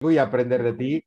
y 0.00 0.18
aprender 0.18 0.62
de 0.62 0.72
ti. 0.74 1.04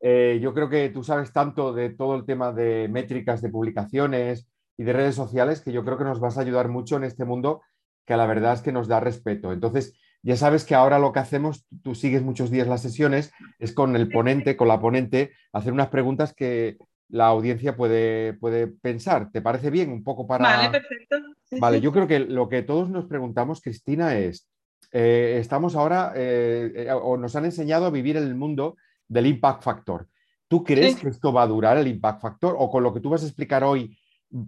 Eh, 0.00 0.38
yo 0.42 0.54
creo 0.54 0.68
que 0.68 0.88
tú 0.90 1.02
sabes 1.04 1.32
tanto 1.32 1.72
de 1.72 1.90
todo 1.90 2.14
el 2.16 2.24
tema 2.24 2.52
de 2.52 2.88
métricas 2.88 3.42
de 3.42 3.50
publicaciones 3.50 4.48
y 4.76 4.84
de 4.84 4.92
redes 4.92 5.14
sociales 5.14 5.60
que 5.60 5.72
yo 5.72 5.84
creo 5.84 5.98
que 5.98 6.04
nos 6.04 6.20
vas 6.20 6.36
a 6.36 6.40
ayudar 6.40 6.68
mucho 6.68 6.96
en 6.96 7.04
este 7.04 7.24
mundo 7.24 7.62
que 8.06 8.16
la 8.16 8.26
verdad 8.26 8.54
es 8.54 8.60
que 8.60 8.72
nos 8.72 8.88
da 8.88 9.00
respeto. 9.00 9.52
Entonces, 9.52 9.98
ya 10.22 10.36
sabes 10.36 10.64
que 10.64 10.74
ahora 10.74 10.98
lo 10.98 11.12
que 11.12 11.20
hacemos, 11.20 11.66
tú 11.82 11.94
sigues 11.94 12.22
muchos 12.22 12.50
días 12.50 12.68
las 12.68 12.82
sesiones, 12.82 13.32
es 13.58 13.72
con 13.72 13.96
el 13.96 14.08
ponente, 14.08 14.56
con 14.56 14.68
la 14.68 14.80
ponente, 14.80 15.32
hacer 15.52 15.72
unas 15.72 15.88
preguntas 15.88 16.34
que 16.34 16.76
la 17.08 17.26
audiencia 17.26 17.76
puede, 17.76 18.34
puede 18.34 18.66
pensar. 18.66 19.30
¿Te 19.30 19.40
parece 19.40 19.70
bien? 19.70 19.90
Un 19.90 20.04
poco 20.04 20.26
para... 20.26 20.44
Vale, 20.44 20.70
perfecto. 20.70 21.16
vale, 21.60 21.80
yo 21.80 21.92
creo 21.92 22.06
que 22.06 22.20
lo 22.20 22.48
que 22.48 22.62
todos 22.62 22.90
nos 22.90 23.06
preguntamos, 23.06 23.62
Cristina, 23.62 24.18
es, 24.18 24.48
eh, 24.96 25.38
estamos 25.40 25.74
ahora, 25.74 26.12
eh, 26.14 26.72
eh, 26.72 26.92
o 26.92 27.16
nos 27.16 27.34
han 27.34 27.44
enseñado 27.44 27.86
a 27.86 27.90
vivir 27.90 28.16
en 28.16 28.22
el 28.22 28.36
mundo 28.36 28.76
del 29.08 29.26
impact 29.26 29.64
factor. 29.64 30.06
¿Tú 30.46 30.62
crees 30.62 30.94
que 30.94 31.08
esto 31.08 31.32
va 31.32 31.42
a 31.42 31.48
durar 31.48 31.76
el 31.78 31.88
impact 31.88 32.22
factor 32.22 32.54
o 32.56 32.70
con 32.70 32.84
lo 32.84 32.94
que 32.94 33.00
tú 33.00 33.10
vas 33.10 33.24
a 33.24 33.26
explicar 33.26 33.64
hoy 33.64 33.98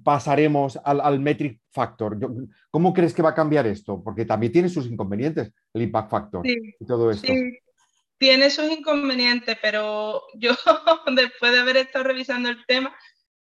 pasaremos 0.04 0.78
al, 0.84 1.18
metric 1.18 1.58
factor? 1.72 2.16
¿Cómo 2.70 2.94
crees 2.94 3.12
que 3.12 3.22
va 3.22 3.30
a 3.30 3.34
cambiar 3.34 3.66
esto? 3.66 4.00
Porque 4.04 4.24
también 4.24 4.52
tiene 4.52 4.68
sus 4.68 4.86
inconvenientes 4.86 5.52
el 5.74 5.82
impact 5.82 6.10
factor 6.10 6.46
y 6.46 6.86
todo 6.86 7.10
esto. 7.10 7.26
Sí. 7.26 7.58
Tiene 8.16 8.48
sus 8.48 8.70
inconvenientes, 8.70 9.58
pero 9.60 10.22
yo 10.36 10.52
después 11.12 11.52
de 11.52 11.58
haber 11.58 11.78
estado 11.78 12.04
revisando 12.04 12.50
el 12.50 12.64
tema, 12.66 12.94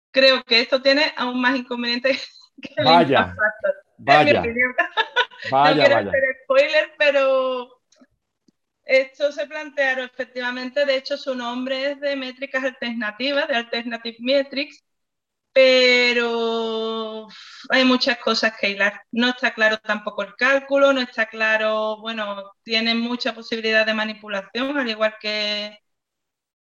creo 0.09 0.43
que 0.43 0.59
esto 0.59 0.81
tiene 0.81 1.13
aún 1.17 1.39
más 1.39 1.55
inconvenientes 1.55 2.27
que 2.63 2.73
el 2.77 2.87
impact 2.87 3.35
factor. 3.35 3.74
Vaya. 3.97 4.41
no 5.51 5.73
quiero 5.73 5.97
hacer 5.97 6.23
spoiler, 6.43 6.93
pero 6.97 7.81
esto 8.83 9.31
se 9.31 9.47
plantearon 9.47 10.05
efectivamente, 10.05 10.85
de 10.85 10.97
hecho 10.97 11.17
su 11.17 11.33
nombre 11.35 11.91
es 11.91 11.99
de 11.99 12.15
métricas 12.15 12.63
alternativas, 12.63 13.47
de 13.47 13.55
Alternative 13.55 14.17
Metrics, 14.19 14.83
pero 15.51 17.27
hay 17.69 17.85
muchas 17.85 18.17
cosas 18.19 18.53
que 18.59 18.71
hilar. 18.71 19.01
No 19.11 19.29
está 19.29 19.53
claro 19.53 19.77
tampoco 19.77 20.23
el 20.23 20.35
cálculo, 20.35 20.91
no 20.93 21.01
está 21.01 21.27
claro, 21.27 21.97
bueno, 22.01 22.51
tiene 22.63 22.93
mucha 22.93 23.33
posibilidad 23.33 23.85
de 23.85 23.93
manipulación, 23.93 24.77
al 24.77 24.89
igual 24.89 25.15
que, 25.19 25.79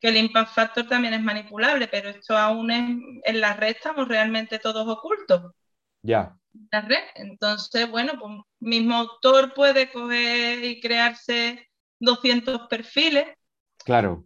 que 0.01 0.09
el 0.09 0.17
impact 0.17 0.55
factor 0.55 0.89
también 0.89 1.15
es 1.15 1.23
manipulable, 1.23 1.87
pero 1.89 2.09
esto 2.09 2.37
aún 2.37 2.71
es, 2.71 2.97
en 3.25 3.41
la 3.41 3.55
red 3.55 3.77
estamos 3.77 4.09
realmente 4.09 4.59
todos 4.59 4.89
ocultos. 4.89 5.53
Ya. 6.03 6.35
La 6.71 6.81
red. 6.81 7.03
Entonces, 7.15 7.91
bueno, 7.91 8.15
pues 8.19 8.33
mismo 8.61 8.95
autor 8.97 9.55
puede 9.55 9.91
coger 9.91 10.65
y 10.65 10.81
crearse 10.81 11.69
200 12.01 12.69
perfiles. 12.69 13.27
Claro, 13.85 14.25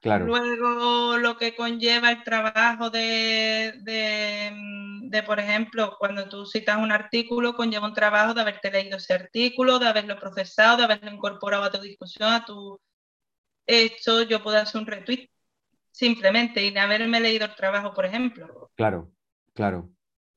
claro. 0.00 0.26
Luego 0.26 1.18
lo 1.18 1.36
que 1.36 1.54
conlleva 1.54 2.10
el 2.10 2.22
trabajo 2.22 2.90
de, 2.90 3.72
de, 3.82 5.22
por 5.22 5.40
ejemplo, 5.40 5.96
cuando 5.98 6.28
tú 6.28 6.46
citas 6.46 6.78
un 6.78 6.92
artículo, 6.92 7.54
conlleva 7.54 7.86
un 7.86 7.94
trabajo 7.94 8.34
de 8.34 8.40
haberte 8.40 8.70
leído 8.70 8.96
ese 8.96 9.14
artículo, 9.14 9.78
de 9.78 9.88
haberlo 9.88 10.18
procesado, 10.18 10.78
de 10.78 10.84
haberlo 10.84 11.10
incorporado 11.10 11.64
a 11.64 11.70
tu 11.70 11.80
discusión, 11.80 12.32
a 12.32 12.44
tu... 12.44 12.80
Esto 13.66 14.22
yo 14.22 14.42
puedo 14.42 14.58
hacer 14.58 14.80
un 14.80 14.86
retweet 14.86 15.30
simplemente 15.90 16.62
y 16.62 16.70
de 16.70 16.80
haberme 16.80 17.20
leído 17.20 17.46
el 17.46 17.54
trabajo, 17.54 17.94
por 17.94 18.04
ejemplo. 18.04 18.70
Claro, 18.74 19.10
claro. 19.54 19.93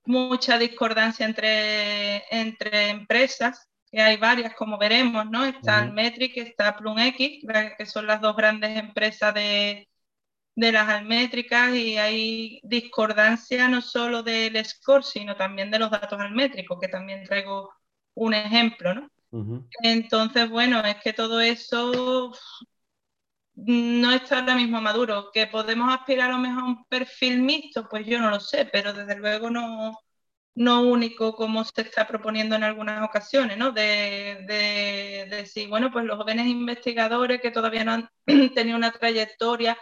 Mucha 0.07 0.57
discordancia 0.57 1.25
entre, 1.25 2.23
entre 2.31 2.89
empresas 2.89 3.67
que 3.91 4.01
hay 4.01 4.17
varias, 4.17 4.55
como 4.55 4.77
veremos, 4.77 5.29
¿no? 5.29 5.45
Está 5.45 5.79
uh 5.79 5.83
Almetric, 5.83 6.37
está 6.37 6.77
PlumX, 6.77 7.17
que 7.77 7.85
son 7.85 8.07
las 8.07 8.21
dos 8.21 8.35
grandes 8.35 8.77
empresas 8.77 9.33
de, 9.33 9.87
las 10.55 10.87
almétricas 10.87 11.75
y 11.75 11.97
hay 11.97 12.59
discordancia 12.63 13.67
no 13.67 13.81
solo 13.81 14.23
del 14.23 14.63
score, 14.65 15.03
sino 15.03 15.35
también 15.35 15.71
de 15.71 15.79
los 15.79 15.91
datos 15.91 16.19
almétricos, 16.19 16.79
que 16.79 16.87
también 16.87 17.23
traigo 17.23 17.69
un 18.15 18.33
ejemplo, 18.33 18.93
¿no? 18.93 19.09
Entonces, 19.83 20.49
bueno, 20.49 20.79
es 20.85 20.95
que 21.03 21.11
todo 21.11 21.41
eso 21.41 22.33
no 23.57 24.11
está 24.13 24.39
ahora 24.39 24.55
mismo 24.55 24.79
maduro. 24.81 25.31
¿Que 25.33 25.47
podemos 25.47 25.93
aspirar 25.93 26.29
a 26.29 26.33
lo 26.33 26.39
mejor 26.39 26.63
a 26.63 26.65
un 26.67 26.85
perfil 26.85 27.41
mixto? 27.41 27.87
Pues 27.89 28.05
yo 28.05 28.19
no 28.19 28.29
lo 28.29 28.39
sé, 28.39 28.65
pero 28.65 28.93
desde 28.93 29.15
luego 29.17 29.49
no, 29.49 29.97
no 30.55 30.81
único 30.83 31.35
como 31.35 31.63
se 31.63 31.81
está 31.81 32.07
proponiendo 32.07 32.55
en 32.55 32.63
algunas 32.63 33.03
ocasiones, 33.03 33.57
¿no? 33.57 33.71
De, 33.71 34.45
de, 34.47 35.27
decir, 35.29 35.69
bueno, 35.69 35.91
pues 35.91 36.05
los 36.05 36.17
jóvenes 36.17 36.47
investigadores 36.47 37.41
que 37.41 37.51
todavía 37.51 37.83
no 37.83 37.93
han 37.93 38.09
tenido 38.55 38.77
una 38.77 38.91
trayectoria 38.91 39.77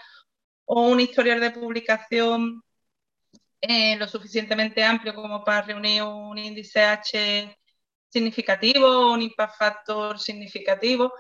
o 0.66 0.90
un 0.90 1.00
historial 1.00 1.40
de 1.42 1.52
publicación 1.52 2.64
eh, 3.62 3.96
lo 3.98 4.08
suficientemente 4.08 4.84
amplio 4.84 5.16
como 5.16 5.44
para 5.44 5.64
reunir 5.64 6.04
un 6.04 6.38
índice 6.38 6.82
H 6.82 7.58
significativo, 8.10 9.12
un 9.14 9.22
impact 9.22 9.58
factor 9.58 10.20
significativo, 10.20 11.14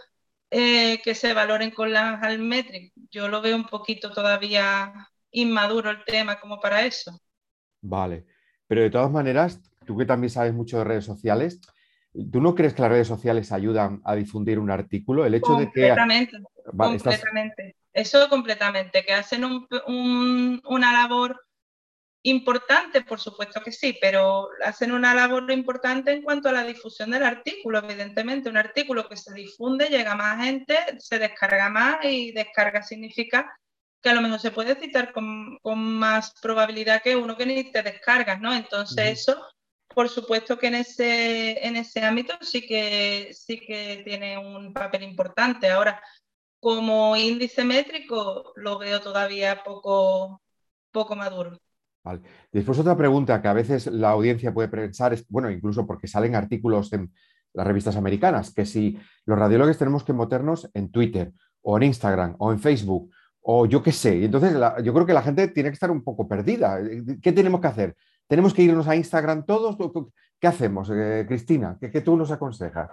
eh, 0.49 1.01
que 1.03 1.15
se 1.15 1.33
valoren 1.33 1.71
con 1.71 1.91
las 1.91 2.21
Almetric. 2.23 2.93
Yo 3.11 3.27
lo 3.27 3.41
veo 3.41 3.55
un 3.55 3.65
poquito 3.65 4.11
todavía 4.11 4.93
inmaduro 5.31 5.89
el 5.89 6.03
tema 6.05 6.39
como 6.39 6.59
para 6.59 6.85
eso. 6.85 7.19
Vale. 7.81 8.25
Pero 8.67 8.81
de 8.81 8.89
todas 8.89 9.11
maneras, 9.11 9.61
tú 9.85 9.97
que 9.97 10.05
también 10.05 10.29
sabes 10.29 10.53
mucho 10.53 10.77
de 10.77 10.83
redes 10.85 11.05
sociales, 11.05 11.61
¿tú 12.31 12.41
no 12.41 12.55
crees 12.55 12.73
que 12.73 12.81
las 12.81 12.91
redes 12.91 13.07
sociales 13.07 13.51
ayudan 13.51 14.01
a 14.03 14.15
difundir 14.15 14.59
un 14.59 14.71
artículo? 14.71 15.25
El 15.25 15.35
hecho 15.35 15.55
de 15.55 15.71
que... 15.71 15.89
completamente. 16.75 17.75
Eso 17.93 18.27
completamente, 18.27 19.05
que 19.05 19.13
hacen 19.13 19.45
una 19.45 20.91
labor 20.91 21.39
importante, 22.25 23.01
por 23.01 23.19
supuesto 23.19 23.61
que 23.61 23.71
sí, 23.71 23.97
pero 24.01 24.49
hacen 24.63 24.91
una 24.91 25.13
labor 25.13 25.49
importante 25.51 26.11
en 26.11 26.23
cuanto 26.23 26.49
a 26.49 26.53
la 26.53 26.63
difusión 26.63 27.11
del 27.11 27.23
artículo. 27.23 27.79
Evidentemente, 27.79 28.49
un 28.49 28.57
artículo 28.57 29.07
que 29.07 29.15
se 29.15 29.33
difunde 29.33 29.89
llega 29.89 30.13
a 30.13 30.15
más 30.15 30.43
gente, 30.43 30.75
se 30.97 31.19
descarga 31.19 31.69
más 31.69 32.03
y 32.03 32.31
descarga 32.31 32.81
significa 32.81 33.55
que 34.01 34.09
a 34.09 34.13
lo 34.15 34.21
mejor 34.21 34.39
se 34.39 34.51
puede 34.51 34.75
citar 34.75 35.13
con, 35.13 35.59
más 35.63 36.33
probabilidad 36.41 37.03
que 37.03 37.15
uno 37.15 37.37
que 37.37 37.45
ni 37.45 37.71
te 37.71 37.83
descargas, 37.83 38.41
¿no? 38.41 38.55
Entonces 38.55 39.19
eso, 39.19 39.45
por 39.87 40.09
supuesto 40.09 40.57
que 40.57 40.67
en 40.67 40.75
ese, 40.75 41.65
en 41.65 41.75
ese 41.75 42.03
ámbito 42.03 42.33
sí 42.41 42.65
que, 42.65 43.31
sí 43.33 43.59
que 43.59 44.01
tiene 44.03 44.37
un 44.37 44.73
papel 44.73 45.03
importante. 45.03 45.69
Ahora, 45.69 46.01
como 46.59 47.15
índice 47.15 47.63
métrico 47.63 48.51
lo 48.55 48.79
veo 48.79 48.99
todavía 48.99 49.63
poco, 49.63 50.41
poco 50.91 51.15
maduro. 51.15 51.59
Vale. 52.05 52.21
Después 52.51 52.77
otra 52.77 52.95
pregunta 52.95 53.41
que 53.41 53.47
a 53.47 53.53
veces 53.53 53.87
la 53.87 54.11
audiencia 54.11 54.53
puede 54.53 54.67
pensar 54.67 55.11
es, 55.11 55.27
bueno, 55.27 55.49
incluso 55.49 55.87
porque 55.87 56.07
salen 56.07 56.35
artículos 56.35 56.93
en 56.93 57.11
las 57.51 57.65
revistas 57.65 57.95
americanas, 57.95 58.53
que 58.53 58.63
si 58.65 58.99
los 59.25 59.39
radiólogos 59.39 59.79
tenemos 59.79 60.03
que 60.03 60.13
meternos 60.13 60.69
en 60.75 60.91
Twitter 60.91 61.33
o 61.63 61.77
en 61.77 61.83
Instagram 61.83 62.35
o 62.37 62.51
en 62.51 62.59
Facebook 62.59 63.09
o 63.41 63.65
yo 63.65 63.81
qué 63.81 63.91
sé. 63.91 64.23
Entonces, 64.23 64.55
yo 64.83 64.93
creo 64.93 65.05
que 65.07 65.13
la 65.13 65.23
gente 65.23 65.47
tiene 65.47 65.69
que 65.69 65.73
estar 65.73 65.89
un 65.89 66.03
poco 66.03 66.27
perdida. 66.27 66.79
¿Qué 67.21 67.31
tenemos 67.31 67.59
que 67.59 67.67
hacer? 67.67 67.95
¿Tenemos 68.27 68.53
que 68.53 68.61
irnos 68.61 68.87
a 68.87 68.95
Instagram 68.95 69.43
todos? 69.45 69.75
¿Qué 70.39 70.47
hacemos, 70.47 70.91
eh, 70.93 71.25
Cristina? 71.27 71.77
¿Qué, 71.79 72.01
tú 72.01 72.15
nos 72.17 72.29
aconsejas? 72.29 72.91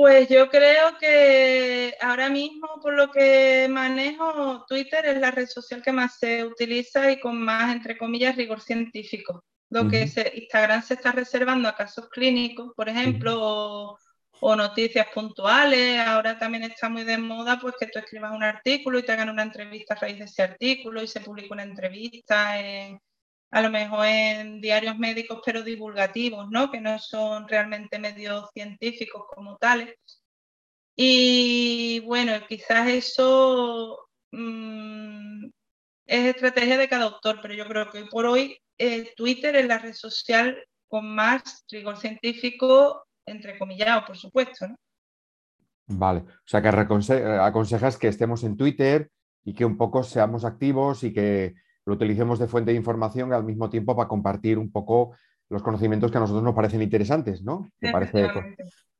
Pues 0.00 0.30
yo 0.30 0.48
creo 0.48 0.96
que 0.98 1.94
ahora 2.00 2.30
mismo, 2.30 2.80
por 2.80 2.94
lo 2.94 3.10
que 3.10 3.68
manejo, 3.68 4.64
Twitter 4.66 5.04
es 5.04 5.18
la 5.20 5.30
red 5.30 5.46
social 5.46 5.82
que 5.82 5.92
más 5.92 6.16
se 6.18 6.42
utiliza 6.42 7.12
y 7.12 7.20
con 7.20 7.38
más, 7.38 7.70
entre 7.70 7.98
comillas, 7.98 8.34
rigor 8.34 8.62
científico. 8.62 9.44
Lo 9.68 9.88
que 9.88 10.10
Instagram 10.36 10.82
se 10.82 10.94
está 10.94 11.12
reservando 11.12 11.68
a 11.68 11.76
casos 11.76 12.08
clínicos, 12.08 12.72
por 12.74 12.88
ejemplo, 12.88 13.98
o 14.40 14.56
noticias 14.56 15.06
puntuales. 15.12 16.00
Ahora 16.00 16.38
también 16.38 16.62
está 16.62 16.88
muy 16.88 17.04
de 17.04 17.18
moda 17.18 17.58
pues 17.60 17.74
que 17.78 17.88
tú 17.88 17.98
escribas 17.98 18.32
un 18.32 18.42
artículo 18.42 18.98
y 18.98 19.02
te 19.02 19.12
hagan 19.12 19.28
una 19.28 19.42
entrevista 19.42 19.92
a 19.92 19.98
raíz 19.98 20.18
de 20.18 20.24
ese 20.24 20.42
artículo 20.42 21.02
y 21.02 21.08
se 21.08 21.20
publica 21.20 21.52
una 21.52 21.64
entrevista 21.64 22.58
a 23.50 23.62
lo 23.62 23.70
mejor 23.70 24.06
en 24.06 24.60
diarios 24.60 24.98
médicos 24.98 25.40
pero 25.44 25.62
divulgativos, 25.62 26.48
¿no? 26.50 26.70
Que 26.70 26.80
no 26.80 26.98
son 26.98 27.48
realmente 27.48 27.98
medios 27.98 28.48
científicos 28.54 29.24
como 29.28 29.56
tales. 29.56 29.96
Y 30.96 32.00
bueno, 32.00 32.32
quizás 32.48 32.88
eso 32.88 34.08
mm, 34.30 35.46
es 36.06 36.34
estrategia 36.34 36.78
de 36.78 36.88
cada 36.88 37.04
autor, 37.04 37.40
pero 37.42 37.54
yo 37.54 37.66
creo 37.66 37.90
que 37.90 38.04
por 38.04 38.26
hoy 38.26 38.58
eh, 38.78 39.12
Twitter 39.16 39.56
es 39.56 39.66
la 39.66 39.78
red 39.78 39.94
social 39.94 40.62
con 40.88 41.14
más 41.14 41.64
rigor 41.70 41.96
científico 41.96 43.04
entrecomillado, 43.26 44.04
por 44.06 44.16
supuesto. 44.16 44.68
¿no? 44.68 44.76
Vale, 45.86 46.20
o 46.20 46.46
sea 46.46 46.62
que 46.62 46.68
aconsejas 46.68 47.96
que 47.96 48.08
estemos 48.08 48.44
en 48.44 48.56
Twitter 48.56 49.10
y 49.44 49.54
que 49.54 49.64
un 49.64 49.76
poco 49.76 50.02
seamos 50.02 50.44
activos 50.44 51.02
y 51.02 51.12
que 51.12 51.54
lo 51.86 51.94
utilicemos 51.94 52.38
de 52.38 52.48
fuente 52.48 52.70
de 52.70 52.76
información 52.76 53.32
al 53.32 53.44
mismo 53.44 53.70
tiempo 53.70 53.96
para 53.96 54.08
compartir 54.08 54.58
un 54.58 54.70
poco 54.70 55.16
los 55.48 55.62
conocimientos 55.62 56.10
que 56.10 56.18
a 56.18 56.20
nosotros 56.20 56.44
nos 56.44 56.54
parecen 56.54 56.82
interesantes, 56.82 57.42
¿no? 57.42 57.70
Me 57.80 57.90
parece 57.90 58.28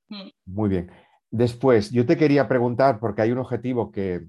mm. 0.09 0.29
muy 0.47 0.69
bien. 0.69 0.91
Después, 1.31 1.91
yo 1.91 2.07
te 2.07 2.17
quería 2.17 2.49
preguntar, 2.49 2.99
porque 2.99 3.23
hay 3.23 3.31
un 3.31 3.39
objetivo 3.39 3.93
que, 3.93 4.27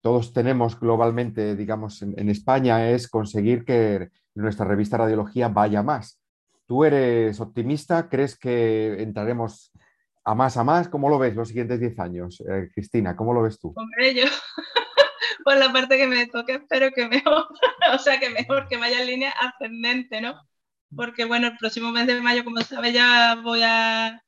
todos 0.00 0.32
tenemos 0.32 0.78
globalmente, 0.78 1.56
digamos, 1.56 2.02
en, 2.02 2.28
España, 2.28 2.90
es 2.90 3.08
conseguir 3.08 3.64
que 3.64 4.10
nuestra 4.34 4.64
revista 4.64 4.96
Radiología 4.96 5.48
vaya 5.48 5.82
más. 5.82 6.20
¿Tú 6.66 6.84
eres 6.84 7.40
optimista? 7.40 8.08
¿Crees 8.08 8.38
que 8.38 9.02
entraremos 9.02 9.72
a 10.24 10.34
más 10.34 10.56
a 10.56 10.64
más? 10.64 10.88
¿Cómo 10.88 11.08
lo 11.08 11.18
ves 11.18 11.34
los 11.34 11.48
siguientes 11.48 11.80
10 11.80 11.98
años? 11.98 12.42
Eh, 12.48 12.70
Cristina, 12.72 13.16
¿cómo 13.16 13.34
lo 13.34 13.42
ves 13.42 13.58
tú? 13.58 13.72
Hombre, 13.74 14.14
yo 14.14 14.24
por 15.48 15.56
la 15.56 15.72
parte 15.72 15.96
que 15.96 16.06
me 16.06 16.26
toque 16.26 16.56
espero 16.56 16.90
que 16.92 17.08
mejor, 17.08 17.48
o 17.94 17.98
sea, 17.98 18.20
que 18.20 18.28
mejor, 18.28 18.68
que 18.68 18.76
vaya 18.76 19.00
en 19.00 19.06
línea 19.06 19.30
ascendente, 19.30 20.20
¿no? 20.20 20.38
Porque 20.94 21.24
bueno, 21.24 21.46
el 21.46 21.56
próximo 21.56 21.90
mes 21.90 22.06
de 22.06 22.20
mayo, 22.20 22.44
como 22.44 22.60
sabe, 22.60 22.92
ya 22.92 23.34
voy 23.42 23.62
a 23.64 24.22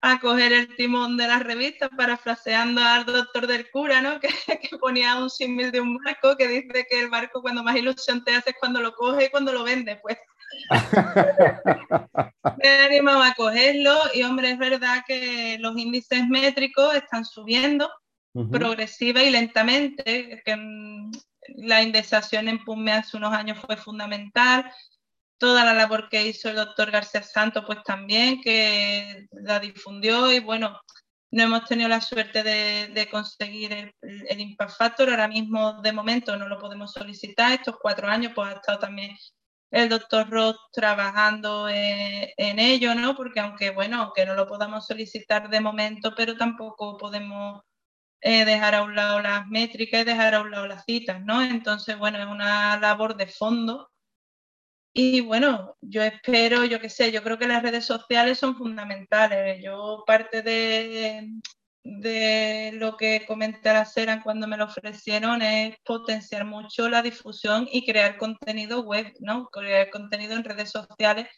a 0.00 0.18
coger 0.18 0.52
el 0.52 0.74
timón 0.74 1.16
de 1.16 1.28
la 1.28 1.38
revista, 1.38 1.88
parafraseando 1.88 2.82
al 2.82 3.06
doctor 3.06 3.46
del 3.46 3.70
cura, 3.70 4.00
¿no? 4.02 4.18
Que, 4.20 4.28
que, 4.58 4.76
ponía 4.76 5.16
un 5.16 5.30
símil 5.30 5.70
de 5.70 5.80
un 5.80 5.96
barco 5.98 6.36
que 6.36 6.48
dice 6.48 6.84
que 6.90 7.00
el 7.00 7.10
barco 7.10 7.40
cuando 7.40 7.62
más 7.62 7.76
ilusión 7.76 8.24
te 8.24 8.34
hace 8.34 8.50
es 8.50 8.56
cuando 8.58 8.80
lo 8.80 8.92
coge 8.92 9.26
y 9.26 9.30
cuando 9.30 9.52
lo 9.52 9.62
vende, 9.62 10.00
pues. 10.02 10.18
Me 12.58 12.68
he 12.68 12.86
animado 12.86 13.22
a 13.22 13.34
cogerlo 13.34 13.96
y 14.12 14.24
hombre, 14.24 14.50
es 14.50 14.58
verdad 14.58 15.04
que 15.06 15.58
los 15.60 15.78
índices 15.78 16.26
métricos 16.26 16.96
están 16.96 17.24
subiendo 17.24 17.88
progresiva 18.50 19.22
y 19.22 19.30
lentamente, 19.30 20.42
que 20.44 20.56
mm, 20.56 21.12
la 21.56 21.82
indexación 21.82 22.48
en 22.48 22.64
PUME 22.64 22.92
hace 22.92 23.16
unos 23.16 23.32
años 23.32 23.58
fue 23.58 23.76
fundamental, 23.76 24.70
toda 25.38 25.64
la 25.64 25.74
labor 25.74 26.08
que 26.08 26.26
hizo 26.26 26.48
el 26.48 26.56
doctor 26.56 26.90
García 26.90 27.22
Santos, 27.22 27.64
pues 27.66 27.82
también, 27.84 28.40
que 28.40 29.26
la 29.32 29.60
difundió 29.60 30.32
y 30.32 30.40
bueno, 30.40 30.80
no 31.30 31.42
hemos 31.42 31.64
tenido 31.64 31.88
la 31.88 32.00
suerte 32.00 32.42
de, 32.42 33.08
conseguir 33.10 33.72
el, 33.72 34.40
Impact 34.40 34.76
Factor. 34.78 35.10
Ahora 35.10 35.26
mismo, 35.26 35.80
de 35.82 35.92
momento, 35.92 36.36
no 36.36 36.48
lo 36.48 36.60
podemos 36.60 36.92
solicitar. 36.92 37.52
Estos 37.52 37.76
cuatro 37.82 38.06
años, 38.06 38.32
pues 38.34 38.50
ha 38.50 38.52
estado 38.54 38.78
también 38.78 39.16
el 39.72 39.88
doctor 39.88 40.30
Roth 40.30 40.56
trabajando 40.72 41.68
eh, 41.68 42.32
en, 42.36 42.60
ello, 42.60 42.94
¿no? 42.94 43.16
Porque 43.16 43.40
aunque, 43.40 43.70
bueno, 43.70 44.00
aunque 44.00 44.24
no 44.24 44.34
lo 44.34 44.46
podamos 44.46 44.86
solicitar 44.86 45.50
de 45.50 45.60
momento, 45.60 46.14
pero 46.16 46.36
tampoco 46.36 46.96
podemos 46.96 47.62
eh, 48.24 48.44
dejar 48.46 48.74
a 48.74 48.82
un 48.82 48.94
lado 48.96 49.20
las 49.20 49.46
métricas 49.48 50.00
y 50.02 50.04
dejar 50.04 50.34
a 50.34 50.40
un 50.40 50.50
lado 50.50 50.66
las 50.66 50.84
citas, 50.86 51.22
¿no? 51.24 51.42
Entonces, 51.42 51.98
bueno, 51.98 52.18
es 52.18 52.26
una 52.26 52.78
labor 52.80 53.16
de 53.16 53.26
fondo 53.26 53.90
y 54.94 55.20
bueno, 55.20 55.76
yo 55.80 56.02
espero, 56.02 56.64
yo 56.64 56.80
qué 56.80 56.88
sé, 56.88 57.12
yo 57.12 57.22
creo 57.22 57.38
que 57.38 57.48
las 57.48 57.62
redes 57.62 57.84
sociales 57.84 58.38
son 58.38 58.56
fundamentales. 58.56 59.62
Yo 59.62 60.04
parte 60.06 60.40
de, 60.42 61.28
de 61.82 62.70
lo 62.74 62.96
que 62.96 63.26
comenté 63.26 63.70
a 63.70 63.74
la 63.74 63.84
Seran 63.84 64.22
cuando 64.22 64.46
me 64.46 64.56
lo 64.56 64.66
ofrecieron 64.66 65.42
es 65.42 65.76
potenciar 65.84 66.44
mucho 66.44 66.88
la 66.88 67.02
difusión 67.02 67.68
y 67.72 67.84
crear 67.84 68.16
contenido 68.18 68.82
web, 68.84 69.12
¿no? 69.20 69.48
Crear 69.48 69.90
contenido 69.90 70.34
en 70.34 70.44
redes 70.44 70.70
sociales 70.70 71.28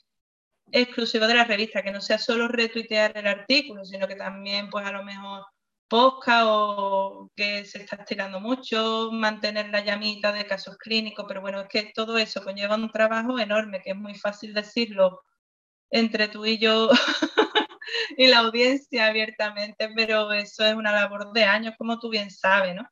exclusivo 0.72 1.26
de 1.26 1.34
la 1.34 1.44
revista, 1.44 1.82
que 1.82 1.92
no 1.92 2.00
sea 2.00 2.18
solo 2.18 2.48
retuitear 2.48 3.16
el 3.16 3.26
artículo, 3.26 3.84
sino 3.84 4.06
que 4.08 4.16
también, 4.16 4.68
pues 4.70 4.86
a 4.86 4.92
lo 4.92 5.02
mejor 5.04 5.44
podcast 5.88 6.46
o 6.48 7.30
que 7.36 7.64
se 7.64 7.78
está 7.78 7.96
estirando 7.96 8.40
mucho, 8.40 9.10
mantener 9.12 9.68
la 9.70 9.84
llamita 9.84 10.32
de 10.32 10.46
casos 10.46 10.76
clínicos, 10.78 11.24
pero 11.28 11.40
bueno, 11.40 11.60
es 11.60 11.68
que 11.68 11.92
todo 11.94 12.18
eso 12.18 12.42
conlleva 12.42 12.76
un 12.76 12.90
trabajo 12.90 13.38
enorme, 13.38 13.82
que 13.82 13.90
es 13.90 13.96
muy 13.96 14.14
fácil 14.14 14.54
decirlo 14.54 15.22
entre 15.90 16.28
tú 16.28 16.44
y 16.44 16.58
yo 16.58 16.90
y 18.16 18.26
la 18.26 18.38
audiencia 18.38 19.06
abiertamente, 19.06 19.90
pero 19.94 20.32
eso 20.32 20.64
es 20.64 20.74
una 20.74 20.92
labor 20.92 21.32
de 21.32 21.44
años, 21.44 21.74
como 21.78 21.98
tú 21.98 22.10
bien 22.10 22.30
sabes, 22.30 22.74
¿no? 22.74 22.88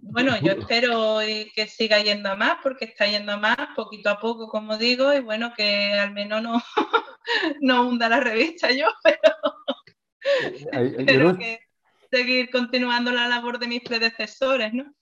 Bueno, 0.00 0.38
yo 0.40 0.52
espero 0.52 1.18
que 1.54 1.66
siga 1.66 2.00
yendo 2.00 2.30
a 2.30 2.36
más, 2.36 2.58
porque 2.62 2.84
está 2.84 3.06
yendo 3.06 3.32
a 3.32 3.36
más 3.36 3.56
poquito 3.74 4.10
a 4.10 4.20
poco, 4.20 4.48
como 4.48 4.78
digo, 4.78 5.12
y 5.12 5.20
bueno, 5.20 5.52
que 5.56 5.92
al 5.92 6.12
menos 6.12 6.40
no, 6.40 6.62
no 7.60 7.88
hunda 7.88 8.08
la 8.08 8.20
revista 8.20 8.70
yo, 8.70 8.86
pero, 11.06 11.36
que, 11.36 11.67
seguir 12.10 12.50
continuando 12.50 13.10
la 13.10 13.28
labor 13.28 13.58
de 13.58 13.68
mis 13.68 13.82
predecesores, 13.82 14.72
¿no? 14.72 14.92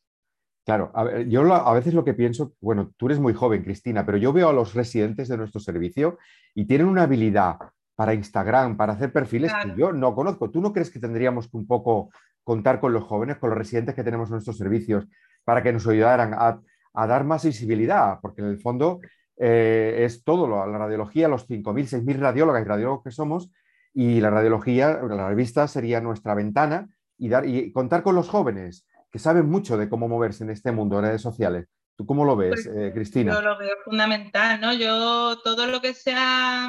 Claro, 0.67 0.91
yo 1.29 1.55
a 1.55 1.75
veces 1.75 1.94
lo 1.94 2.05
que 2.05 2.12
pienso, 2.12 2.55
bueno, 2.61 2.93
tú 2.97 3.06
eres 3.06 3.20
muy 3.20 3.32
joven, 3.35 3.62
Cristina, 3.62 4.05
pero 4.05 4.19
yo 4.19 4.32
veo 4.32 4.49
a 4.49 4.53
los 4.53 4.75
residentes 4.75 5.29
de 5.29 5.37
nuestro 5.37 5.61
servicio 5.61 6.19
y 6.56 6.64
tienen 6.64 6.88
una 6.88 7.05
habilidad 7.05 7.56
para 7.94 8.14
Instagram, 8.14 8.76
para 8.76 8.94
hacer 8.94 9.12
perfiles 9.12 9.53
que 9.62 9.75
yo 9.76 9.93
no 9.93 10.12
conozco. 10.12 10.50
¿Tú 10.50 10.61
no 10.61 10.73
crees 10.73 10.91
que 10.91 10.99
tendríamos 10.99 11.49
que 11.49 11.56
un 11.56 11.69
poco 11.69 12.11
contar 12.43 12.81
con 12.81 12.93
los 12.93 13.05
jóvenes, 13.05 13.38
con 13.38 13.50
los 13.50 13.58
residentes 13.58 13.94
que 13.94 14.03
tenemos 14.03 14.29
en 14.29 14.32
nuestros 14.32 14.56
servicios, 14.56 15.06
para 15.44 15.62
que 15.62 15.73
nos 15.73 15.87
ayudaran 15.87 16.35
a, 16.35 16.61
dar 17.06 17.23
más 17.23 17.44
visibilidad? 17.44 18.19
Porque 18.20 18.43
en 18.43 18.49
el 18.49 18.58
fondo 18.58 18.99
eh, 19.37 20.00
es 20.00 20.25
todo, 20.25 20.49
la 20.49 20.79
radiología, 20.79 21.29
los 21.29 21.49
5.000, 21.49 22.03
6.000 22.03 22.19
radiólogas 22.19 22.62
y 22.62 22.64
radiólogos 22.64 23.05
que 23.05 23.12
somos, 23.12 23.53
y 23.94 24.20
la 24.20 24.31
radiología, 24.31 25.00
la 25.00 25.29
revista 25.29 25.69
sería 25.69 26.00
nuestra 26.00 26.35
ventana 26.35 26.88
y, 27.19 27.29
dar, 27.29 27.47
y 27.47 27.73
contar 27.73 28.03
con 28.03 28.15
los 28.15 28.29
jóvenes 28.29 28.87
que 29.11 29.19
saben 29.19 29.49
mucho 29.49 29.77
de 29.77 29.89
cómo 29.89 30.09
moverse 30.09 30.45
en 30.45 30.51
este 30.51 30.73
mundo 30.73 30.97
de 30.97 31.03
redes 31.09 31.23
sociales. 31.23 31.67
¿Tú 31.97 32.05
cómo 32.05 32.25
lo 32.25 32.37
ves, 32.37 32.63
pues, 32.65 32.77
eh, 32.77 32.93
Cristina? 32.93 33.33
Yo 33.33 33.41
lo 33.41 33.59
veo 33.59 33.75
fundamental, 33.85 34.61
¿no? 34.61 34.75
Yo 34.75 35.39
todo 35.43 35.67
lo 35.67 35.81
que 35.81 35.95
sea 35.95 36.69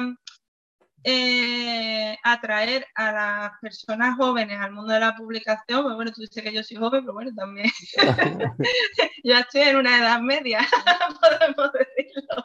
eh, 1.10 2.18
atraer 2.22 2.86
a 2.94 3.12
las 3.12 3.52
personas 3.62 4.16
jóvenes 4.16 4.60
al 4.60 4.72
mundo 4.72 4.92
de 4.92 5.00
la 5.00 5.16
publicación, 5.16 5.82
pues 5.82 5.94
bueno, 5.94 6.12
tú 6.12 6.20
dices 6.20 6.42
que 6.42 6.52
yo 6.52 6.62
soy 6.62 6.76
joven, 6.76 7.00
pero 7.00 7.14
bueno, 7.14 7.30
también 7.34 7.70
yo 9.24 9.38
estoy 9.38 9.62
en 9.62 9.76
una 9.76 9.98
edad 9.98 10.20
media, 10.20 10.60
podemos 11.20 11.72
decirlo. 11.72 12.44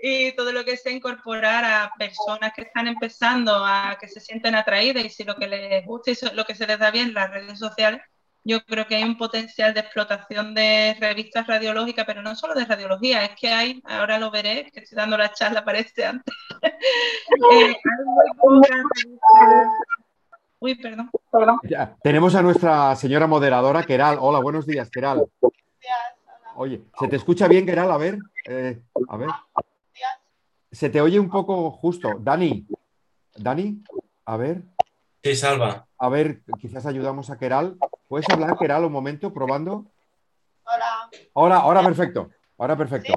Y 0.00 0.32
todo 0.32 0.50
lo 0.52 0.64
que 0.64 0.76
sea 0.76 0.90
incorporar 0.90 1.64
a 1.64 1.92
personas 1.96 2.52
que 2.56 2.62
están 2.62 2.88
empezando 2.88 3.64
a 3.64 3.96
que 4.00 4.08
se 4.08 4.18
sienten 4.18 4.56
atraídas 4.56 5.04
y 5.04 5.10
si 5.10 5.22
lo 5.22 5.36
que 5.36 5.46
les 5.46 5.86
gusta 5.86 6.10
y 6.10 6.16
lo 6.34 6.44
que 6.44 6.56
se 6.56 6.66
les 6.66 6.78
da 6.78 6.90
bien 6.90 7.14
las 7.14 7.30
redes 7.30 7.58
sociales, 7.58 8.00
yo 8.44 8.64
creo 8.64 8.86
que 8.86 8.96
hay 8.96 9.04
un 9.04 9.18
potencial 9.18 9.74
de 9.74 9.80
explotación 9.80 10.54
de 10.54 10.96
revistas 10.98 11.46
radiológicas, 11.46 12.06
pero 12.06 12.22
no 12.22 12.34
solo 12.34 12.54
de 12.54 12.64
radiología, 12.64 13.24
es 13.24 13.36
que 13.38 13.48
hay, 13.48 13.82
ahora 13.84 14.18
lo 14.18 14.30
veré, 14.30 14.70
que 14.72 14.80
estoy 14.80 14.96
dando 14.96 15.18
la 15.18 15.32
charla, 15.32 15.64
parece 15.64 16.04
antes. 16.04 16.34
Eh, 17.52 17.74
Uy, 20.58 20.74
perdón. 20.74 21.10
tenemos 22.02 22.34
a 22.34 22.42
nuestra 22.42 22.94
señora 22.94 23.26
moderadora, 23.26 23.82
Keral. 23.84 24.18
Hola, 24.20 24.40
buenos 24.40 24.66
días, 24.66 24.90
Keral. 24.90 25.26
Oye, 26.56 26.82
¿se 26.98 27.08
te 27.08 27.16
escucha 27.16 27.48
bien, 27.48 27.64
Keral? 27.64 27.90
A 27.90 27.96
ver, 27.96 28.18
eh, 28.46 28.82
a 29.08 29.16
ver. 29.16 29.30
Se 30.70 30.90
te 30.90 31.00
oye 31.00 31.18
un 31.18 31.30
poco 31.30 31.70
justo. 31.70 32.18
Dani, 32.20 32.66
Dani, 33.36 33.82
a 34.26 34.36
ver. 34.36 34.62
Sí, 35.22 35.34
salva. 35.34 35.86
A 36.02 36.08
ver, 36.08 36.40
quizás 36.58 36.86
ayudamos 36.86 37.28
a 37.28 37.36
Keral. 37.36 37.76
¿Puedes 38.08 38.26
hablar, 38.30 38.56
Keral, 38.56 38.86
un 38.86 38.92
momento, 38.92 39.34
probando? 39.34 39.84
Hola. 40.64 41.10
Ahora, 41.34 41.56
ahora 41.58 41.82
perfecto. 41.82 42.30
Ahora 42.56 42.74
perfecto. 42.74 43.12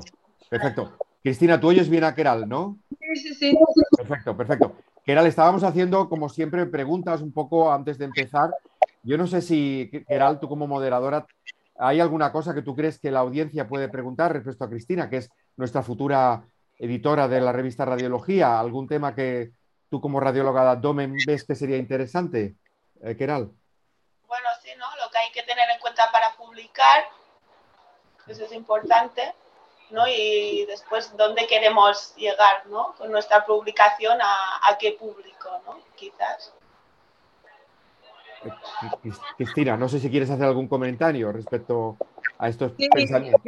Perfecto. 0.50 0.98
Cristina, 1.24 1.58
tú 1.62 1.70
oyes 1.70 1.88
bien 1.88 2.04
a 2.04 2.14
Keral, 2.14 2.50
¿no? 2.50 2.78
Sí, 2.90 3.16
sí, 3.16 3.36
sí. 3.36 3.60
Perfecto, 3.96 4.36
perfecto. 4.36 4.76
Keral, 5.06 5.28
estábamos 5.28 5.64
haciendo, 5.64 6.10
como 6.10 6.28
siempre, 6.28 6.66
preguntas 6.66 7.22
un 7.22 7.32
poco 7.32 7.72
antes 7.72 7.98
de 7.98 8.04
empezar. 8.04 8.54
Yo 9.02 9.18
no 9.18 9.28
sé 9.28 9.42
si, 9.42 9.90
Keral, 10.06 10.42
tú 10.42 10.50
como 10.50 10.68
moderadora, 10.68 11.26
¿hay 11.78 12.02
alguna 12.02 12.34
cosa 12.34 12.54
que 12.54 12.64
tú 12.64 12.76
crees 12.76 13.00
que 13.00 13.12
la 13.12 13.20
audiencia 13.20 13.66
puede 13.66 13.88
preguntar 13.88 14.34
respecto 14.34 14.66
a 14.66 14.70
Cristina, 14.70 15.10
que 15.10 15.18
es 15.18 15.30
nuestra 15.56 15.84
futura 15.84 16.44
editora 16.78 17.30
de 17.30 17.40
la 17.40 17.54
revista 17.54 17.86
Radiología? 17.86 18.60
¿Algún 18.60 18.90
tema 18.90 19.16
que 19.16 19.52
tú 19.88 20.02
como 20.02 20.20
radióloga 20.20 20.64
de 20.64 20.70
abdomen 20.72 21.16
ves 21.26 21.46
que 21.46 21.56
sería 21.56 21.78
interesante, 21.78 22.56
eh, 23.02 23.16
Keral? 23.16 23.52
que 25.34 25.44
tener 25.44 25.70
en 25.70 25.80
cuenta 25.80 26.10
para 26.12 26.36
publicar, 26.36 27.06
eso 28.28 28.46
es 28.46 28.54
importante, 28.54 29.34
¿no? 29.90 30.08
Y 30.08 30.66
después, 30.66 31.16
¿dónde 31.18 31.46
queremos 31.48 32.16
llegar, 32.16 32.66
¿no? 32.68 32.94
Con 32.98 33.12
nuestra 33.12 33.46
publicación, 33.46 34.20
¿a, 34.22 34.78
qué 34.80 34.94
público, 34.94 35.62
¿no? 35.66 35.80
Quizás. 35.96 36.54
Cristina, 39.38 39.78
no 39.78 39.88
sé 39.88 40.00
si 40.00 40.10
quieres 40.10 40.30
hacer 40.30 40.46
algún 40.46 40.68
comentario 40.68 41.32
respecto 41.32 41.98
a 42.38 42.50
estos 42.50 42.74
pensamientos. 42.74 43.42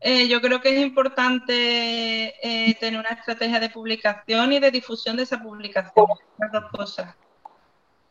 Eh, 0.00 0.28
yo, 0.28 0.40
creo 0.40 0.60
que 0.60 0.70
es 0.70 0.80
importante 0.80 2.34
eh, 2.42 2.74
tener 2.80 2.98
una 2.98 3.10
estrategia 3.10 3.60
de 3.60 3.70
publicación 3.70 4.52
y 4.52 4.58
de 4.58 4.70
difusión 4.70 5.16
de 5.16 5.22
esa 5.24 5.40
publicación, 5.40 6.06
las 6.38 6.52
dos 6.52 6.64
cosas. 6.72 7.14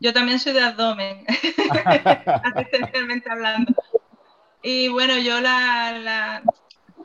Yo 0.02 0.12
también 0.14 0.40
soy 0.40 0.54
de 0.54 0.62
abdomen, 0.62 1.24
asistencialmente 2.56 3.30
hablando. 3.30 3.72
Y 4.64 4.88
bueno, 4.88 5.16
yo 5.20 5.40
la, 5.40 6.42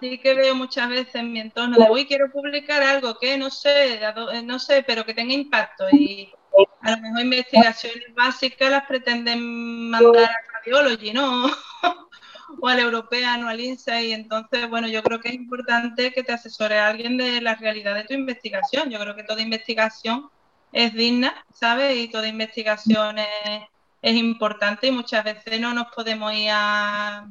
sí 0.00 0.16
que 0.16 0.32
veo 0.32 0.54
muchas 0.54 0.88
veces 0.88 1.14
en 1.16 1.30
mi 1.30 1.40
entorno 1.40 1.76
de, 1.76 1.90
uy, 1.90 2.06
quiero 2.06 2.32
publicar 2.32 2.82
algo 2.82 3.18
que 3.18 3.36
no 3.36 3.50
sé, 3.50 4.00
no 4.44 4.58
sé, 4.58 4.82
pero 4.82 5.04
que 5.04 5.12
tenga 5.12 5.34
impacto. 5.34 5.84
Y 5.92 6.32
a 6.80 6.92
lo 6.92 7.02
mejor 7.02 7.20
investigaciones 7.20 8.14
básicas 8.14 8.70
las 8.70 8.86
pretenden 8.86 9.90
mandar 9.90 10.30
a 10.30 10.56
Archaeology, 10.56 11.12
¿no? 11.12 11.50
o 12.62 12.66
al 12.66 12.78
European 12.78 13.44
o 13.44 13.48
al 13.48 13.60
INSEE. 13.60 14.06
Y 14.06 14.12
entonces, 14.14 14.70
bueno, 14.70 14.88
yo 14.88 15.02
creo 15.02 15.20
que 15.20 15.28
es 15.28 15.34
importante 15.34 16.14
que 16.14 16.22
te 16.22 16.32
asesore 16.32 16.78
a 16.78 16.88
alguien 16.88 17.18
de 17.18 17.42
la 17.42 17.56
realidad 17.56 17.94
de 17.94 18.04
tu 18.04 18.14
investigación. 18.14 18.88
Yo 18.88 18.98
creo 18.98 19.14
que 19.14 19.22
toda 19.22 19.42
investigación 19.42 20.30
es 20.76 20.92
digna, 20.92 21.32
¿sabes? 21.54 21.96
Y 21.96 22.08
toda 22.08 22.28
investigación 22.28 23.18
es, 23.18 23.62
es 24.02 24.14
importante 24.14 24.88
y 24.88 24.90
muchas 24.90 25.24
veces 25.24 25.58
no 25.58 25.72
nos 25.72 25.86
podemos 25.86 26.34
ir 26.34 26.50
a... 26.52 27.26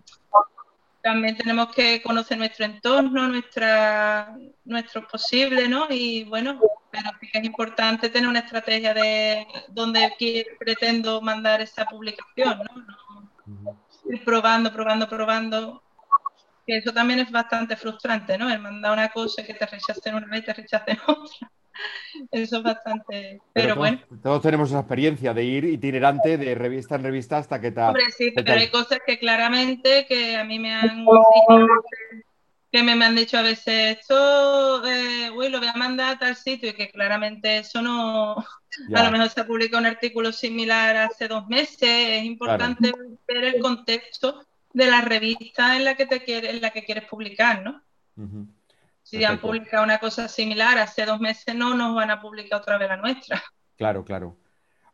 También 1.03 1.37
tenemos 1.37 1.71
que 1.71 2.01
conocer 2.01 2.39
nuestro 2.39 2.65
entorno, 2.65 3.27
nuestra, 3.27 4.35
nuestro 4.63 5.07
posible, 5.07 5.69
¿no? 5.69 5.85
Y 5.91 6.23
bueno, 6.23 6.59
pero 6.89 7.11
sí 7.21 7.29
que 7.31 7.37
es 7.37 7.45
importante 7.45 8.09
tener 8.09 8.27
una 8.27 8.39
estrategia 8.39 8.95
de 8.95 9.45
dónde 9.67 10.11
pretendo 10.57 11.21
mandar 11.21 11.61
esa 11.61 11.85
publicación, 11.85 12.61
¿no? 13.45 13.79
Ir 14.09 14.23
probando, 14.23 14.73
probando, 14.73 15.07
probando. 15.07 15.83
Que 16.65 16.77
eso 16.77 16.91
también 16.91 17.19
es 17.19 17.29
bastante 17.29 17.75
frustrante, 17.75 18.39
¿no? 18.39 18.49
El 18.49 18.57
mandar 18.57 18.91
una 18.91 19.09
cosa 19.09 19.43
que 19.43 19.53
te 19.53 19.67
rechacen 19.67 20.15
una 20.15 20.25
vez 20.25 20.41
y 20.41 20.45
te 20.45 20.53
rechacen 20.55 20.97
otra. 21.07 21.51
Eso 22.31 22.57
es 22.57 22.63
bastante. 22.63 23.41
Pero, 23.53 23.75
bueno. 23.75 23.99
Todos 24.21 24.41
tenemos 24.41 24.69
esa 24.69 24.79
experiencia 24.79 25.33
de 25.33 25.43
ir 25.43 25.65
itinerante 25.65 26.37
de 26.37 26.55
revista 26.55 26.95
en 26.95 27.03
revista 27.03 27.37
hasta 27.37 27.59
que 27.59 27.71
te. 27.71 27.81
Hombre, 27.81 28.11
sí, 28.11 28.31
pero 28.31 28.53
hay 28.53 28.69
cosas 28.69 28.99
que 29.05 29.19
claramente 29.19 30.05
que 30.07 30.35
a 30.35 30.43
mí 30.43 30.59
me 30.59 30.73
han 30.73 31.05
que 32.71 32.83
me, 32.83 32.91
han 33.05 33.15
dicho 33.15 33.37
a 33.37 33.41
veces 33.41 33.99
esto, 33.99 34.85
eh, 34.85 35.31
uy, 35.31 35.47
lo 35.47 35.59
voy 35.59 35.67
a 35.69 35.77
mandar 35.77 36.15
a 36.15 36.19
tal 36.19 36.35
sitio 36.35 36.71
y 36.71 36.73
que 36.73 36.89
claramente 36.89 37.59
eso 37.59 37.81
no, 37.81 38.35
a 38.93 39.03
lo 39.03 39.11
mejor 39.11 39.29
se 39.29 39.45
publicado 39.45 39.79
un 39.79 39.85
artículo 39.85 40.33
similar 40.33 40.97
hace 40.97 41.29
dos 41.29 41.47
meses, 41.47 41.79
es 41.81 42.25
importante 42.25 42.91
ver 43.25 43.43
el 43.45 43.61
contexto 43.61 44.45
de 44.73 44.87
la 44.87 44.99
revista 44.99 45.77
en 45.77 45.85
la 45.85 45.95
que 45.95 46.05
te 46.05 46.21
quiere, 46.25 46.49
en 46.49 46.61
la 46.61 46.71
que 46.71 46.83
quieres 46.83 47.05
publicar, 47.05 47.63
¿no? 47.63 47.81
Si 49.05 49.23
han 49.23 49.37
publicado 49.37 49.83
una 49.83 49.99
cosa 49.99 50.27
similar 50.27 50.79
hace 50.79 51.05
dos 51.05 51.19
meses, 51.19 51.53
no 51.53 51.75
nos 51.75 51.93
van 51.93 52.09
a 52.09 52.19
publicar 52.19 52.59
otra 52.59 52.79
vez 52.79 52.89
la 52.89 52.97
nuestra. 52.97 53.41
Claro, 53.77 54.03
claro. 54.03 54.35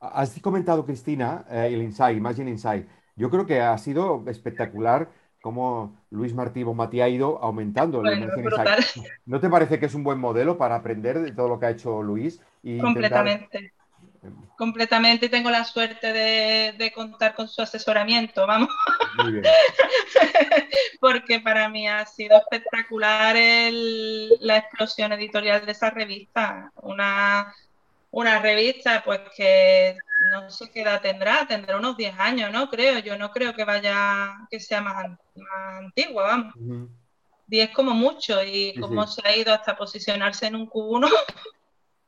Has 0.01 0.37
comentado, 0.41 0.85
Cristina, 0.85 1.45
eh, 1.49 1.69
el 1.71 1.81
Insight, 1.81 2.17
Imagine 2.17 2.51
Insight. 2.51 2.87
Yo 3.15 3.29
creo 3.29 3.45
que 3.45 3.61
ha 3.61 3.77
sido 3.77 4.23
espectacular 4.27 5.09
cómo 5.41 5.95
Luis 6.09 6.33
Martí 6.33 6.63
Bonmatí 6.63 6.99
ha 6.99 7.07
ido 7.07 7.41
aumentando 7.41 8.03
¿No 9.25 9.39
te 9.39 9.49
parece 9.49 9.79
que 9.79 9.85
es 9.85 9.95
un 9.95 10.03
buen 10.03 10.19
modelo 10.19 10.57
para 10.57 10.75
aprender 10.75 11.19
de 11.19 11.31
todo 11.31 11.47
lo 11.47 11.59
que 11.59 11.67
ha 11.67 11.69
hecho 11.69 12.03
Luis? 12.03 12.41
Y 12.63 12.79
Completamente. 12.79 13.73
Completamente 14.55 15.29
tengo 15.29 15.49
la 15.49 15.63
suerte 15.63 16.13
de, 16.13 16.91
contar 16.93 17.33
con 17.33 17.47
su 17.47 17.61
asesoramiento, 17.61 18.45
vamos. 18.45 18.69
Muy 19.17 19.31
bien. 19.33 19.43
Porque 20.99 21.39
para 21.39 21.67
mí 21.69 21.87
ha 21.87 22.05
sido 22.05 22.37
espectacular 22.37 23.35
la 23.35 24.57
explosión 24.57 25.11
editorial 25.13 25.65
de 25.65 25.71
esa 25.71 25.89
revista. 25.89 26.71
Una 26.75 27.53
una 28.11 28.39
revista 28.39 29.01
pues 29.03 29.21
que 29.35 29.97
no 30.31 30.49
sé 30.49 30.69
qué 30.69 30.81
edad 30.81 31.01
tendrá, 31.01 31.47
tendrá 31.47 31.77
unos 31.77 31.97
10 31.97 32.19
años, 32.19 32.51
¿no? 32.51 32.69
Creo, 32.69 32.99
yo 32.99 33.17
no 33.17 33.31
creo 33.31 33.53
que 33.55 33.63
vaya, 33.63 34.47
que 34.49 34.59
sea 34.59 34.81
más, 34.81 35.17
antigua, 35.77 36.23
vamos. 36.23 36.89
10 37.47 37.71
como 37.71 37.93
mucho 37.93 38.43
y 38.43 38.75
cómo 38.79 39.07
se 39.07 39.27
ha 39.27 39.35
ido 39.35 39.53
hasta 39.53 39.75
posicionarse 39.75 40.47
en 40.47 40.55
un 40.55 40.69
Q1. 40.69 41.09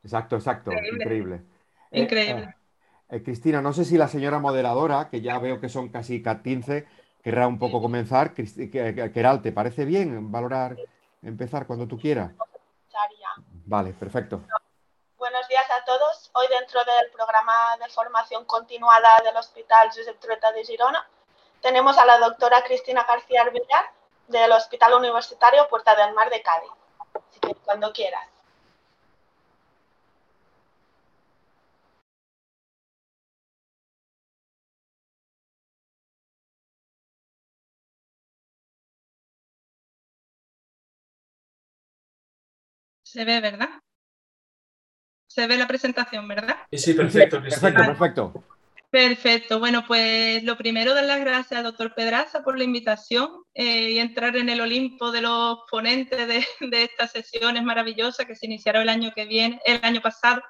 Exacto, 0.02 0.36
exacto, 0.36 0.70
increíble. 0.70 1.02
Increíble. 1.02 1.53
Eh, 1.94 2.08
eh, 2.10 2.54
eh, 3.08 3.22
Cristina, 3.22 3.62
no 3.62 3.72
sé 3.72 3.84
si 3.84 3.96
la 3.96 4.08
señora 4.08 4.40
moderadora, 4.40 5.08
que 5.08 5.20
ya 5.20 5.38
veo 5.38 5.60
que 5.60 5.68
son 5.68 5.90
casi 5.90 6.22
15, 6.22 6.86
querrá 7.22 7.46
un 7.46 7.58
poco 7.58 7.80
comenzar. 7.80 8.34
Keral, 8.34 9.42
¿te 9.42 9.52
parece 9.52 9.84
bien 9.84 10.32
valorar, 10.32 10.76
empezar 11.22 11.66
cuando 11.66 11.86
tú 11.86 11.98
quieras? 11.98 12.32
Vale, 13.66 13.92
perfecto. 13.92 14.42
Buenos 15.16 15.48
días 15.48 15.66
a 15.70 15.84
todos. 15.84 16.30
Hoy 16.34 16.46
dentro 16.48 16.80
del 16.84 17.10
programa 17.12 17.52
de 17.80 17.88
formación 17.90 18.44
continuada 18.44 19.22
del 19.24 19.36
Hospital 19.36 19.88
Josep 19.88 20.18
Trueta 20.18 20.52
de 20.52 20.64
Girona 20.64 21.08
tenemos 21.62 21.96
a 21.96 22.04
la 22.04 22.18
doctora 22.18 22.62
Cristina 22.64 23.06
García 23.08 23.44
Villar 23.44 23.90
del 24.28 24.52
Hospital 24.52 24.94
Universitario 24.94 25.66
Puerta 25.68 25.94
del 25.94 26.12
Mar 26.12 26.28
de 26.28 26.42
Cádiz. 26.42 26.70
Así 27.14 27.40
que 27.40 27.54
cuando 27.64 27.92
quieras. 27.92 28.33
Se 43.14 43.24
ve, 43.24 43.40
¿verdad? 43.40 43.68
Se 45.28 45.46
ve 45.46 45.56
la 45.56 45.68
presentación, 45.68 46.26
¿verdad? 46.26 46.56
Sí, 46.72 46.94
perfecto. 46.94 47.40
Perfecto, 47.40 47.84
perfecto. 47.84 48.44
Perfecto. 48.90 49.60
Bueno, 49.60 49.84
pues 49.86 50.42
lo 50.42 50.56
primero, 50.56 50.94
dar 50.94 51.04
las 51.04 51.20
gracias 51.20 51.58
al 51.58 51.62
doctor 51.62 51.94
Pedraza 51.94 52.42
por 52.42 52.58
la 52.58 52.64
invitación 52.64 53.44
eh, 53.54 53.92
y 53.92 53.98
entrar 54.00 54.36
en 54.36 54.48
el 54.48 54.60
Olimpo 54.60 55.12
de 55.12 55.20
los 55.20 55.58
ponentes 55.70 56.26
de, 56.26 56.82
estas 56.82 57.12
sesiones 57.12 57.62
maravillosas 57.62 58.26
que 58.26 58.34
se 58.34 58.46
iniciaron 58.46 58.82
el 58.82 58.88
año 58.88 59.12
que 59.14 59.26
viene, 59.26 59.60
el 59.64 59.78
año 59.84 60.00
pasado. 60.00 60.42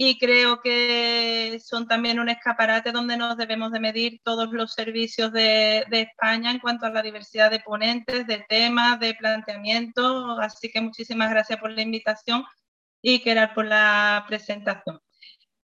Y 0.00 0.16
creo 0.16 0.60
que 0.60 1.60
son 1.60 1.88
también 1.88 2.20
un 2.20 2.28
escaparate 2.28 2.92
donde 2.92 3.16
nos 3.16 3.36
debemos 3.36 3.72
de 3.72 3.80
medir 3.80 4.20
todos 4.22 4.52
los 4.52 4.72
servicios 4.72 5.32
de, 5.32 5.84
de 5.90 6.02
España 6.02 6.52
en 6.52 6.60
cuanto 6.60 6.86
a 6.86 6.90
la 6.90 7.02
diversidad 7.02 7.50
de 7.50 7.58
ponentes, 7.58 8.24
de 8.28 8.46
temas, 8.48 9.00
de 9.00 9.14
planteamientos. 9.14 10.38
Así 10.40 10.70
que 10.70 10.80
muchísimas 10.80 11.30
gracias 11.30 11.58
por 11.58 11.72
la 11.72 11.82
invitación 11.82 12.44
y 13.02 13.18
quedar 13.18 13.54
por 13.54 13.66
la 13.66 14.24
presentación. 14.28 15.00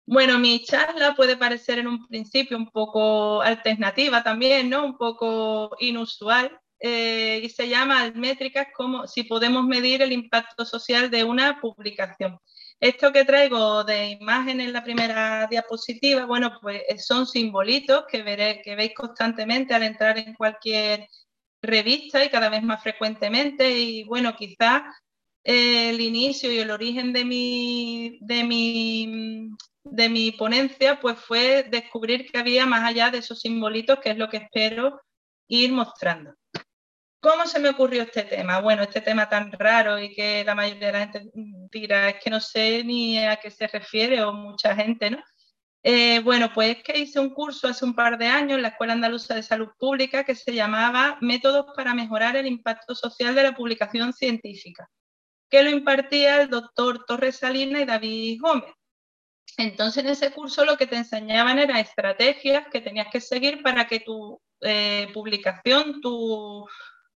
Bueno, 0.06 0.40
mi 0.40 0.62
charla 0.64 1.16
puede 1.16 1.38
parecer 1.38 1.80
en 1.80 1.88
un 1.88 2.06
principio 2.08 2.58
un 2.58 2.70
poco 2.70 3.42
alternativa 3.42 4.24
también, 4.24 4.70
¿no? 4.70 4.84
Un 4.86 4.98
poco 4.98 5.76
inusual. 5.80 6.60
Eh, 6.80 7.42
y 7.44 7.50
se 7.50 7.70
llama 7.70 8.12
métricas 8.14 8.68
como 8.76 9.08
si 9.08 9.24
podemos 9.24 9.66
medir 9.66 10.02
el 10.02 10.12
impacto 10.12 10.66
social 10.66 11.10
de 11.10 11.24
una 11.24 11.60
publicación. 11.62 12.40
Esto 12.80 13.12
que 13.12 13.26
traigo 13.26 13.84
de 13.84 14.10
imagen 14.12 14.62
en 14.62 14.72
la 14.72 14.84
primera 14.84 15.48
diapositiva, 15.48 16.26
bueno, 16.26 16.60
pues 16.62 16.84
son 17.06 17.26
simbolitos 17.26 18.06
que, 18.08 18.22
veré, 18.22 18.62
que 18.64 18.76
veis 18.76 18.94
constantemente 18.96 19.74
al 19.74 19.84
entrar 19.84 20.18
en 20.20 20.36
cualquier 20.36 21.08
revista 21.62 22.24
y 22.24 22.30
cada 22.30 22.50
vez 22.50 22.62
más 22.62 22.84
frecuentemente. 22.84 23.80
Y 23.80 24.04
bueno, 24.04 24.36
quizás 24.36 24.84
el 25.44 26.00
inicio 26.02 26.52
y 26.52 26.60
el 26.60 26.70
origen 26.70 27.14
de 27.14 27.26
mi, 27.26 28.20
de 28.22 28.44
mi, 28.44 29.50
de 29.84 30.10
mi 30.10 30.32
ponencia 30.34 31.00
pues 31.00 31.18
fue 31.20 31.64
descubrir 31.64 32.30
que 32.30 32.38
había 32.38 32.66
más 32.68 32.84
allá 32.84 33.10
de 33.10 33.20
esos 33.20 33.40
simbolitos, 33.40 34.00
que 34.00 34.12
es 34.12 34.18
lo 34.18 34.30
que 34.30 34.38
espero 34.38 35.02
ir 35.48 35.72
mostrando. 35.72 36.34
¿Cómo 37.20 37.46
se 37.46 37.60
me 37.60 37.70
ocurrió 37.70 38.04
este 38.04 38.24
tema? 38.24 38.60
Bueno, 38.60 38.84
este 38.84 39.02
tema 39.02 39.28
tan 39.28 39.52
raro 39.52 40.00
y 40.00 40.14
que 40.14 40.44
la 40.44 40.56
mayoría 40.56 40.88
de 40.88 40.94
la 40.94 41.00
gente 41.00 41.32
dirá, 41.72 42.10
es 42.10 42.24
que 42.24 42.30
no 42.30 42.40
sé 42.40 42.84
ni 42.84 43.18
a 43.26 43.38
qué 43.38 43.50
se 43.52 43.68
refiere 43.68 44.24
o 44.24 44.34
mucha 44.34 44.76
gente, 44.76 45.10
¿no? 45.10 45.24
Eh, 45.84 46.20
bueno, 46.20 46.52
pues 46.54 46.84
que 46.84 47.00
hice 47.00 47.20
un 47.20 47.30
curso 47.30 47.68
hace 47.68 47.86
un 47.86 47.96
par 47.96 48.18
de 48.18 48.28
años 48.28 48.58
en 48.58 48.64
la 48.64 48.70
Escuela 48.70 48.94
Andaluza 48.94 49.36
de 49.36 49.44
Salud 49.44 49.70
Pública 49.80 50.24
que 50.24 50.36
se 50.36 50.54
llamaba 50.54 51.18
Métodos 51.22 51.68
para 51.76 51.94
mejorar 51.94 52.36
el 52.36 52.48
impacto 52.48 52.94
social 52.96 53.36
de 53.36 53.44
la 53.44 53.56
publicación 53.56 54.14
científica 54.14 54.90
que 55.50 55.64
lo 55.64 55.70
impartía 55.70 56.42
el 56.42 56.50
doctor 56.50 57.06
Torres 57.06 57.38
Salina 57.38 57.82
y 57.82 57.86
David 57.86 58.40
Gómez. 58.42 58.74
Entonces, 59.58 60.04
en 60.04 60.10
ese 60.10 60.32
curso 60.32 60.66
lo 60.66 60.78
que 60.78 60.88
te 60.88 60.98
enseñaban 60.98 61.58
era 61.58 61.80
estrategias 61.80 62.68
que 62.72 62.82
tenías 62.82 63.08
que 63.12 63.22
seguir 63.22 63.64
para 63.64 63.88
que 63.88 64.02
tu 64.02 64.40
eh, 64.62 65.08
publicación, 65.14 66.02
tu, 66.02 66.68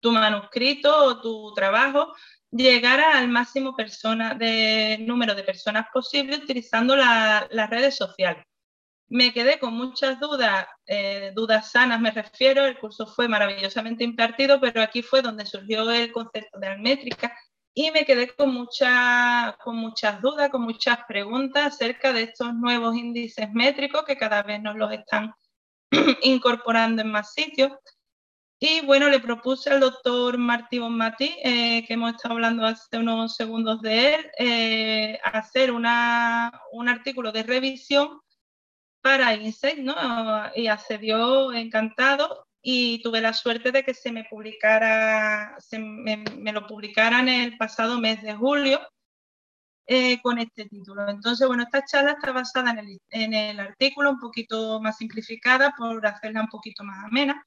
manuscrito 0.04 1.04
o 1.04 1.20
tu 1.20 1.52
trabajo 1.54 2.12
llegara 2.50 3.18
al 3.18 3.28
máximo 3.28 3.76
persona, 3.76 4.34
de, 4.34 4.98
número 5.00 5.34
de 5.34 5.44
personas 5.44 5.86
posible 5.92 6.36
utilizando 6.36 6.96
las 6.96 7.70
redes 7.70 7.96
sociales. 7.96 8.44
Me 9.08 9.32
quedé 9.32 9.58
con 9.58 9.74
muchas 9.74 10.20
dudas, 10.20 10.66
eh, 10.86 11.32
dudas 11.34 11.72
sanas 11.72 12.00
me 12.00 12.12
refiero, 12.12 12.64
el 12.64 12.78
curso 12.78 13.06
fue 13.06 13.28
maravillosamente 13.28 14.04
impartido, 14.04 14.60
pero 14.60 14.82
aquí 14.82 15.02
fue 15.02 15.20
donde 15.20 15.46
surgió 15.46 15.90
el 15.90 16.12
concepto 16.12 16.58
de 16.60 16.68
almétrica 16.68 17.36
y 17.74 17.90
me 17.90 18.04
quedé 18.04 18.28
con, 18.28 18.52
mucha, 18.52 19.56
con 19.62 19.76
muchas 19.76 20.20
dudas, 20.20 20.50
con 20.50 20.62
muchas 20.62 20.98
preguntas 21.08 21.74
acerca 21.74 22.12
de 22.12 22.24
estos 22.24 22.54
nuevos 22.54 22.96
índices 22.96 23.50
métricos 23.52 24.04
que 24.04 24.16
cada 24.16 24.42
vez 24.42 24.60
nos 24.60 24.76
los 24.76 24.92
están 24.92 25.34
incorporando 26.22 27.02
en 27.02 27.10
más 27.10 27.32
sitios. 27.32 27.72
Y 28.62 28.84
bueno, 28.84 29.08
le 29.08 29.20
propuse 29.20 29.70
al 29.70 29.80
doctor 29.80 30.36
Martí 30.36 30.78
Bonmatí, 30.78 31.34
eh, 31.42 31.82
que 31.86 31.94
hemos 31.94 32.12
estado 32.14 32.34
hablando 32.34 32.66
hace 32.66 32.98
unos 32.98 33.34
segundos 33.34 33.80
de 33.80 34.14
él, 34.14 34.30
eh, 34.38 35.18
hacer 35.24 35.70
una, 35.72 36.52
un 36.72 36.90
artículo 36.90 37.32
de 37.32 37.42
revisión 37.42 38.20
para 39.02 39.34
Insight, 39.34 39.78
¿no? 39.78 39.94
Y 40.54 40.66
accedió 40.66 41.52
encantado 41.54 42.46
y 42.62 43.02
tuve 43.02 43.22
la 43.22 43.32
suerte 43.32 43.72
de 43.72 43.82
que 43.82 43.94
se 43.94 44.12
me 44.12 44.24
publicara, 44.24 45.56
se 45.58 45.78
me, 45.78 46.22
lo 46.52 46.66
publicaran 46.66 47.30
el 47.30 47.56
pasado 47.56 47.98
mes 47.98 48.22
de 48.22 48.34
julio 48.34 48.78
eh, 49.86 50.20
con 50.22 50.38
este 50.38 50.66
título. 50.66 51.08
Entonces, 51.08 51.48
bueno, 51.48 51.62
esta 51.62 51.84
charla 51.86 52.12
está 52.12 52.32
basada 52.32 52.72
en 52.72 52.78
el, 52.80 53.00
en 53.10 53.34
el 53.34 53.60
artículo, 53.60 54.10
un 54.10 54.20
poquito 54.20 54.80
más 54.82 54.98
simplificada 54.98 55.74
por 55.78 56.06
hacerla 56.06 56.42
un 56.42 56.48
poquito 56.48 56.84
más 56.84 57.06
amena 57.06 57.42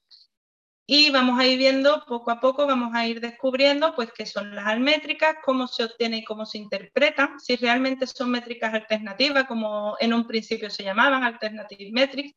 y 0.86 1.10
vamos 1.10 1.38
a 1.38 1.46
ir 1.46 1.58
viendo 1.58 2.04
poco 2.06 2.30
a 2.30 2.40
poco, 2.40 2.66
vamos 2.66 2.94
a 2.94 3.06
ir 3.06 3.20
descubriendo 3.20 3.94
pues 3.94 4.12
qué 4.12 4.26
son 4.26 4.54
las 4.54 4.66
almétricas, 4.66 5.36
cómo 5.42 5.66
se 5.66 5.84
obtienen 5.84 6.20
y 6.20 6.24
cómo 6.24 6.44
se 6.44 6.58
interpretan, 6.58 7.40
si 7.40 7.56
realmente 7.56 8.06
son 8.06 8.30
métricas 8.30 8.74
alternativas, 8.74 9.44
como 9.46 9.96
en 9.98 10.12
un 10.12 10.26
principio 10.26 10.68
se 10.68 10.84
llamaban 10.84 11.24
alternative 11.24 11.90
metrics, 11.92 12.34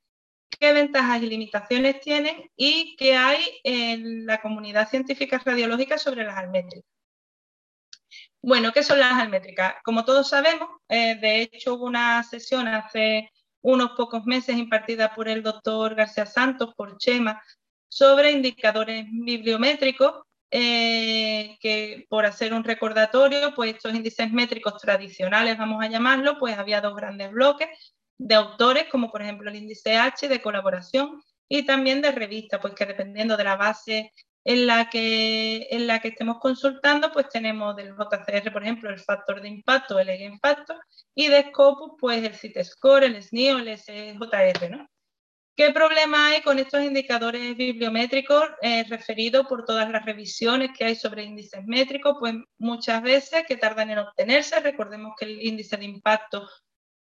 qué 0.59 0.71
ventajas 0.71 1.21
y 1.21 1.27
limitaciones 1.27 1.99
tienen 1.99 2.49
y 2.55 2.95
qué 2.95 3.15
hay 3.15 3.43
en 3.63 4.25
la 4.25 4.41
comunidad 4.41 4.89
científica 4.89 5.41
radiológica 5.43 5.97
sobre 5.97 6.23
las 6.23 6.37
almétricas. 6.37 6.89
Bueno, 8.41 8.71
¿qué 8.71 8.81
son 8.81 8.99
las 8.99 9.13
almétricas? 9.13 9.75
Como 9.83 10.05
todos 10.05 10.29
sabemos, 10.29 10.69
eh, 10.87 11.15
de 11.15 11.41
hecho 11.41 11.73
hubo 11.73 11.85
una 11.85 12.23
sesión 12.23 12.67
hace 12.69 13.29
unos 13.61 13.91
pocos 13.97 14.25
meses 14.25 14.55
impartida 14.55 15.13
por 15.13 15.27
el 15.27 15.43
doctor 15.43 15.95
García 15.95 16.25
Santos, 16.25 16.73
por 16.75 16.97
Chema, 16.97 17.41
sobre 17.87 18.31
indicadores 18.31 19.05
bibliométricos, 19.09 20.23
eh, 20.49 21.57
que 21.59 22.05
por 22.09 22.25
hacer 22.25 22.53
un 22.53 22.63
recordatorio, 22.63 23.53
pues 23.53 23.75
estos 23.75 23.93
índices 23.93 24.31
métricos 24.31 24.77
tradicionales, 24.81 25.57
vamos 25.57 25.83
a 25.83 25.89
llamarlo, 25.89 26.37
pues 26.37 26.57
había 26.57 26.81
dos 26.81 26.95
grandes 26.95 27.31
bloques 27.31 27.69
de 28.17 28.35
autores, 28.35 28.85
como 28.89 29.11
por 29.11 29.21
ejemplo 29.21 29.49
el 29.49 29.57
índice 29.57 29.97
H 29.97 30.27
de 30.27 30.41
colaboración 30.41 31.21
y 31.49 31.65
también 31.65 32.01
de 32.01 32.11
revista, 32.11 32.59
pues 32.59 32.73
que 32.73 32.85
dependiendo 32.85 33.37
de 33.37 33.43
la 33.43 33.55
base 33.55 34.13
en 34.47 34.65
la 34.65 34.89
que, 34.89 35.67
en 35.71 35.87
la 35.87 35.99
que 35.99 36.09
estemos 36.09 36.39
consultando, 36.39 37.11
pues 37.11 37.27
tenemos 37.27 37.75
del 37.75 37.93
JCR, 37.93 38.51
por 38.53 38.63
ejemplo, 38.63 38.89
el 38.89 38.99
factor 38.99 39.41
de 39.41 39.49
impacto, 39.49 39.99
el 39.99 40.21
impacto, 40.21 40.73
y 41.13 41.27
de 41.27 41.49
Scopus, 41.49 41.97
pues 41.99 42.23
el 42.23 42.33
CITESCORE, 42.33 43.07
el 43.07 43.21
SNIO, 43.21 43.57
el 43.57 43.77
SJR, 43.77 44.69
¿no? 44.69 44.87
¿Qué 45.57 45.71
problema 45.71 46.27
hay 46.27 46.43
con 46.43 46.59
estos 46.59 46.83
indicadores 46.83 47.57
bibliométricos 47.57 48.43
eh, 48.61 48.83
referidos 48.83 49.47
por 49.47 49.65
todas 49.65 49.89
las 49.89 50.05
revisiones 50.05 50.69
que 50.77 50.85
hay 50.85 50.95
sobre 50.95 51.23
índices 51.23 51.65
métricos? 51.65 52.17
Pues 52.19 52.35
muchas 52.59 53.01
veces 53.01 53.43
que 53.47 53.57
tardan 53.57 53.89
en 53.89 53.97
obtenerse. 53.97 54.59
Recordemos 54.59 55.15
que 55.17 55.25
el 55.25 55.41
índice 55.41 55.75
de 55.75 55.85
impacto 55.85 56.47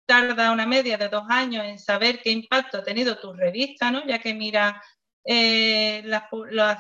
tarda 0.05 0.51
una 0.51 0.67
media 0.67 0.99
de 0.99 1.09
dos 1.09 1.23
años 1.29 1.65
en 1.65 1.79
saber 1.79 2.21
qué 2.23 2.33
impacto 2.33 2.79
ha 2.79 2.83
tenido 2.83 3.21
tu 3.21 3.33
revista, 3.33 3.93
¿no? 3.93 4.05
ya 4.05 4.19
que 4.19 4.35
mira 4.35 4.83
eh, 5.25 6.03
las, 6.05 6.25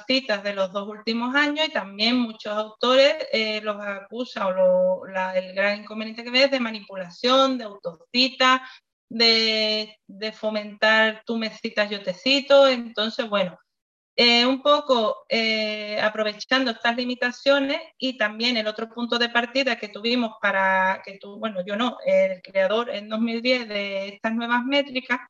citas 0.09 0.43
de 0.43 0.55
los 0.55 0.73
dos 0.73 0.89
últimos 0.89 1.37
años 1.37 1.69
y 1.69 1.73
también 1.73 2.17
muchos 2.17 2.53
autores 2.53 3.15
eh, 3.33 3.61
los 3.61 3.77
acusan 3.81 4.57
o 4.59 5.03
el 5.37 5.55
gran 5.55 5.83
inconveniente 5.83 6.25
que 6.25 6.31
ves 6.33 6.51
de 6.51 6.59
manipulación, 6.59 7.59
de 7.59 7.65
autocita, 7.65 8.61
de, 9.11 9.99
fomentar 10.33 11.23
tú 11.27 11.37
me 11.37 11.51
citas, 11.51 11.91
yo 11.91 12.03
te 12.03 12.15
cito. 12.15 12.69
Entonces, 12.69 13.29
bueno, 13.29 13.59
eh, 14.17 14.47
un 14.47 14.63
poco 14.63 15.25
eh, 15.29 16.01
aprovechando 16.01 16.71
estas 16.71 16.97
limitaciones 16.97 17.81
y 17.99 18.17
también 18.17 18.57
el 18.57 18.67
otro 18.67 18.89
punto 18.89 19.19
de 19.19 19.29
partida 19.29 19.77
que 19.79 19.89
tuvimos 19.89 20.33
para 20.41 21.03
que 21.05 21.19
tú, 21.19 21.39
bueno, 21.39 21.65
yo 21.67 21.77
no, 21.77 21.99
el 22.07 22.41
creador 22.43 22.91
en 22.91 23.09
2010 23.09 23.69
de 23.69 24.09
estas 24.09 24.33
nuevas 24.35 24.65
métricas, 24.65 25.21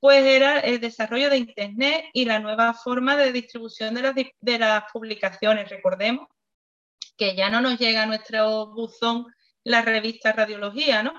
pues 0.00 0.24
era 0.24 0.60
el 0.60 0.80
desarrollo 0.80 1.28
de 1.30 1.38
Internet 1.38 2.06
y 2.12 2.24
la 2.24 2.38
nueva 2.38 2.72
forma 2.74 3.16
de 3.16 3.32
distribución 3.32 3.94
de 3.94 4.02
las, 4.02 4.14
de 4.14 4.58
las 4.58 4.84
publicaciones. 4.92 5.68
Recordemos 5.68 6.28
que 7.16 7.34
ya 7.34 7.50
no 7.50 7.60
nos 7.60 7.78
llega 7.78 8.04
a 8.04 8.06
nuestro 8.06 8.68
buzón 8.68 9.26
la 9.64 9.82
revista 9.82 10.32
Radiología, 10.32 11.02
¿no? 11.02 11.14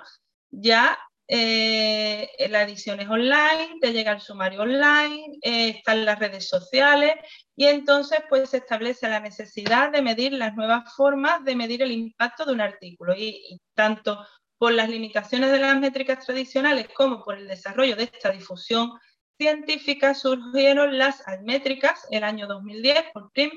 Ya 0.50 0.98
eh, 1.32 2.48
la 2.50 2.64
edición 2.64 3.00
es 3.00 3.08
online, 3.08 3.78
te 3.80 3.94
llega 3.94 4.14
el 4.14 4.20
sumario 4.20 4.62
online, 4.62 5.38
eh, 5.44 5.70
están 5.70 6.04
las 6.04 6.18
redes 6.18 6.48
sociales 6.50 7.14
y 7.56 7.66
entonces 7.66 8.22
pues 8.28 8.50
se 8.50 8.58
establece 8.58 9.08
la 9.08 9.20
necesidad 9.20 9.92
de 9.92 10.02
medir 10.02 10.34
las 10.34 10.56
nuevas 10.56 10.92
formas 10.96 11.46
de 11.46 11.56
medir 11.56 11.84
el 11.84 11.92
impacto 11.92 12.46
de 12.46 12.54
un 12.54 12.62
artículo. 12.62 13.14
Y, 13.16 13.62
tanto 13.76 14.26
por 14.58 14.74
las 14.74 14.90
limitaciones 14.90 15.52
de 15.52 15.60
las 15.60 15.80
métricas 15.80 16.26
tradicionales 16.26 16.88
como 16.96 17.24
por 17.24 17.38
el 17.38 17.48
desarrollo 17.48 17.96
de 17.96 18.06
esta 18.06 18.32
difusión 18.32 18.92
científica 19.38 20.16
surgieron 20.16 20.98
las 20.98 21.26
almétricas 21.28 22.08
el 22.10 22.24
año 22.24 22.48
2010 22.48 23.04
por 23.14 23.32
PRIM 23.32 23.52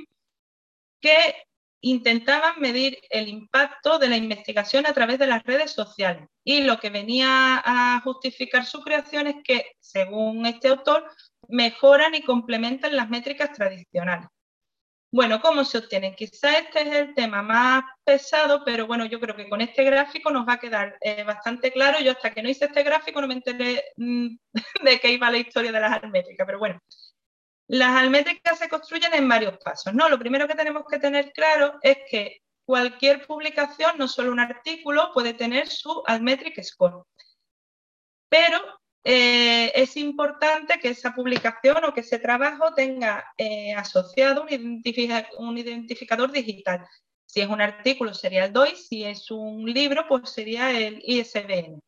que 1.00 1.34
intentaban 1.82 2.60
medir 2.60 2.98
el 3.10 3.28
impacto 3.28 3.98
de 3.98 4.08
la 4.08 4.16
investigación 4.16 4.86
a 4.86 4.94
través 4.94 5.18
de 5.18 5.26
las 5.26 5.42
redes 5.42 5.72
sociales. 5.72 6.28
Y 6.44 6.62
lo 6.62 6.78
que 6.78 6.90
venía 6.90 7.60
a 7.64 8.00
justificar 8.02 8.64
su 8.64 8.80
creación 8.82 9.26
es 9.26 9.36
que, 9.44 9.72
según 9.80 10.46
este 10.46 10.68
autor, 10.68 11.04
mejoran 11.48 12.14
y 12.14 12.22
complementan 12.22 12.96
las 12.96 13.10
métricas 13.10 13.52
tradicionales. 13.52 14.28
Bueno, 15.14 15.42
¿cómo 15.42 15.62
se 15.64 15.76
obtienen? 15.76 16.14
Quizá 16.14 16.56
este 16.56 16.82
es 16.82 16.94
el 16.94 17.14
tema 17.14 17.42
más 17.42 17.82
pesado, 18.02 18.62
pero 18.64 18.86
bueno, 18.86 19.04
yo 19.04 19.20
creo 19.20 19.36
que 19.36 19.48
con 19.48 19.60
este 19.60 19.84
gráfico 19.84 20.30
nos 20.30 20.48
va 20.48 20.54
a 20.54 20.58
quedar 20.58 20.96
eh, 21.02 21.22
bastante 21.24 21.70
claro. 21.70 22.00
Yo 22.00 22.12
hasta 22.12 22.32
que 22.32 22.42
no 22.42 22.48
hice 22.48 22.64
este 22.64 22.82
gráfico 22.82 23.20
no 23.20 23.26
me 23.28 23.34
enteré 23.34 23.84
mm, 23.96 24.28
de 24.84 25.00
qué 25.00 25.12
iba 25.12 25.30
la 25.30 25.36
historia 25.36 25.70
de 25.70 25.80
las 25.80 26.02
métricas, 26.04 26.46
pero 26.46 26.58
bueno, 26.58 26.80
las 27.68 27.96
almétricas 27.96 28.58
se 28.58 28.68
construyen 28.68 29.14
en 29.14 29.28
varios 29.28 29.58
pasos. 29.58 29.94
¿no? 29.94 30.08
Lo 30.08 30.18
primero 30.18 30.46
que 30.46 30.54
tenemos 30.54 30.84
que 30.90 30.98
tener 30.98 31.32
claro 31.32 31.78
es 31.82 31.98
que 32.10 32.42
cualquier 32.64 33.26
publicación, 33.26 33.98
no 33.98 34.08
solo 34.08 34.32
un 34.32 34.40
artículo, 34.40 35.10
puede 35.12 35.34
tener 35.34 35.68
su 35.68 36.02
almetric 36.06 36.62
score. 36.62 37.04
Pero 38.28 38.58
eh, 39.04 39.72
es 39.74 39.96
importante 39.96 40.78
que 40.78 40.90
esa 40.90 41.12
publicación 41.14 41.84
o 41.84 41.92
que 41.92 42.00
ese 42.00 42.18
trabajo 42.18 42.72
tenga 42.74 43.24
eh, 43.36 43.74
asociado 43.74 44.42
un, 44.42 44.82
un, 45.38 45.58
identificador 45.58 46.30
digital. 46.30 46.86
Si 47.26 47.40
es 47.40 47.48
un 47.48 47.60
artículo 47.60 48.14
sería 48.14 48.44
el 48.44 48.52
DOI, 48.52 48.76
si 48.76 49.04
es 49.04 49.30
un 49.30 49.64
libro 49.64 50.06
pues 50.08 50.30
sería 50.30 50.70
el 50.70 51.00
ISBN. 51.04 51.80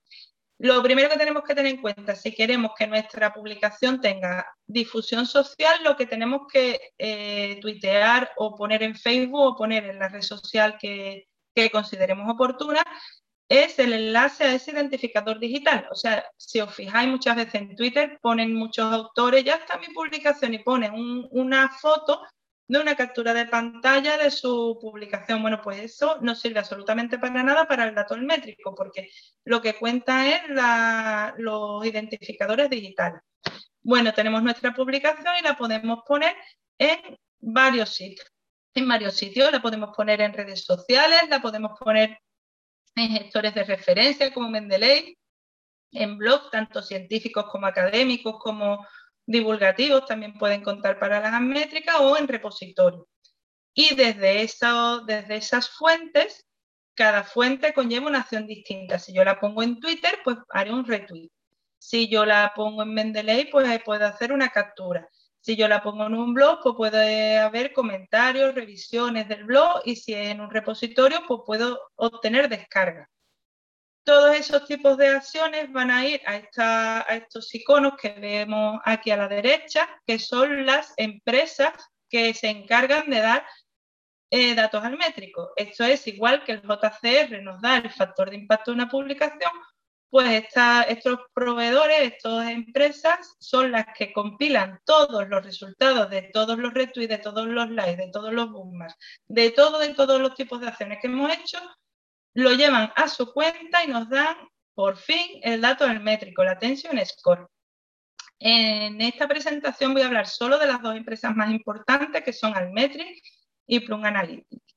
Lo 0.58 0.82
primero 0.82 1.08
que 1.10 1.16
tenemos 1.16 1.42
que 1.42 1.54
tener 1.54 1.74
en 1.74 1.82
cuenta, 1.82 2.14
si 2.14 2.32
queremos 2.32 2.72
que 2.78 2.86
nuestra 2.86 3.32
publicación 3.32 4.00
tenga 4.00 4.46
difusión 4.66 5.26
social, 5.26 5.82
lo 5.82 5.96
que 5.96 6.06
tenemos 6.06 6.42
que 6.50 6.92
eh, 6.96 7.58
tuitear 7.60 8.30
o 8.36 8.54
poner 8.54 8.82
en 8.84 8.94
Facebook 8.94 9.40
o 9.40 9.56
poner 9.56 9.84
en 9.84 9.98
la 9.98 10.08
red 10.08 10.22
social 10.22 10.76
que, 10.78 11.26
consideremos 11.70 12.32
oportuna 12.32 12.82
es 13.48 13.78
el 13.78 13.92
enlace 13.92 14.44
a 14.44 14.54
ese 14.54 14.72
identificador 14.72 15.38
digital. 15.38 15.86
O 15.90 15.94
sea, 15.94 16.24
si 16.36 16.60
os 16.60 16.74
fijáis 16.74 17.08
muchas 17.08 17.36
veces 17.36 17.54
en 17.54 17.76
Twitter, 17.76 18.18
ponen 18.20 18.54
muchos 18.54 18.92
autores, 18.92 19.44
ya 19.44 19.54
está 19.54 19.78
mi 19.78 19.88
publicación 19.88 20.54
y 20.54 20.58
ponen 20.58 20.92
una 21.30 21.68
foto 21.68 22.22
de 22.66 22.78
una 22.78 22.96
captura 22.96 23.34
de 23.34 23.46
pantalla 23.46 24.16
de 24.16 24.30
su 24.30 24.78
publicación. 24.80 25.42
Bueno, 25.42 25.60
pues 25.62 25.80
eso 25.80 26.18
no 26.22 26.34
sirve 26.34 26.60
absolutamente 26.60 27.18
para 27.18 27.42
nada 27.42 27.66
para 27.66 27.84
el 27.84 27.94
dato 27.94 28.16
métrico, 28.16 28.74
porque 28.74 29.10
lo 29.44 29.60
que 29.60 29.74
cuenta 29.74 30.28
es 30.28 30.42
los 31.38 31.84
identificadores 31.84 32.70
digitales. 32.70 33.20
Bueno, 33.82 34.14
tenemos 34.14 34.42
nuestra 34.42 34.74
publicación 34.74 35.34
y 35.38 35.42
la 35.42 35.56
podemos 35.56 36.00
poner 36.06 36.34
en 36.78 37.18
varios 37.38 37.90
sitios. 37.90 38.26
En 38.74 38.88
varios 38.88 39.14
sitios 39.14 39.52
la 39.52 39.60
podemos 39.60 39.94
poner 39.94 40.20
en 40.22 40.32
redes 40.32 40.64
sociales, 40.64 41.28
la 41.28 41.40
podemos 41.40 41.78
poner 41.78 42.18
en 42.96 43.08
gestores 43.10 43.54
de 43.54 43.64
referencia 43.64 44.32
como 44.32 44.48
Mendeley, 44.48 45.16
en 45.92 46.16
blogs 46.16 46.50
tanto 46.50 46.82
científicos 46.82 47.44
como 47.50 47.66
académicos 47.66 48.36
como 48.40 48.84
divulgativos 49.26 50.06
también 50.06 50.34
pueden 50.38 50.62
contar 50.62 50.98
para 50.98 51.20
las 51.20 51.40
métricas 51.40 51.96
o 52.00 52.16
en 52.16 52.28
repositorio. 52.28 53.08
Y 53.74 53.94
desde, 53.94 54.42
eso, 54.42 55.00
desde 55.00 55.36
esas 55.36 55.68
fuentes, 55.70 56.46
cada 56.94 57.24
fuente 57.24 57.74
conlleva 57.74 58.06
una 58.06 58.20
acción 58.20 58.46
distinta. 58.46 58.98
Si 58.98 59.12
yo 59.12 59.24
la 59.24 59.40
pongo 59.40 59.62
en 59.62 59.80
Twitter, 59.80 60.18
pues 60.24 60.36
haré 60.50 60.72
un 60.72 60.86
retweet. 60.86 61.30
Si 61.78 62.08
yo 62.08 62.24
la 62.24 62.52
pongo 62.54 62.82
en 62.82 62.94
Mendeley, 62.94 63.50
pues 63.50 63.82
puedo 63.84 64.06
hacer 64.06 64.32
una 64.32 64.50
captura. 64.50 65.08
Si 65.40 65.56
yo 65.56 65.68
la 65.68 65.82
pongo 65.82 66.06
en 66.06 66.14
un 66.14 66.32
blog, 66.32 66.60
pues 66.62 66.74
puede 66.76 67.38
haber 67.38 67.72
comentarios, 67.72 68.54
revisiones 68.54 69.28
del 69.28 69.44
blog 69.44 69.82
y 69.84 69.96
si 69.96 70.14
es 70.14 70.28
en 70.28 70.40
un 70.40 70.50
repositorio, 70.50 71.22
pues 71.26 71.42
puedo 71.44 71.78
obtener 71.96 72.48
descarga 72.48 73.10
todos 74.04 74.36
esos 74.36 74.66
tipos 74.66 74.96
de 74.98 75.08
acciones 75.08 75.72
van 75.72 75.90
a 75.90 76.06
ir 76.06 76.20
a, 76.26 77.00
estos 77.14 77.54
iconos 77.54 77.94
que 78.00 78.10
vemos 78.10 78.80
aquí 78.84 79.10
a 79.10 79.16
la 79.16 79.28
derecha, 79.28 79.88
que 80.06 80.18
son 80.18 80.66
las 80.66 80.92
empresas 80.96 81.72
que 82.08 82.34
se 82.34 82.48
encargan 82.48 83.08
de 83.10 83.20
dar 83.20 83.46
eh, 84.30 84.54
datos 84.54 84.84
al 84.84 84.96
métrico. 84.96 85.52
Esto 85.56 85.84
es 85.84 86.06
igual 86.06 86.44
que 86.44 86.52
el 86.52 86.62
JCR 86.62 87.42
nos 87.42 87.60
da 87.62 87.78
el 87.78 87.90
factor 87.90 88.30
de 88.30 88.36
impacto 88.36 88.70
de 88.70 88.76
una 88.76 88.88
publicación, 88.88 89.52
pues 90.10 90.44
estos 90.86 91.18
proveedores, 91.34 92.00
estas 92.00 92.48
empresas 92.48 93.34
son 93.40 93.72
las 93.72 93.86
que 93.96 94.12
compilan 94.12 94.78
todos 94.84 95.28
los 95.28 95.44
resultados 95.44 96.08
de 96.08 96.22
todos 96.32 96.56
los 96.56 96.72
retweets, 96.72 97.08
de 97.08 97.18
todos 97.18 97.48
los 97.48 97.68
likes, 97.70 97.96
de 97.96 98.10
todos 98.12 98.32
los 98.32 98.48
todo, 99.56 99.80
de 99.80 99.94
todos 99.94 100.20
los 100.20 100.34
tipos 100.36 100.60
de 100.60 100.68
acciones 100.68 100.98
que 101.00 101.08
hemos 101.08 101.32
hecho, 101.32 101.58
lo 102.34 102.52
llevan 102.52 102.92
a 102.96 103.08
su 103.08 103.32
cuenta 103.32 103.84
y 103.84 103.88
nos 103.88 104.08
dan 104.08 104.36
por 104.74 104.96
fin 104.96 105.40
el 105.42 105.60
dato 105.60 105.86
del 105.86 106.00
métrico, 106.00 106.44
la 106.44 106.52
Attention 106.52 106.98
Score. 107.06 107.48
En 108.40 109.00
esta 109.00 109.28
presentación 109.28 109.94
voy 109.94 110.02
a 110.02 110.06
hablar 110.06 110.26
solo 110.26 110.58
de 110.58 110.66
las 110.66 110.82
dos 110.82 110.96
empresas 110.96 111.34
más 111.34 111.50
importantes 111.50 112.22
que 112.24 112.32
son 112.32 112.56
Almetric 112.56 113.22
y 113.66 113.80
Plum 113.80 114.04
Analytics. 114.04 114.74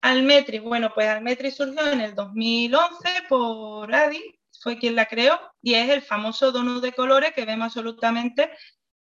Almetri, 0.00 0.58
bueno, 0.58 0.92
pues 0.94 1.08
Almetri 1.08 1.50
surgió 1.50 1.90
en 1.90 2.00
el 2.00 2.14
2011 2.14 3.08
por 3.28 3.92
Adi, 3.92 4.22
fue 4.60 4.78
quien 4.78 4.94
la 4.94 5.06
creó, 5.06 5.40
y 5.60 5.74
es 5.74 5.88
el 5.90 6.02
famoso 6.02 6.52
donut 6.52 6.82
de 6.82 6.92
colores 6.92 7.32
que 7.32 7.44
vemos 7.44 7.66
absolutamente 7.66 8.50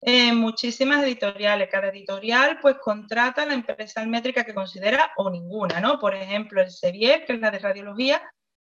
en 0.06 0.36
muchísimas 0.36 1.02
editoriales. 1.02 1.68
Cada 1.70 1.88
editorial 1.88 2.58
pues 2.60 2.76
contrata 2.76 3.46
la 3.46 3.54
empresa 3.54 4.00
almétrica 4.00 4.44
que 4.44 4.54
considera 4.54 5.12
o 5.16 5.30
ninguna, 5.30 5.80
¿no? 5.80 5.98
Por 5.98 6.14
ejemplo, 6.14 6.60
el 6.60 6.70
Sevier, 6.70 7.24
que 7.24 7.34
es 7.34 7.40
la 7.40 7.50
de 7.50 7.58
radiología, 7.58 8.22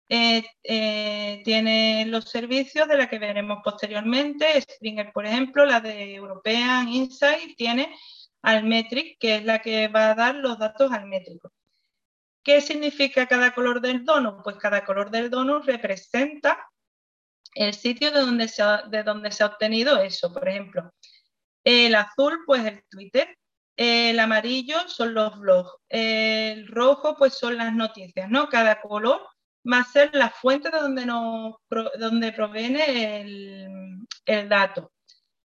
eh, 0.07 0.43
eh, 0.63 1.41
tiene 1.43 2.05
los 2.05 2.25
servicios 2.25 2.87
de 2.87 2.97
la 2.97 3.09
que 3.09 3.17
veremos 3.17 3.59
posteriormente. 3.63 4.61
Springer, 4.61 5.11
por 5.11 5.25
ejemplo, 5.25 5.65
la 5.65 5.81
de 5.81 6.13
European 6.13 6.87
Insight, 6.89 7.57
tiene 7.57 7.95
Almetric, 8.43 9.17
que 9.19 9.37
es 9.37 9.45
la 9.45 9.59
que 9.59 9.87
va 9.87 10.11
a 10.11 10.15
dar 10.15 10.35
los 10.35 10.59
datos 10.59 10.91
almétricos. 10.91 11.51
¿Qué 12.43 12.61
significa 12.61 13.25
cada 13.25 13.55
color 13.55 13.81
del 13.81 14.05
donut? 14.05 14.43
Pues 14.43 14.57
cada 14.57 14.85
color 14.85 15.09
del 15.09 15.31
donut 15.31 15.65
representa 15.65 16.69
el 17.55 17.73
sitio 17.73 18.11
de 18.11 18.19
donde 18.19 18.47
se 18.47 18.63
de 18.89 19.01
donde 19.01 19.31
se 19.31 19.43
ha 19.43 19.47
obtenido 19.47 19.99
eso. 19.99 20.31
Por 20.31 20.47
ejemplo, 20.47 20.93
el 21.65 21.95
azul, 21.95 22.39
pues 22.45 22.63
el 22.65 22.83
Twitter. 22.89 23.37
El 23.75 24.19
amarillo 24.19 24.87
son 24.87 25.13
los 25.13 25.37
blogs. 25.37 25.71
El 25.89 26.67
rojo, 26.67 27.17
pues 27.17 27.33
son 27.33 27.57
las 27.57 27.73
noticias, 27.73 28.29
¿no? 28.29 28.47
Cada 28.47 28.79
color 28.79 29.21
va 29.69 29.79
a 29.79 29.83
ser 29.83 30.11
la 30.13 30.29
fuente 30.29 30.69
de 30.69 30.79
donde, 31.97 32.31
proviene 32.31 33.21
el, 34.25 34.49
dato. 34.49 34.93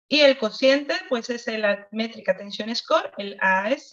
Y 0.08 0.20
el 0.20 0.38
cociente, 0.38 0.94
pues 1.08 1.30
es 1.30 1.46
la 1.46 1.86
métrica 1.92 2.32
Attention 2.32 2.74
Score, 2.74 3.12
el 3.18 3.36
AS, 3.40 3.90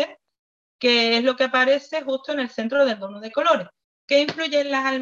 que 0.79 1.17
es 1.17 1.23
lo 1.23 1.35
que 1.35 1.45
aparece 1.45 2.01
justo 2.01 2.33
en 2.33 2.39
el 2.39 2.49
centro 2.49 2.85
del 2.85 2.99
donut 2.99 3.21
de 3.21 3.31
colores. 3.31 3.67
¿Qué 4.07 4.21
influye 4.21 4.61
en 4.61 4.71
las, 4.71 4.93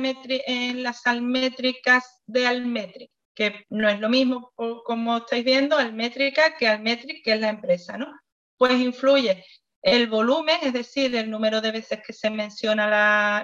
en 0.47 0.83
las 0.83 1.05
almétricas 1.07 2.21
de 2.25 2.47
Almetric? 2.47 3.11
Que 3.35 3.65
no 3.69 3.89
es 3.89 3.99
lo 3.99 4.09
mismo, 4.09 4.51
como 4.85 5.17
estáis 5.17 5.43
viendo, 5.43 5.77
Almétrica 5.77 6.55
que 6.57 6.67
Almetric, 6.67 7.23
que 7.23 7.33
es 7.33 7.39
la 7.39 7.49
empresa, 7.49 7.97
¿no? 7.97 8.13
Pues 8.57 8.73
influye 8.73 9.43
el 9.83 10.07
volumen, 10.07 10.57
es 10.61 10.73
decir, 10.73 11.13
el 11.15 11.29
número 11.29 11.59
de 11.59 11.71
veces 11.71 11.99
que 12.05 12.13
se 12.13 12.29
menciona 12.29 12.87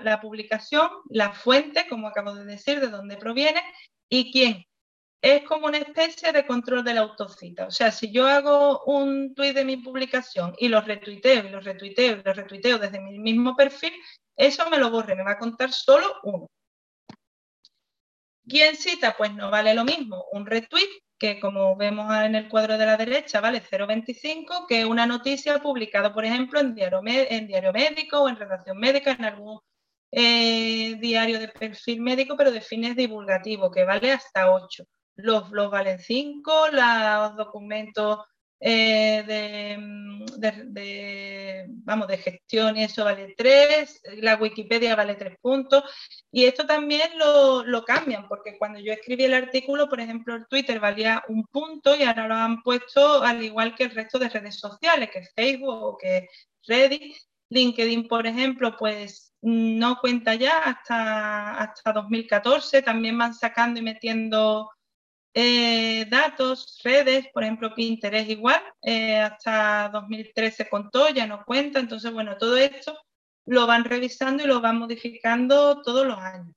la, 0.02 0.20
publicación, 0.22 0.90
la 1.10 1.34
fuente, 1.34 1.86
como 1.90 2.08
acabo 2.08 2.34
de 2.34 2.46
decir, 2.46 2.80
de 2.80 2.88
dónde 2.88 3.18
proviene, 3.18 3.62
y 4.08 4.32
quién 4.32 4.66
es 5.22 5.44
como 5.44 5.68
una 5.68 5.80
especie 5.80 6.32
de 6.32 6.48
control 6.48 6.84
de 6.84 6.94
la 6.94 7.02
autocita. 7.02 7.68
O 7.68 7.72
sea, 7.72 7.92
si 7.92 8.10
yo 8.12 8.26
hago 8.26 8.84
un 8.86 9.34
tweet 9.36 9.54
de 9.54 9.66
mi 9.66 9.76
publicación 9.76 10.56
y 10.58 10.70
lo 10.70 10.80
retuiteo 10.80 11.46
y 11.46 11.50
lo 11.50 11.60
retuiteo 11.60 12.18
y 12.18 12.24
lo 12.24 12.34
retuiteo 12.34 12.80
desde 12.80 13.02
mi 13.02 13.20
mismo 13.20 13.54
perfil, 13.56 13.92
eso 14.38 14.70
me 14.70 14.78
lo 14.78 14.90
borre, 14.90 15.16
me 15.16 15.24
va 15.24 15.32
a 15.32 15.38
contar 15.38 15.74
solo 15.74 16.16
uno. 16.24 16.48
¿Quién 18.50 18.76
cita? 18.76 19.16
Pues 19.18 19.34
no 19.34 19.50
vale 19.52 19.74
lo 19.74 19.86
mismo 19.86 20.26
un 20.32 20.46
retweet, 20.46 20.90
que 21.18 21.40
como 21.40 21.76
vemos 21.76 22.14
en 22.16 22.36
el 22.36 22.50
cuadro 22.50 22.78
de 22.78 22.86
la 22.86 22.98
derecha 22.98 23.42
vale 23.42 23.62
0,25, 23.62 24.66
que 24.68 24.86
una 24.86 25.06
noticia 25.06 25.60
publicada, 25.60 26.14
por 26.14 26.26
ejemplo, 26.26 26.60
en 26.60 26.74
Diario, 26.76 27.02
en 27.06 27.48
diario 27.48 27.74
Médico 27.74 28.22
o 28.22 28.30
en 28.30 28.38
Redacción 28.38 28.78
Médica, 28.78 29.12
en 29.12 29.26
algún 29.26 29.60
eh, 30.12 30.96
diario 31.00 31.40
de 31.40 31.50
perfil 31.50 32.02
médico, 32.02 32.36
pero 32.38 32.52
de 32.52 32.62
fines 32.62 32.96
divulgativos, 32.96 33.72
que 33.72 33.86
vale 33.86 34.12
hasta 34.12 34.52
8 34.52 34.84
los 35.22 35.50
blogs 35.50 35.72
valen 35.72 36.00
5, 36.00 36.52
los 36.72 37.36
documentos 37.36 38.20
eh, 38.60 39.78
mm, 39.78 40.26
de, 40.38 41.66
vamos, 41.70 42.08
de 42.08 42.18
gestión 42.18 42.78
y 42.78 42.84
eso 42.84 43.04
vale 43.06 43.34
3, 43.38 44.02
la 44.18 44.36
Wikipedia 44.36 44.96
vale 44.96 45.16
3 45.16 45.38
puntos. 45.42 45.84
Y 46.32 46.46
esto 46.46 46.66
también 46.66 47.18
lo, 47.18 47.64
lo, 47.64 47.84
cambian, 47.84 48.28
porque 48.28 48.58
cuando 48.58 48.80
yo 48.80 48.94
escribí 48.94 49.26
el 49.26 49.34
artículo, 49.34 49.90
por 49.90 50.00
ejemplo, 50.00 50.36
el 50.36 50.48
Twitter 50.48 50.80
valía 50.80 51.24
un 51.28 51.44
punto 51.46 51.96
y 51.96 52.04
ahora 52.04 52.28
lo 52.28 52.36
han 52.36 52.62
puesto 52.64 53.24
al 53.24 53.44
igual 53.44 53.76
que 53.76 53.86
el 53.86 53.92
resto 53.92 54.20
de 54.20 54.30
redes 54.30 54.60
sociales, 54.60 55.10
que 55.12 55.24
Facebook 55.36 55.84
o 55.84 55.98
que 55.98 56.28
Reddit. 56.68 57.16
LinkedIn, 57.50 58.08
por 58.08 58.28
ejemplo, 58.28 58.76
pues 58.78 59.34
no 59.42 59.98
cuenta 60.00 60.36
ya 60.36 60.60
hasta, 60.60 61.58
hasta 61.58 61.94
2014, 61.94 62.82
también 62.82 63.18
van 63.18 63.34
sacando 63.34 63.80
y 63.80 63.84
metiendo 63.84 64.70
eh, 65.42 66.06
datos, 66.10 66.82
redes, 66.84 67.28
por 67.34 67.44
ejemplo, 67.44 67.74
Pinterest 67.74 68.30
igual, 68.30 68.62
eh, 68.82 69.18
hasta 69.18 69.90
2013 69.94 70.68
contó, 70.70 71.08
ya 71.10 71.26
no 71.28 71.46
cuenta, 71.46 71.80
entonces, 71.80 72.12
bueno, 72.12 72.36
todo 72.38 72.58
esto 72.58 72.98
lo 73.46 73.66
van 73.66 73.86
revisando 73.86 74.44
y 74.44 74.48
lo 74.48 74.60
van 74.60 74.78
modificando 74.80 75.82
todos 75.82 76.06
los 76.06 76.18
años. 76.20 76.54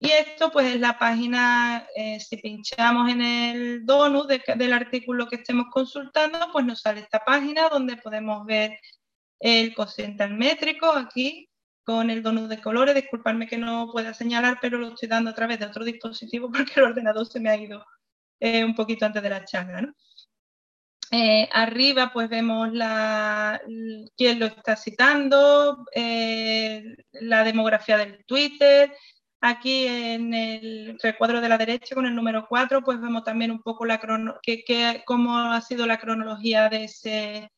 Y 0.00 0.10
esto 0.10 0.50
pues 0.50 0.74
es 0.74 0.80
la 0.80 0.98
página, 0.98 1.86
eh, 1.96 2.18
si 2.20 2.36
pinchamos 2.38 3.08
en 3.10 3.22
el 3.22 3.86
donut 3.86 4.28
del 4.28 4.72
artículo 4.72 5.28
que 5.28 5.36
estemos 5.36 5.66
consultando, 5.72 6.50
pues 6.52 6.64
nos 6.64 6.80
sale 6.80 7.00
esta 7.00 7.20
página 7.20 7.68
donde 7.68 7.96
podemos 7.98 8.44
ver 8.46 8.80
el 9.40 9.74
cociente 9.74 10.26
métrico 10.28 10.90
aquí 10.90 11.48
con 11.84 12.10
el 12.10 12.22
donut 12.22 12.48
de 12.48 12.60
colores. 12.60 12.94
Disculpadme 12.96 13.46
que 13.46 13.58
no 13.58 13.90
pueda 13.92 14.12
señalar, 14.12 14.58
pero 14.60 14.78
lo 14.78 14.88
estoy 14.88 15.08
dando 15.08 15.30
a 15.30 15.34
través 15.34 15.60
de 15.60 15.66
otro 15.66 15.84
dispositivo 15.84 16.50
porque 16.52 16.72
el 16.76 16.84
ordenador 16.86 17.26
se 17.26 17.40
me 17.40 17.50
ha 17.50 17.56
ido 17.56 17.84
eh, 18.40 18.64
un 18.64 18.74
poquito 18.74 19.06
antes 19.06 19.22
de 19.22 19.30
la 19.30 19.44
charla. 19.44 19.92
Eh, 21.10 21.48
arriba 21.52 22.10
pues 22.12 22.28
vemos 22.28 22.70
la, 22.72 23.60
quién 24.16 24.38
lo 24.38 24.46
está 24.46 24.76
citando, 24.76 25.86
eh, 25.94 26.82
la 27.12 27.44
demografía 27.44 27.96
del 27.96 28.24
Twitter. 28.26 28.92
Aquí 29.40 29.86
en 29.86 30.34
el 30.34 30.98
recuadro 31.02 31.40
de 31.40 31.48
la 31.48 31.56
derecha 31.56 31.94
con 31.94 32.06
el 32.06 32.14
número 32.14 32.46
4 32.48 32.82
pues 32.82 33.00
vemos 33.00 33.24
también 33.24 33.52
un 33.52 33.62
poco 33.62 33.86
la 33.86 34.00
que, 34.42 35.02
cómo 35.06 35.38
ha 35.38 35.60
sido 35.62 35.86
la 35.86 35.98
cronología 35.98 36.68
de 36.68 36.84
ese, 36.84 37.52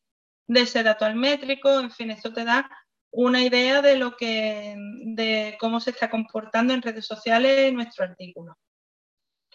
de 0.47 0.61
ese 0.61 0.83
dato 0.83 1.05
almétrico. 1.05 1.79
En 1.79 1.91
fin, 1.91 2.11
eso 2.11 2.31
te 2.31 2.45
da 2.45 2.69
una 3.11 3.43
idea 3.43 3.81
de, 3.81 3.97
lo 3.97 4.15
que, 4.15 4.75
de 4.77 5.57
cómo 5.59 5.79
se 5.81 5.89
está 5.89 6.09
comportando 6.09 6.73
en 6.73 6.81
redes 6.81 7.05
sociales 7.05 7.73
nuestro 7.73 8.05
artículo. 8.05 8.55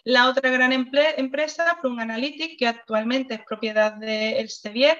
La 0.09 0.29
otra 0.29 0.49
gran 0.49 0.71
empresa, 0.71 1.77
Plum 1.81 1.99
Analytics, 1.99 2.55
que 2.57 2.65
actualmente 2.65 3.33
es 3.33 3.41
propiedad 3.45 3.91
de 3.91 4.39
Elsevier 4.39 4.97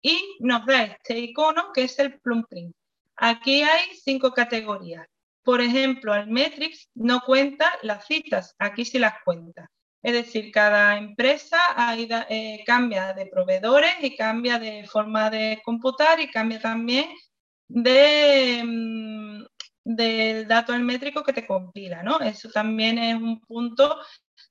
y 0.00 0.18
nos 0.40 0.64
da 0.64 0.84
este 0.84 1.18
icono 1.18 1.72
que 1.74 1.82
es 1.82 1.98
el 1.98 2.18
Plum 2.20 2.42
Print. 2.48 2.74
Aquí 3.16 3.60
hay 3.60 3.94
cinco 4.02 4.32
categorías. 4.32 5.06
Por 5.42 5.60
ejemplo, 5.60 6.14
Almetrics 6.14 6.88
no 6.94 7.20
cuenta 7.20 7.70
las 7.82 8.06
citas, 8.06 8.54
aquí 8.58 8.86
sí 8.86 8.98
las 8.98 9.16
cuenta. 9.26 9.70
Es 10.02 10.14
decir, 10.14 10.50
cada 10.50 10.96
empresa 10.96 11.58
eh, 12.30 12.64
cambia 12.64 13.12
de 13.12 13.26
proveedores 13.26 13.92
y 14.00 14.16
cambia 14.16 14.58
de 14.58 14.86
forma 14.86 15.28
de 15.28 15.60
computar 15.66 16.18
y 16.18 16.30
cambia 16.30 16.58
también 16.62 17.10
de, 17.68 18.62
mm, 18.64 19.44
del 19.84 20.48
dato 20.48 20.72
almétrico 20.72 21.22
que 21.22 21.34
te 21.34 21.46
compila, 21.46 22.02
¿no? 22.02 22.20
Eso 22.20 22.48
también 22.48 22.96
es 22.96 23.16
un 23.16 23.38
punto 23.42 23.98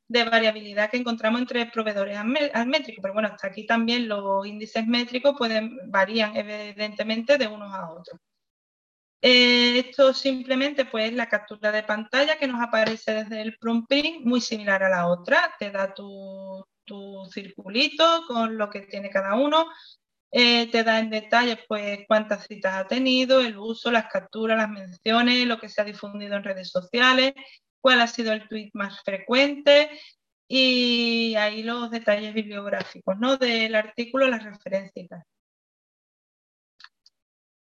de 0.07 0.23
variabilidad 0.23 0.89
que 0.89 0.97
encontramos 0.97 1.41
entre 1.41 1.65
proveedores 1.67 2.23
métricos, 2.23 3.01
pero 3.01 3.13
bueno, 3.13 3.29
hasta 3.29 3.47
aquí 3.47 3.65
también 3.65 4.07
los 4.07 4.45
índices 4.45 4.85
métricos 4.85 5.35
pueden 5.37 5.77
varían 5.89 6.35
evidentemente 6.35 7.37
de 7.37 7.47
unos 7.47 7.73
a 7.73 7.91
otros. 7.91 8.19
Eh, 9.21 9.79
esto 9.79 10.13
simplemente 10.13 10.85
pues 10.85 11.11
la 11.13 11.27
captura 11.27 11.71
de 11.71 11.81
pantalla 11.81 12.37
que 12.37 12.47
nos 12.47 12.61
aparece 12.61 13.13
desde 13.13 13.41
el 13.41 13.57
prompt 13.57 13.91
muy 14.23 14.39
similar 14.39 14.83
a 14.83 14.89
la 14.89 15.07
otra, 15.07 15.55
te 15.57 15.71
da 15.71 15.93
tu, 15.93 16.63
tu 16.83 17.25
circulito 17.31 18.23
con 18.27 18.57
lo 18.57 18.69
que 18.69 18.81
tiene 18.81 19.09
cada 19.09 19.33
uno, 19.33 19.67
eh, 20.31 20.69
te 20.69 20.83
da 20.83 20.99
en 20.99 21.09
detalle 21.09 21.57
pues 21.67 21.99
cuántas 22.07 22.45
citas 22.45 22.75
ha 22.75 22.87
tenido, 22.87 23.41
el 23.41 23.57
uso, 23.57 23.89
las 23.89 24.07
capturas, 24.07 24.57
las 24.57 24.69
menciones, 24.69 25.47
lo 25.47 25.59
que 25.59 25.69
se 25.69 25.81
ha 25.81 25.85
difundido 25.85 26.35
en 26.35 26.43
redes 26.43 26.69
sociales, 26.69 27.33
cuál 27.85 28.01
ha 28.01 28.07
sido 28.07 28.33
el 28.33 28.47
tweet 28.49 28.71
más 28.73 28.99
frecuente 29.03 29.91
y 30.47 31.35
ahí 31.35 31.61
los 31.61 31.91
detalles 31.91 32.33
bibliográficos 32.33 33.15
¿no? 33.19 33.37
del 33.37 33.75
artículo, 33.75 34.27
las 34.27 34.43
referencias 34.43 35.23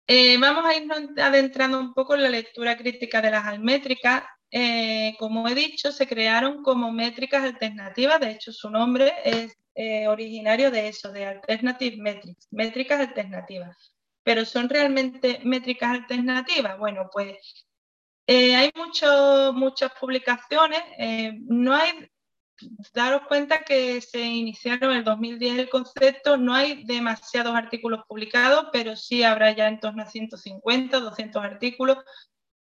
eh, 0.05 0.37
vamos 0.37 0.63
a 0.63 0.75
irnos 0.75 0.99
adentrando 1.17 1.79
un 1.79 1.95
poco 1.95 2.13
en 2.13 2.21
la 2.21 2.29
lectura 2.29 2.77
crítica 2.77 3.19
de 3.19 3.31
las 3.31 3.45
almétricas. 3.47 4.23
eh, 4.51 5.15
como 5.17 5.47
he 5.47 5.55
dicho, 5.55 5.91
se 5.91 6.05
crearon 6.05 6.61
como 6.61 6.91
métricas 6.91 7.43
alternativas. 7.43 8.19
De 8.19 8.31
hecho, 8.31 8.51
su 8.51 8.69
nombre 8.69 9.13
es 9.23 9.57
eh, 9.73 10.07
originario 10.07 10.69
de 10.69 10.89
eso, 10.89 11.11
de 11.11 11.25
Alternative 11.25 11.97
Metrics, 11.97 12.47
métricas 12.51 12.99
alternativas. 12.99 13.95
Pero 14.23 14.45
¿son 14.45 14.69
realmente 14.69 15.39
métricas 15.43 15.91
alternativas? 15.91 16.77
Bueno, 16.77 17.09
pues 17.11 17.65
eh, 18.27 18.55
hay 18.55 18.71
muchas 18.75 19.91
publicaciones. 19.99 20.81
no 21.47 21.75
hay, 21.75 22.09
daros 22.93 23.23
cuenta 23.27 23.63
que 23.63 24.01
se 24.01 24.21
iniciaron 24.21 24.91
en 24.91 24.97
el 24.97 25.03
2010 25.03 25.59
el 25.59 25.69
concepto, 25.69 26.37
no 26.37 26.53
hay 26.53 26.83
demasiados 26.83 27.55
artículos 27.55 28.01
publicados, 28.07 28.67
pero 28.71 28.95
sí 28.95 29.23
habrá 29.23 29.51
ya 29.51 29.67
en 29.67 29.79
torno 29.79 30.03
a 30.03 30.07
150, 30.07 30.99
200 30.99 31.43
artículos 31.43 31.97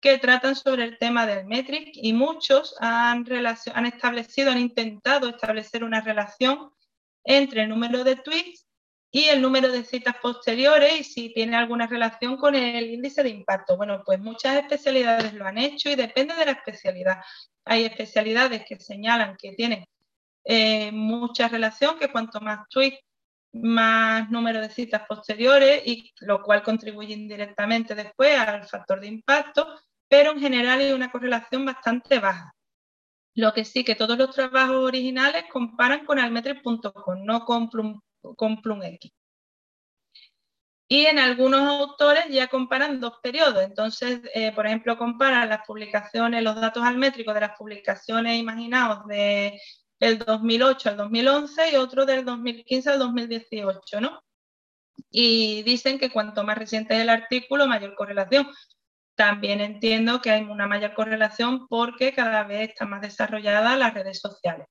que 0.01 0.18
tratan 0.18 0.57
sobre 0.57 0.85
el 0.85 0.99
tema 0.99 1.27
del 1.27 1.46
metric 1.46 1.90
y 1.92 2.12
muchos 2.12 2.75
han, 2.81 3.27
han 3.75 3.87
establecido, 3.87 4.51
han 4.51 4.59
intentado 4.59 5.29
establecer 5.29 5.85
una 5.85 6.01
relación 6.01 6.70
entre 7.25 7.62
el 7.62 7.68
número 7.68 8.03
de 8.03 8.16
tweets 8.16 8.66
y 9.11 9.25
el 9.25 9.42
número 9.42 9.70
de 9.70 9.85
citas 9.85 10.16
posteriores 10.23 11.01
y 11.01 11.05
si 11.05 11.35
tiene 11.35 11.57
alguna 11.57 11.87
relación 11.87 12.37
con 12.37 12.55
el 12.55 12.90
índice 12.90 13.23
de 13.23 13.31
impacto. 13.31 13.77
Bueno, 13.77 14.03
pues 14.05 14.20
muchas 14.20 14.57
especialidades 14.57 15.35
lo 15.35 15.46
han 15.46 15.59
hecho 15.59 15.90
y 15.90 15.96
depende 15.96 16.35
de 16.35 16.46
la 16.46 16.53
especialidad. 16.53 17.20
Hay 17.64 17.85
especialidades 17.85 18.64
que 18.68 18.79
señalan 18.79 19.37
que 19.37 19.53
tienen 19.53 19.85
eh, 20.44 20.92
mucha 20.92 21.49
relación, 21.49 21.99
que 21.99 22.11
cuanto 22.11 22.40
más 22.40 22.68
tweets, 22.68 23.01
más 23.53 24.31
número 24.31 24.61
de 24.61 24.70
citas 24.70 25.03
posteriores 25.09 25.83
y 25.85 26.12
lo 26.20 26.42
cual 26.42 26.62
contribuye 26.62 27.14
indirectamente 27.14 27.94
después 27.94 28.38
al 28.38 28.64
factor 28.68 29.01
de 29.01 29.09
impacto 29.09 29.66
pero 30.11 30.33
en 30.33 30.40
general 30.40 30.81
hay 30.81 30.92
una 30.92 31.11
correlación 31.11 31.64
bastante 31.64 32.18
baja. 32.18 32.53
Lo 33.37 33.55
que 33.55 33.64
sí 33.64 33.85
que 33.85 33.94
todos 33.94 34.18
los 34.18 34.35
trabajos 34.35 34.77
originales 34.77 35.44
comparan 35.51 36.05
con 36.05 36.18
almetric.com, 36.18 37.25
no 37.25 37.44
con, 37.44 37.70
Plum, 37.70 38.01
con 38.37 38.61
PlumX. 38.63 39.11
Y 40.89 41.07
en 41.07 41.19
algunos 41.21 41.61
autores 41.61 42.25
ya 42.31 42.49
comparan 42.49 42.99
dos 43.01 43.19
periodos. 43.23 43.63
Entonces, 43.63 44.21
eh, 44.35 44.53
por 44.53 44.67
ejemplo, 44.67 44.99
comparan 44.99 45.49
las 45.49 45.65
publicaciones, 45.65 46.43
los 46.43 46.61
datos 46.61 46.83
almétricos 46.83 47.33
de 47.35 47.41
las 47.41 47.57
publicaciones 47.57 48.37
imaginados 48.39 49.07
de 49.07 49.61
del 50.01 50.19
2008 50.19 50.89
al 50.91 50.97
2011 50.97 51.73
y 51.73 51.77
otro 51.77 52.07
del 52.07 52.25
2015 52.25 52.91
al 52.91 52.99
2018, 52.99 54.01
¿no? 54.01 54.23
Y 55.11 55.63
dicen 55.63 55.99
que 55.99 56.11
cuanto 56.11 56.43
más 56.43 56.59
reciente 56.59 56.95
es 56.95 57.03
el 57.03 57.11
artículo, 57.11 57.67
mayor 57.67 57.95
correlación. 57.95 58.49
También 59.15 59.61
entiendo 59.61 60.21
que 60.23 60.31
hay 60.31 60.43
una 60.43 60.67
mayor 60.67 60.95
correlación 60.95 61.69
porque 61.69 62.15
cada 62.15 62.45
vez 62.45 62.71
están 62.71 62.91
más 62.91 63.03
desarrolladas 63.03 63.79
las 63.79 63.93
redes 63.93 64.21
sociales. 64.21 64.67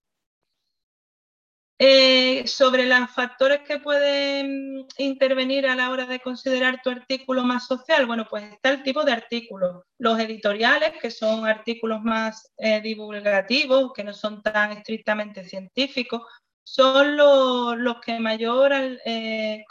Eh, 1.82 2.46
sobre 2.46 2.86
los 2.86 3.10
factores 3.12 3.62
que 3.62 3.80
pueden 3.80 4.86
intervenir 4.98 5.66
a 5.66 5.78
la 5.78 5.90
hora 5.92 6.06
de 6.06 6.20
considerar 6.20 6.82
tu 6.84 6.90
artículo 6.90 7.46
más 7.46 7.68
social, 7.68 8.06
bueno, 8.06 8.28
pues 8.30 8.44
está 8.52 8.72
el 8.72 8.84
tipo 8.84 9.06
de 9.06 9.14
artículos. 9.14 9.84
Los 9.98 10.20
editoriales, 10.20 10.92
que 11.02 11.10
son 11.10 11.48
artículos 11.48 12.02
más 12.02 12.52
eh, 12.58 12.82
divulgativos, 12.82 13.94
que 13.94 14.04
no 14.04 14.12
son 14.14 14.44
tan 14.44 14.74
estrictamente 14.74 15.46
científicos, 15.46 16.24
son 16.66 17.16
los, 17.16 18.02
que 18.02 18.20
mayor 18.20 18.74
eh, 19.06 19.64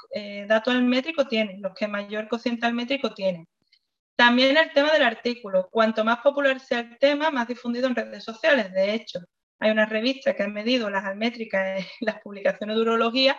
dato 0.48 0.70
almétrico 0.70 1.26
tienen, 1.28 1.60
los 1.60 1.74
que 1.74 1.88
mayor 1.88 2.26
cociente 2.26 2.66
almétrico 2.66 3.12
tienen. 3.12 3.46
También 4.16 4.56
el 4.56 4.72
tema 4.72 4.92
del 4.92 5.02
artículo. 5.02 5.68
Cuanto 5.70 6.04
más 6.04 6.20
popular 6.20 6.58
sea 6.60 6.80
el 6.80 6.98
tema, 6.98 7.30
más 7.30 7.48
difundido 7.48 7.86
en 7.86 7.94
redes 7.96 8.24
sociales. 8.24 8.72
De 8.72 8.94
hecho, 8.94 9.20
hay 9.58 9.70
una 9.70 9.86
revista 9.86 10.34
que 10.34 10.42
ha 10.42 10.48
medido 10.48 10.90
las 10.90 11.04
almétricas 11.04 11.80
en 11.80 11.86
las 12.00 12.20
publicaciones 12.20 12.76
de 12.76 12.82
urología 12.82 13.36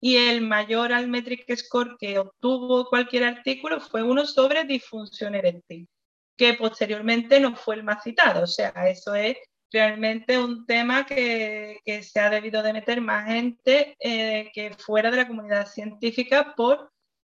y 0.00 0.16
el 0.16 0.42
mayor 0.42 0.92
almetric 0.92 1.44
score 1.56 1.96
que 1.98 2.18
obtuvo 2.18 2.88
cualquier 2.88 3.24
artículo 3.24 3.80
fue 3.80 4.02
uno 4.02 4.24
sobre 4.26 4.64
disfunción 4.64 5.34
eréctil, 5.34 5.88
que 6.36 6.54
posteriormente 6.54 7.40
no 7.40 7.56
fue 7.56 7.76
el 7.76 7.82
más 7.82 8.04
citado. 8.04 8.44
O 8.44 8.46
sea, 8.46 8.72
eso 8.88 9.14
es 9.14 9.36
realmente 9.72 10.38
un 10.38 10.66
tema 10.66 11.04
que, 11.04 11.80
se 12.02 12.20
ha 12.20 12.30
debido 12.30 12.62
de 12.62 12.72
meter 12.72 13.00
más 13.00 13.26
gente 13.26 13.96
eh, 13.98 14.50
que 14.54 14.74
fuera 14.74 15.10
de 15.10 15.16
la 15.18 15.28
comunidad 15.28 15.66
científica 15.66 16.54
por 16.56 16.90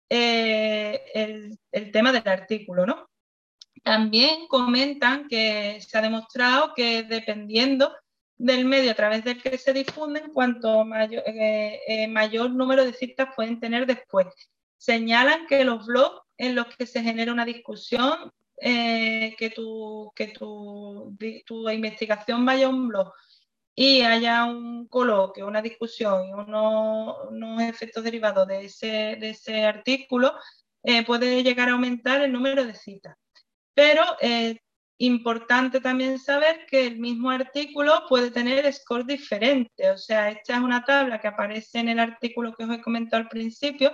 eh, 0.08 1.02
el, 1.14 1.92
tema 1.92 2.12
del 2.12 2.28
artículo, 2.28 2.84
¿no? 2.84 3.08
También 3.82 4.46
comentan 4.48 5.28
que 5.28 5.80
se 5.80 5.96
ha 5.96 6.02
demostrado 6.02 6.74
que 6.74 7.04
dependiendo 7.04 7.96
del 8.40 8.64
medio 8.64 8.90
a 8.90 8.94
través 8.94 9.24
del 9.24 9.42
que 9.42 9.58
se 9.58 9.72
difunden, 9.72 10.32
cuanto 10.32 10.84
mayor, 10.84 11.22
eh, 11.26 11.80
eh, 11.86 12.08
mayor 12.08 12.50
número 12.50 12.84
de 12.84 12.92
citas 12.92 13.28
pueden 13.36 13.60
tener 13.60 13.86
después. 13.86 14.26
Señalan 14.76 15.46
que 15.46 15.64
los 15.64 15.86
blogs 15.86 16.22
en 16.38 16.54
los 16.54 16.66
que 16.76 16.86
se 16.86 17.02
genera 17.02 17.32
una 17.32 17.44
discusión, 17.44 18.32
que, 18.62 19.52
tu, 19.54 20.12
que 20.14 20.28
tu, 20.28 21.16
tu 21.46 21.70
investigación 21.70 22.44
vaya 22.44 22.66
a 22.66 22.68
un 22.68 22.88
blog 22.88 23.10
y 23.74 24.02
haya 24.02 24.44
un 24.44 24.88
coloquio, 24.88 25.46
una 25.46 25.62
discusión 25.62 26.28
y 26.28 26.32
unos, 26.32 27.62
efectos 27.62 28.04
derivados 28.04 28.46
de 28.46 28.66
ese, 28.66 29.16
de 29.18 29.30
ese 29.30 29.64
artículo, 29.64 30.34
eh, 30.82 31.04
puede 31.04 31.42
llegar 31.42 31.68
a 31.68 31.72
aumentar 31.72 32.20
el 32.22 32.32
número 32.32 32.64
de 32.64 32.74
citas. 32.74 33.16
Pero 33.74 34.02
eh, 34.20 34.60
importante 35.00 35.80
también 35.80 36.18
saber 36.18 36.66
que 36.66 36.86
el 36.86 36.98
mismo 36.98 37.30
artículo 37.30 38.04
puede 38.08 38.30
tener 38.30 38.70
score 38.72 39.04
diferente. 39.06 39.90
O 39.90 39.98
sea, 39.98 40.30
esta 40.30 40.54
es 40.56 40.60
una 40.60 40.84
tabla 40.84 41.20
que 41.20 41.28
aparece 41.28 41.78
en 41.78 41.88
el 41.88 41.98
artículo 41.98 42.54
que 42.54 42.64
os 42.64 42.70
he 42.70 42.82
comentado 42.82 43.22
al 43.22 43.28
principio, 43.28 43.92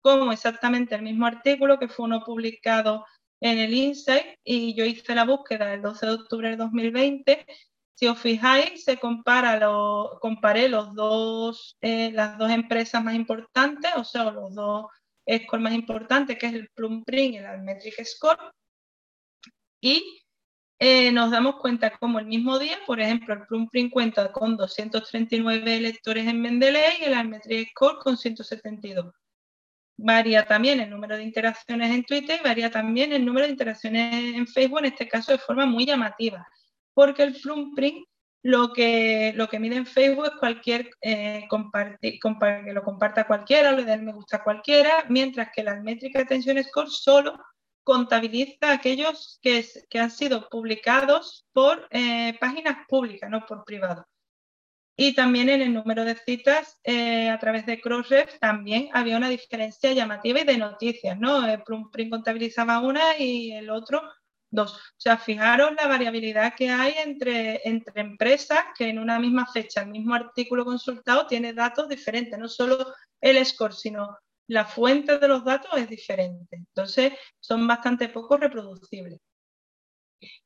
como 0.00 0.32
exactamente 0.32 0.94
el 0.94 1.02
mismo 1.02 1.26
artículo 1.26 1.78
que 1.78 1.88
fue 1.88 2.06
uno 2.06 2.22
publicado 2.24 3.04
en 3.40 3.58
el 3.58 3.72
Insight 3.72 4.36
y 4.44 4.74
yo 4.74 4.84
hice 4.84 5.14
la 5.14 5.24
búsqueda 5.24 5.72
el 5.72 5.82
12 5.82 6.06
de 6.06 6.12
octubre 6.12 6.50
de 6.50 6.56
2020 6.56 7.46
si 7.98 8.06
os 8.06 8.18
fijáis, 8.20 8.84
se 8.84 8.96
compara 8.96 9.58
lo, 9.58 10.18
comparé 10.20 10.68
los 10.68 10.94
dos, 10.94 11.76
eh, 11.80 12.12
las 12.12 12.38
dos 12.38 12.48
empresas 12.48 13.02
más 13.02 13.14
importantes, 13.16 13.90
o 13.96 14.04
sea, 14.04 14.30
los 14.30 14.54
dos 14.54 14.86
scores 15.28 15.62
más 15.64 15.74
importantes, 15.74 16.38
que 16.38 16.46
es 16.46 16.54
el 16.54 16.68
Plumprint 16.74 17.34
y 17.34 17.36
el 17.38 17.46
Almetric 17.46 18.04
Score, 18.04 18.52
eh, 20.78 21.10
nos 21.12 21.30
damos 21.30 21.56
cuenta 21.56 21.90
como 21.98 22.18
el 22.18 22.26
mismo 22.26 22.58
día, 22.58 22.78
por 22.86 23.00
ejemplo, 23.00 23.34
el 23.34 23.46
Plumprint 23.46 23.92
cuenta 23.92 24.30
con 24.32 24.56
239 24.56 25.80
lectores 25.80 26.26
en 26.26 26.40
Mendeley 26.40 27.00
y 27.00 27.04
el 27.04 27.14
Almetric 27.14 27.70
Score 27.70 27.98
con 27.98 28.16
172. 28.16 29.12
Varía 29.96 30.46
también 30.46 30.80
el 30.80 30.90
número 30.90 31.16
de 31.16 31.24
interacciones 31.24 31.90
en 31.90 32.04
Twitter 32.04 32.38
y 32.40 32.44
varía 32.44 32.70
también 32.70 33.12
el 33.12 33.24
número 33.24 33.46
de 33.46 33.52
interacciones 33.52 34.34
en 34.36 34.46
Facebook, 34.46 34.78
en 34.78 34.84
este 34.86 35.08
caso 35.08 35.32
de 35.32 35.38
forma 35.38 35.66
muy 35.66 35.84
llamativa 35.84 36.46
porque 36.98 37.22
el 37.22 37.36
Print 37.76 38.08
lo 38.42 38.72
que, 38.72 39.32
lo 39.36 39.48
que 39.48 39.60
mide 39.60 39.76
en 39.76 39.86
Facebook 39.86 40.24
es 40.26 40.40
cualquier 40.40 40.90
eh, 41.00 41.46
que 41.48 42.72
lo 42.72 42.82
comparta 42.82 43.24
cualquiera, 43.24 43.70
le 43.70 43.84
dé 43.84 43.96
me 43.98 44.12
gusta 44.12 44.38
a 44.38 44.42
cualquiera, 44.42 45.04
mientras 45.08 45.50
que 45.54 45.62
la 45.62 45.76
métrica 45.76 46.22
Attention 46.22 46.60
Score 46.64 46.90
solo 46.90 47.38
contabiliza 47.88 48.70
aquellos 48.70 49.38
que, 49.40 49.66
que 49.88 49.98
han 49.98 50.10
sido 50.10 50.46
publicados 50.50 51.46
por 51.54 51.88
eh, 51.90 52.36
páginas 52.38 52.86
públicas, 52.86 53.30
no 53.30 53.46
por 53.46 53.64
privados. 53.64 54.04
Y 54.94 55.14
también 55.14 55.48
en 55.48 55.62
el 55.62 55.72
número 55.72 56.04
de 56.04 56.14
citas 56.14 56.78
eh, 56.84 57.30
a 57.30 57.38
través 57.38 57.64
de 57.64 57.80
Crossref 57.80 58.38
también 58.40 58.90
había 58.92 59.16
una 59.16 59.30
diferencia 59.30 59.90
llamativa 59.94 60.40
y 60.40 60.44
de 60.44 60.58
noticias, 60.58 61.18
¿no? 61.18 61.48
El 61.48 61.62
Print 61.62 62.10
contabilizaba 62.10 62.80
una 62.80 63.16
y 63.16 63.52
el 63.52 63.70
otro 63.70 64.02
Dos, 64.50 64.72
o 64.72 64.78
sea, 64.96 65.18
fijaros 65.18 65.72
la 65.76 65.86
variabilidad 65.88 66.54
que 66.56 66.70
hay 66.70 66.94
entre, 67.04 67.60
entre 67.68 68.00
empresas 68.00 68.60
que 68.74 68.88
en 68.88 68.98
una 68.98 69.18
misma 69.18 69.44
fecha, 69.46 69.82
el 69.82 69.88
mismo 69.90 70.14
artículo 70.14 70.64
consultado 70.64 71.26
tiene 71.26 71.52
datos 71.52 71.86
diferentes, 71.86 72.38
no 72.38 72.48
solo 72.48 72.94
el 73.20 73.44
score, 73.44 73.74
sino 73.74 74.16
la 74.48 74.64
fuente 74.64 75.18
de 75.18 75.28
los 75.28 75.44
datos 75.44 75.70
es 75.76 75.88
diferente. 75.88 76.56
Entonces, 76.56 77.12
son 77.38 77.66
bastante 77.66 78.08
poco 78.08 78.36
reproducibles. 78.36 79.20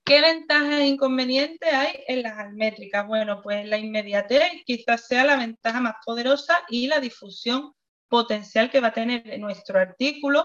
¿Qué 0.04 0.20
ventajas 0.20 0.80
e 0.80 0.86
inconvenientes 0.86 1.72
hay 1.72 2.04
en 2.06 2.22
las 2.22 2.36
almétricas? 2.36 3.06
Bueno, 3.06 3.40
pues 3.42 3.66
la 3.66 3.78
inmediatez 3.78 4.42
quizás 4.66 5.06
sea 5.06 5.24
la 5.24 5.36
ventaja 5.36 5.80
más 5.80 5.94
poderosa 6.04 6.58
y 6.68 6.88
la 6.88 7.00
difusión 7.00 7.72
potencial 8.08 8.70
que 8.70 8.80
va 8.80 8.88
a 8.88 8.92
tener 8.92 9.38
nuestro 9.38 9.78
artículo 9.78 10.44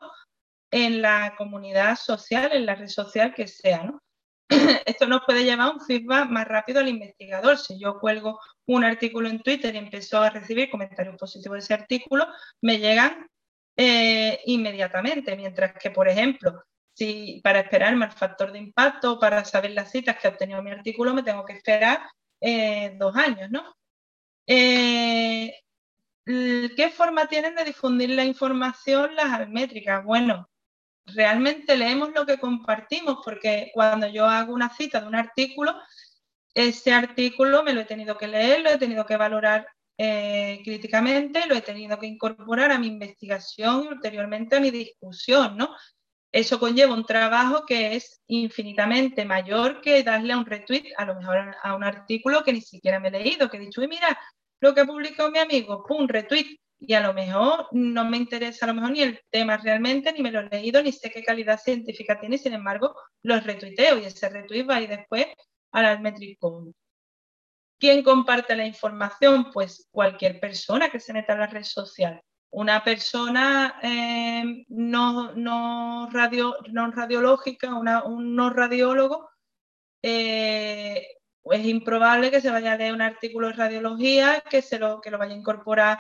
en 0.72 1.02
la 1.02 1.36
comunidad 1.38 1.98
social, 1.98 2.52
en 2.54 2.66
la 2.66 2.76
red 2.76 2.88
social 2.88 3.34
que 3.34 3.48
sea. 3.48 3.92
Esto 4.86 5.08
nos 5.08 5.22
puede 5.26 5.44
llevar 5.44 5.68
a 5.68 5.72
un 5.72 5.82
feedback 5.82 6.30
más 6.30 6.48
rápido 6.48 6.80
al 6.80 6.88
investigador. 6.88 7.58
Si 7.58 7.78
yo 7.80 8.00
cuelgo 8.00 8.40
un 8.68 8.86
artículo 8.86 9.28
en 9.28 9.42
Twitter 9.42 9.76
y 9.76 9.80
empiezo 9.80 10.20
a 10.20 10.30
recibir 10.30 10.70
comentarios 10.70 11.18
positivos 11.18 11.56
de 11.56 11.60
ese 11.60 11.74
artículo, 11.74 12.28
me 12.62 12.80
llegan 12.80 13.28
eh, 13.78 14.42
inmediatamente, 14.46 15.36
mientras 15.36 15.74
que, 15.74 15.92
por 15.92 16.10
ejemplo, 16.10 16.64
si 16.94 17.42
para 17.44 17.60
esperarme 17.60 18.06
el 18.06 18.12
factor 18.12 18.52
de 18.52 18.58
impacto, 18.58 19.20
para 19.20 19.46
saber 19.46 19.72
las 19.72 19.92
citas 19.92 20.18
que 20.18 20.28
ha 20.28 20.32
obtenido 20.32 20.64
mi 20.64 20.72
artículo, 20.72 21.14
me 21.14 21.22
tengo 21.22 21.46
que 21.46 21.54
esperar 21.54 22.02
eh, 22.42 22.96
dos 22.98 23.16
años, 23.16 23.52
¿no? 23.52 23.76
Eh, 24.48 25.54
¿Qué 26.26 26.90
forma 26.94 27.28
tienen 27.28 27.56
de 27.56 27.66
difundir 27.66 28.10
la 28.10 28.26
información 28.26 29.16
las 29.16 29.32
almétricas? 29.32 30.04
Bueno, 30.04 30.50
realmente 31.06 31.78
leemos 31.78 32.10
lo 32.16 32.26
que 32.26 32.40
compartimos, 32.40 33.20
porque 33.24 33.72
cuando 33.74 34.08
yo 34.08 34.26
hago 34.26 34.54
una 34.54 34.74
cita 34.76 35.00
de 35.00 35.08
un 35.08 35.16
artículo, 35.16 35.76
ese 36.54 36.94
artículo 36.94 37.64
me 37.64 37.74
lo 37.74 37.82
he 37.82 37.86
tenido 37.86 38.18
que 38.18 38.28
leer, 38.28 38.62
lo 38.62 38.72
he 38.72 38.78
tenido 38.80 39.06
que 39.06 39.18
valorar 39.18 39.68
eh, 39.98 40.62
críticamente, 40.64 41.48
lo 41.48 41.56
he 41.56 41.62
tenido 41.62 41.98
que 42.00 42.08
incorporar 42.08 42.72
a 42.72 42.80
mi 42.80 42.88
investigación 42.88 43.86
y 43.86 43.88
ulteriormente 43.88 44.56
a 44.56 44.60
mi 44.60 44.72
discusión, 44.72 45.58
¿no? 45.58 45.76
Eso 46.32 46.60
conlleva 46.60 46.94
un 46.94 47.06
trabajo 47.06 47.66
que 47.66 47.96
es 47.96 48.22
infinitamente 48.28 49.26
mayor 49.26 49.82
que 49.82 50.04
darle 50.04 50.36
un 50.36 50.46
retweet, 50.46 50.94
a 50.98 51.06
lo 51.06 51.16
mejor 51.16 51.56
a 51.64 51.76
un 51.76 51.84
artículo 51.84 52.44
que 52.44 52.54
ni 52.54 52.62
siquiera 52.62 53.00
me 53.00 53.08
he 53.08 53.12
leído, 53.12 53.50
que 53.50 53.58
he 53.58 53.60
dicho, 53.62 53.82
uy, 53.82 53.88
mira, 53.88 54.18
lo 54.60 54.74
que 54.76 54.86
publicó 54.86 55.32
mi 55.32 55.40
amigo, 55.40 55.84
pum, 55.88 56.08
retweet, 56.08 56.58
y 56.80 56.94
a 56.94 57.00
lo 57.02 57.14
mejor 57.14 57.68
no 57.72 58.06
me 58.06 58.18
interesa 58.18 58.66
a 58.66 58.70
lo 58.70 58.76
mejor 58.76 58.92
ni 58.92 59.02
el 59.02 59.20
tema 59.32 59.58
realmente, 59.58 60.14
ni 60.14 60.22
me 60.22 60.32
lo 60.32 60.42
he 60.42 60.50
leído, 60.50 60.84
ni 60.84 60.92
sé 60.92 61.10
qué 61.10 61.24
calidad 61.24 61.60
científica 61.60 62.20
tiene, 62.20 62.38
sin 62.38 62.54
embargo, 62.54 62.96
lo 63.24 63.40
retuiteo 63.40 63.98
y 63.98 64.06
ese 64.06 64.30
retweet 64.30 64.70
va 64.70 64.82
ir 64.82 64.90
después 64.90 65.26
al 65.72 65.86
Almetricom. 65.86 66.72
¿Quién 67.80 68.04
comparte 68.04 68.56
la 68.56 68.66
información? 68.66 69.52
Pues 69.52 69.88
cualquier 69.92 70.40
persona 70.40 70.90
que 70.90 71.00
se 71.00 71.14
meta 71.14 71.34
en 71.34 71.40
la 71.40 71.48
red 71.48 71.64
social. 71.64 72.22
Una 72.50 72.84
persona 72.84 73.80
eh, 73.84 74.66
no, 74.70 75.34
no 75.34 76.10
radiológica, 76.12 77.74
un 77.76 78.36
no 78.36 78.50
radiólogo, 78.50 79.30
eh, 80.02 81.08
es 81.52 81.66
improbable 81.66 82.32
que 82.32 82.42
se 82.42 82.52
vaya 82.52 82.74
a 82.74 82.78
leer 82.78 82.94
un 82.94 83.02
artículo 83.02 83.48
de 83.48 83.54
radiología, 83.54 84.44
que, 84.50 84.62
se 84.62 84.80
lo, 84.80 85.02
que 85.02 85.12
lo 85.12 85.18
vaya 85.18 85.34
a 85.34 85.38
incorporar 85.38 86.00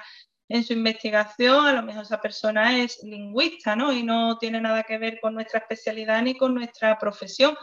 en 0.49 0.63
su 0.63 0.73
investigación, 0.73 1.65
a 1.65 1.73
lo 1.73 1.83
mejor 1.83 2.03
esa 2.03 2.21
persona 2.21 2.79
es 2.79 3.03
lingüista, 3.03 3.75
¿no? 3.75 3.91
Y 3.91 4.03
no 4.03 4.37
tiene 4.37 4.61
nada 4.61 4.83
que 4.83 4.97
ver 4.97 5.19
con 5.19 5.33
nuestra 5.33 5.59
especialidad 5.59 6.21
ni 6.21 6.37
con 6.37 6.53
nuestra 6.55 6.97
profesión. 6.97 7.55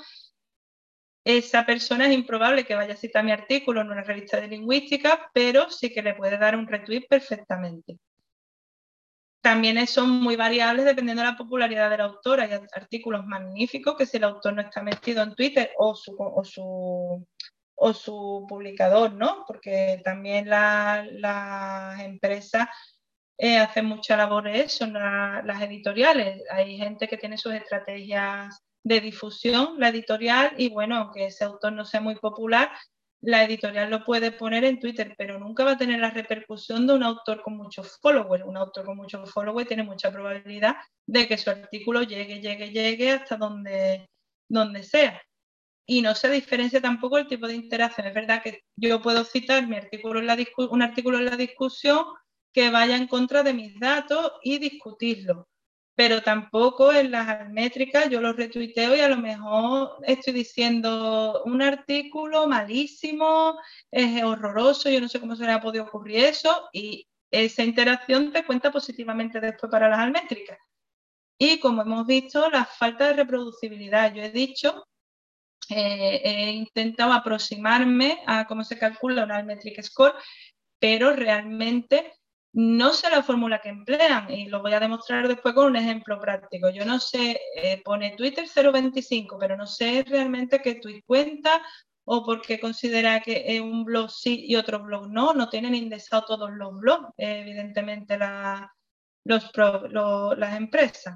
Esa 1.25 1.65
persona 1.65 2.07
es 2.07 2.13
improbable 2.13 2.65
que 2.65 2.75
vaya 2.75 2.95
a 2.95 2.99
citar 2.99 3.25
mi 3.25 3.33
artículo 3.33 3.81
en 3.81 3.91
una 3.91 4.03
revista 4.03 4.41
de 4.41 4.49
lingüística, 4.49 5.31
pero 5.33 5.71
sí 5.71 5.93
que 5.93 6.03
le 6.03 6.15
puede 6.15 6.37
dar 6.37 6.57
un 6.57 6.67
retweet 6.67 7.07
perfectamente. 7.09 7.99
También 9.43 9.87
son 9.87 10.11
muy 10.11 10.37
variables 10.37 10.85
dependiendo 10.85 11.23
de 11.23 11.29
la 11.29 11.37
popularidad 11.37 11.91
del 11.91 12.01
autor. 12.01 12.41
Hay 12.41 12.51
artículos 12.75 13.27
magníficos 13.27 13.97
que 13.97 14.07
si 14.07 14.17
el 14.17 14.25
autor 14.25 14.55
no 14.55 14.63
está 14.63 14.83
metido 14.83 15.23
en 15.23 15.35
Twitter 15.35 15.71
o 15.79 15.95
su, 15.95 16.15
o 16.19 16.45
su 16.45 17.27
o 17.77 17.93
su 17.93 18.47
publicador, 18.49 19.13
¿no? 19.13 19.45
Porque 19.47 20.01
también 20.05 20.49
las 20.49 22.01
empresas 22.01 22.69
eh, 23.39 23.59
hacen 23.59 23.87
mucha 23.87 24.17
labor 24.17 24.49
eso, 24.49 24.87
las 24.87 25.63
editoriales. 25.63 26.43
Hay 26.51 26.77
gente 26.77 27.09
que 27.09 27.17
tiene 27.17 27.37
sus 27.37 27.55
estrategias 27.55 28.63
de 28.85 29.01
difusión, 29.01 29.77
la 29.79 29.89
editorial, 29.89 30.53
y 30.59 30.69
bueno, 30.69 30.97
aunque 30.97 31.27
ese 31.27 31.45
autor 31.45 31.73
no 31.73 31.85
sea 31.85 32.01
muy 32.01 32.17
popular, 32.17 32.71
la 33.23 33.43
editorial 33.45 33.91
lo 33.91 34.05
puede 34.05 34.33
poner 34.33 34.65
en 34.65 34.79
Twitter, 34.79 35.15
pero 35.17 35.39
nunca 35.39 35.65
va 35.65 35.73
a 35.73 35.79
tener 35.79 35.99
la 35.99 36.11
repercusión 36.11 36.87
de 36.87 36.93
un 36.93 37.03
autor 37.03 37.43
con 37.43 37.57
muchos 37.57 37.99
followers. 38.01 38.45
Un 38.45 38.59
autor 38.59 38.85
con 38.85 38.99
muchos 38.99 39.33
followers 39.33 39.67
tiene 39.67 39.83
mucha 39.83 40.13
probabilidad 40.13 40.77
de 41.07 41.27
que 41.27 41.39
su 41.39 41.49
artículo 41.49 42.03
llegue, 42.03 42.41
llegue, 42.41 42.71
llegue 42.71 43.13
hasta 43.13 43.37
donde, 43.37 44.07
donde 44.49 44.83
sea 44.83 45.21
y 45.87 46.03
no 46.03 46.15
se 46.15 46.31
diferencia 46.31 46.81
tampoco 46.81 47.19
el 47.19 47.27
tipo 47.27 47.47
de 47.47 47.55
interacción. 47.55 48.07
Es 48.07 48.15
verdad 48.15 48.43
que 48.43 48.63
yo 48.77 49.03
puedo 49.03 49.25
citar 49.25 49.67
mi 49.67 49.77
artículo 49.77 50.21
en 50.21 50.27
la 50.27 50.37
un 50.71 50.83
artículo 50.83 51.19
en 51.19 51.27
la 51.27 51.37
discusión 51.37 52.05
que 52.53 52.71
vaya 52.71 52.97
en 52.97 53.09
contra 53.09 53.43
de 53.43 53.53
mis 53.53 53.79
datos 53.79 54.33
y 54.43 54.59
discutirlo, 54.59 55.49
pero 55.95 56.23
tampoco 56.23 56.93
en 56.93 57.11
las 57.13 57.49
métricas 57.51 58.11
yo 58.11 58.21
lo 58.21 58.33
retuiteo 58.33 58.97
y 58.97 59.01
a 59.01 59.09
lo 59.09 59.17
mejor 59.17 59.99
estoy 60.03 60.33
diciendo 60.33 61.43
un 61.45 61.63
artículo 61.63 62.47
malísimo, 62.49 63.59
es 63.91 64.23
horroroso, 64.23 64.91
yo 64.91 65.01
no 65.01 65.09
sé 65.09 65.21
cómo 65.21 65.37
se 65.37 65.45
le 65.45 65.53
ha 65.53 65.61
podido 65.61 65.85
ocurrir 65.85 66.25
eso 66.25 66.69
y 66.73 67.07
esa 67.31 67.65
interacción 67.65 68.33
te 68.33 68.45
cuenta 68.45 68.71
positivamente 68.71 69.41
después 69.41 69.71
para 69.71 69.89
las 69.89 69.99
almétricas. 69.99 70.59
Y 71.39 71.59
como 71.59 71.83
hemos 71.83 72.07
visto, 72.07 72.49
la 72.51 72.65
falta 72.65 73.09
de 73.09 73.15
reproducibilidad. 73.15 74.15
Yo 74.15 74.23
he 74.23 74.31
dicho 74.31 74.87
eh, 75.69 76.21
he 76.25 76.51
intentado 76.53 77.13
aproximarme 77.13 78.23
a 78.27 78.47
cómo 78.47 78.65
se 78.65 78.79
calcula 78.79 79.25
un 79.25 79.47
metric 79.47 79.83
score, 79.83 80.15
pero 80.79 81.15
realmente 81.15 82.13
no 82.55 82.93
sé 82.93 83.11
la 83.11 83.23
fórmula 83.23 83.61
que 83.61 83.69
emplean 83.69 84.31
y 84.31 84.49
lo 84.49 84.63
voy 84.63 84.73
a 84.75 84.81
demostrar 84.81 85.27
después 85.27 85.55
con 85.55 85.67
un 85.67 85.77
ejemplo 85.77 86.21
práctico. 86.21 86.71
Yo 86.71 86.85
no 86.85 87.01
sé, 87.01 87.41
eh, 87.57 87.83
pone 87.85 88.15
Twitter 88.17 88.47
025, 88.47 89.37
pero 89.41 89.57
no 89.57 89.67
sé 89.67 90.05
realmente 90.07 90.63
qué 90.63 90.77
tweet 90.77 91.03
cuenta 91.05 91.61
o 92.05 92.25
por 92.25 92.43
qué 92.43 92.61
considera 92.61 93.21
que 93.21 93.61
un 93.61 93.85
blog 93.85 94.09
sí 94.11 94.45
y 94.47 94.55
otro 94.55 94.85
blog 94.85 95.09
no. 95.11 95.35
No 95.35 95.49
tienen 95.49 95.75
indexado 95.75 96.25
todos 96.27 96.51
los 96.53 96.79
blogs, 96.79 97.09
evidentemente 97.17 98.19
los, 99.25 99.51
las 100.39 100.57
empresas. 100.57 101.15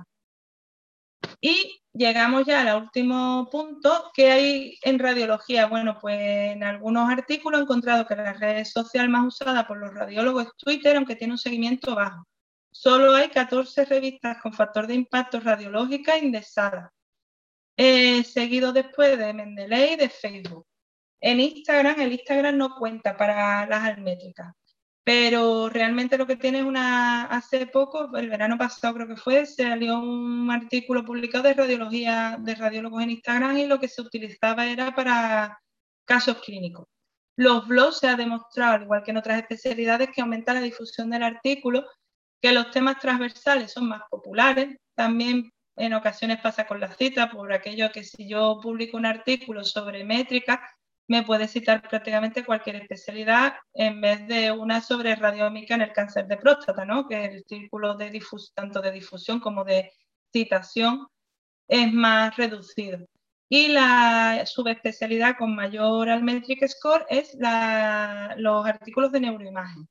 Y 1.40 1.80
llegamos 1.92 2.46
ya 2.46 2.62
al 2.62 2.82
último 2.82 3.48
punto 3.50 4.10
que 4.14 4.30
hay 4.30 4.78
en 4.82 4.98
radiología. 4.98 5.66
Bueno, 5.66 5.98
pues 6.00 6.18
en 6.20 6.64
algunos 6.64 7.10
artículos 7.10 7.60
he 7.60 7.62
encontrado 7.62 8.06
que 8.06 8.16
la 8.16 8.32
red 8.32 8.64
social 8.64 9.08
más 9.08 9.26
usada 9.26 9.66
por 9.66 9.78
los 9.78 9.94
radiólogos 9.94 10.46
es 10.46 10.52
Twitter, 10.56 10.96
aunque 10.96 11.16
tiene 11.16 11.34
un 11.34 11.38
seguimiento 11.38 11.94
bajo. 11.94 12.26
Solo 12.70 13.14
hay 13.14 13.28
14 13.28 13.84
revistas 13.84 14.42
con 14.42 14.52
factor 14.52 14.86
de 14.86 14.94
impacto 14.94 15.40
radiológica 15.40 16.18
indexadas, 16.18 16.90
eh, 17.76 18.24
seguido 18.24 18.72
después 18.72 19.18
de 19.18 19.32
Mendeley 19.32 19.94
y 19.94 19.96
de 19.96 20.08
Facebook. 20.08 20.66
En 21.20 21.40
Instagram, 21.40 22.00
el 22.00 22.12
Instagram 22.12 22.56
no 22.56 22.76
cuenta 22.76 23.16
para 23.16 23.66
las 23.66 23.84
almétricas 23.84 24.54
pero 25.08 25.70
realmente 25.70 26.18
lo 26.18 26.26
que 26.26 26.36
tiene 26.36 26.58
es 26.58 26.66
una, 26.66 27.24
hace 27.24 27.66
poco, 27.66 28.14
el 28.14 28.28
verano 28.28 28.58
pasado 28.58 28.92
creo 28.92 29.08
que 29.08 29.16
fue, 29.16 29.46
salió 29.46 30.00
un 30.00 30.50
artículo 30.50 31.02
publicado 31.02 31.44
de 31.44 31.54
radiología, 31.54 32.36
de 32.38 32.54
radiólogos 32.54 33.02
en 33.02 33.10
Instagram 33.12 33.56
y 33.56 33.66
lo 33.66 33.80
que 33.80 33.88
se 33.88 34.02
utilizaba 34.02 34.66
era 34.66 34.94
para 34.94 35.58
casos 36.04 36.42
clínicos. 36.42 36.88
Los 37.36 37.66
blogs 37.66 38.00
se 38.00 38.08
ha 38.08 38.16
demostrado, 38.16 38.74
al 38.74 38.82
igual 38.82 39.02
que 39.02 39.12
en 39.12 39.16
otras 39.16 39.38
especialidades, 39.38 40.10
que 40.14 40.20
aumenta 40.20 40.52
la 40.52 40.60
difusión 40.60 41.08
del 41.08 41.22
artículo, 41.22 41.86
que 42.42 42.52
los 42.52 42.70
temas 42.70 42.98
transversales 42.98 43.72
son 43.72 43.88
más 43.88 44.02
populares, 44.10 44.76
también 44.94 45.50
en 45.76 45.94
ocasiones 45.94 46.38
pasa 46.42 46.66
con 46.66 46.80
la 46.80 46.92
cita, 46.92 47.30
por 47.30 47.50
aquello 47.50 47.90
que 47.92 48.04
si 48.04 48.28
yo 48.28 48.60
publico 48.62 48.98
un 48.98 49.06
artículo 49.06 49.64
sobre 49.64 50.04
métrica, 50.04 50.60
me 51.08 51.22
puede 51.22 51.48
citar 51.48 51.82
prácticamente 51.88 52.44
cualquier 52.44 52.76
especialidad 52.76 53.54
en 53.74 54.00
vez 54.00 54.26
de 54.28 54.52
una 54.52 54.80
sobre 54.82 55.16
radiomica 55.16 55.74
en 55.74 55.82
el 55.82 55.92
cáncer 55.92 56.26
de 56.26 56.36
próstata, 56.36 56.84
¿no? 56.84 57.08
que 57.08 57.24
el 57.24 57.44
círculo 57.44 57.96
de 57.96 58.22
tanto 58.54 58.80
de 58.82 58.92
difusión 58.92 59.40
como 59.40 59.64
de 59.64 59.90
citación 60.32 61.08
es 61.66 61.92
más 61.92 62.36
reducido. 62.36 62.98
Y 63.50 63.68
la 63.68 64.44
subespecialidad 64.44 65.36
con 65.38 65.54
mayor 65.54 66.10
Almetric 66.10 66.66
Score 66.68 67.06
es 67.08 67.34
los 68.36 68.66
artículos 68.66 69.10
de 69.10 69.20
neuroimagen. 69.20 69.88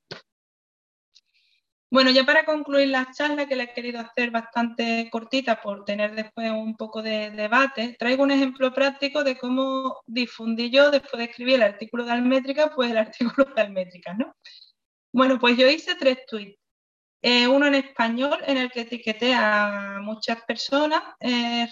Bueno, 1.90 2.10
ya 2.10 2.24
para 2.24 2.44
concluir 2.44 2.88
la 2.88 3.10
charla, 3.12 3.46
que 3.48 3.56
la 3.56 3.64
he 3.64 3.72
querido 3.72 4.00
hacer 4.00 4.30
bastante 4.30 5.08
cortita 5.10 5.60
por 5.62 5.86
tener 5.86 6.14
después 6.14 6.50
un 6.50 6.76
poco 6.76 7.00
de 7.02 7.30
debate, 7.30 7.96
traigo 7.98 8.22
un 8.24 8.30
ejemplo 8.30 8.74
práctico 8.74 9.24
de 9.24 9.38
cómo 9.38 10.02
difundí 10.06 10.70
yo, 10.70 10.90
después 10.90 11.18
de 11.18 11.24
escribir 11.24 11.54
el 11.56 11.62
artículo 11.62 12.04
de 12.04 12.12
Almétrica, 12.12 12.72
pues 12.74 12.90
el 12.90 12.98
artículo 12.98 13.46
de 13.54 13.62
Almétrica, 13.62 14.12
¿no? 14.14 14.34
Bueno, 15.12 15.38
pues 15.38 15.56
yo 15.56 15.68
hice 15.68 15.94
tres 15.94 16.18
tweets. 16.26 16.58
Eh, 17.22 17.48
uno 17.48 17.66
en 17.66 17.74
español 17.74 18.38
en 18.46 18.58
el 18.58 18.70
que 18.70 18.82
etiqueté 18.82 19.34
a 19.34 19.98
muchas 20.02 20.42
personas 20.44 21.02
eh, 21.20 21.66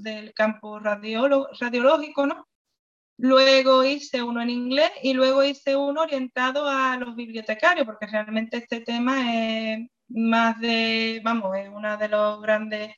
del 0.00 0.32
campo 0.34 0.78
radiológico, 0.80 2.26
¿no? 2.26 2.46
Luego 3.16 3.84
hice 3.84 4.22
uno 4.22 4.42
en 4.42 4.50
inglés 4.50 4.90
y 5.02 5.12
luego 5.14 5.44
hice 5.44 5.76
uno 5.76 6.02
orientado 6.02 6.68
a 6.68 6.96
los 6.96 7.14
bibliotecarios, 7.14 7.86
porque 7.86 8.06
realmente 8.06 8.56
este 8.58 8.80
tema 8.80 9.32
es 9.32 9.88
más 10.08 10.60
de, 10.60 11.20
vamos, 11.24 11.56
es 11.56 11.68
uno 11.68 11.96
de 11.96 12.08
los 12.08 12.42
grandes 12.42 12.96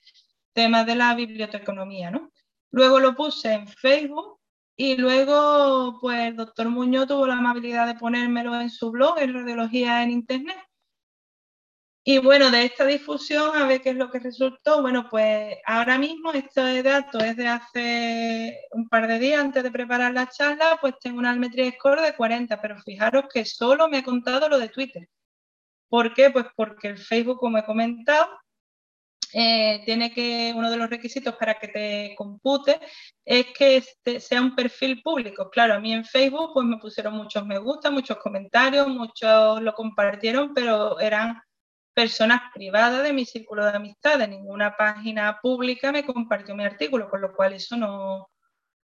temas 0.53 0.87
de 0.87 0.95
la 0.95 1.14
biblioteconomía, 1.14 2.11
¿no? 2.11 2.33
Luego 2.71 2.99
lo 2.99 3.14
puse 3.14 3.53
en 3.53 3.69
Facebook 3.69 4.41
y 4.75 4.97
luego, 4.97 5.99
pues, 6.01 6.19
el 6.29 6.37
doctor 6.37 6.69
Muñoz 6.69 7.07
tuvo 7.09 7.27
la 7.27 7.39
amabilidad 7.39 7.87
de 7.87 7.95
ponérmelo 7.95 8.61
en 8.61 8.71
su 8.71 8.91
blog, 8.91 9.19
en 9.19 9.35
Radiología 9.35 10.03
en 10.03 10.11
Internet. 10.11 10.59
Y 12.09 12.19
bueno, 12.19 12.53
de 12.53 12.67
esta 12.67 12.87
difusión, 12.87 13.57
a 13.57 13.67
ver 13.67 13.81
qué 13.83 13.91
es 13.91 13.97
lo 13.97 14.13
que 14.13 14.21
resultó. 14.21 14.81
Bueno, 14.81 15.09
pues 15.11 15.57
ahora 15.67 15.99
mismo 15.99 16.31
este 16.33 16.81
dato 16.85 17.19
es 17.19 17.37
de 17.37 17.49
hace 17.49 18.61
un 18.71 18.89
par 18.89 19.09
de 19.09 19.19
días 19.19 19.41
antes 19.41 19.65
de 19.65 19.73
preparar 19.73 20.15
la 20.15 20.29
charla, 20.29 20.79
pues 20.81 20.95
tengo 21.01 21.19
una 21.19 21.31
Almetría 21.33 21.69
Score 21.73 22.01
de 22.03 22.15
40, 22.15 22.63
pero 22.63 22.79
fijaros 22.79 23.25
que 23.29 23.45
solo 23.45 23.89
me 23.89 23.99
ha 23.99 24.05
contado 24.05 24.49
lo 24.49 24.61
de 24.61 24.69
Twitter. 24.69 25.09
¿Por 25.89 26.15
qué? 26.15 26.31
Pues 26.31 26.47
porque 26.55 26.89
el 26.89 26.99
Facebook, 26.99 27.39
como 27.39 27.59
he 27.59 27.65
comentado, 27.65 28.29
eh, 29.33 29.83
tiene 29.85 30.13
que, 30.13 30.53
uno 30.57 30.71
de 30.71 30.77
los 30.77 30.89
requisitos 30.89 31.35
para 31.35 31.55
que 31.59 31.69
te 31.69 32.15
compute 32.17 32.79
es 33.25 33.47
que 33.47 33.79
este 33.79 34.21
sea 34.21 34.41
un 34.41 34.55
perfil 34.55 35.03
público. 35.03 35.51
Claro, 35.51 35.75
a 35.75 35.81
mí 35.81 35.93
en 35.93 36.05
Facebook 36.05 36.53
pues 36.55 36.67
me 36.67 36.79
pusieron 36.79 37.15
muchos 37.15 37.45
me 37.45 37.59
gusta, 37.59 37.91
muchos 37.91 38.19
comentarios, 38.19 38.87
muchos 38.87 39.61
lo 39.61 39.75
compartieron, 39.75 40.55
pero 40.55 41.01
eran 41.01 41.43
personas 41.97 42.42
privadas 42.53 43.03
de 43.03 43.14
mi 43.14 43.24
círculo 43.24 43.64
de 43.64 43.74
amistades. 43.74 44.28
Ninguna 44.28 44.76
página 44.76 45.40
pública 45.40 45.92
me 45.92 46.05
compartió 46.05 46.55
mi 46.55 46.62
artículo, 46.62 47.09
con 47.09 47.22
lo 47.22 47.34
cual 47.34 47.55
eso 47.55 47.74
no, 47.74 48.28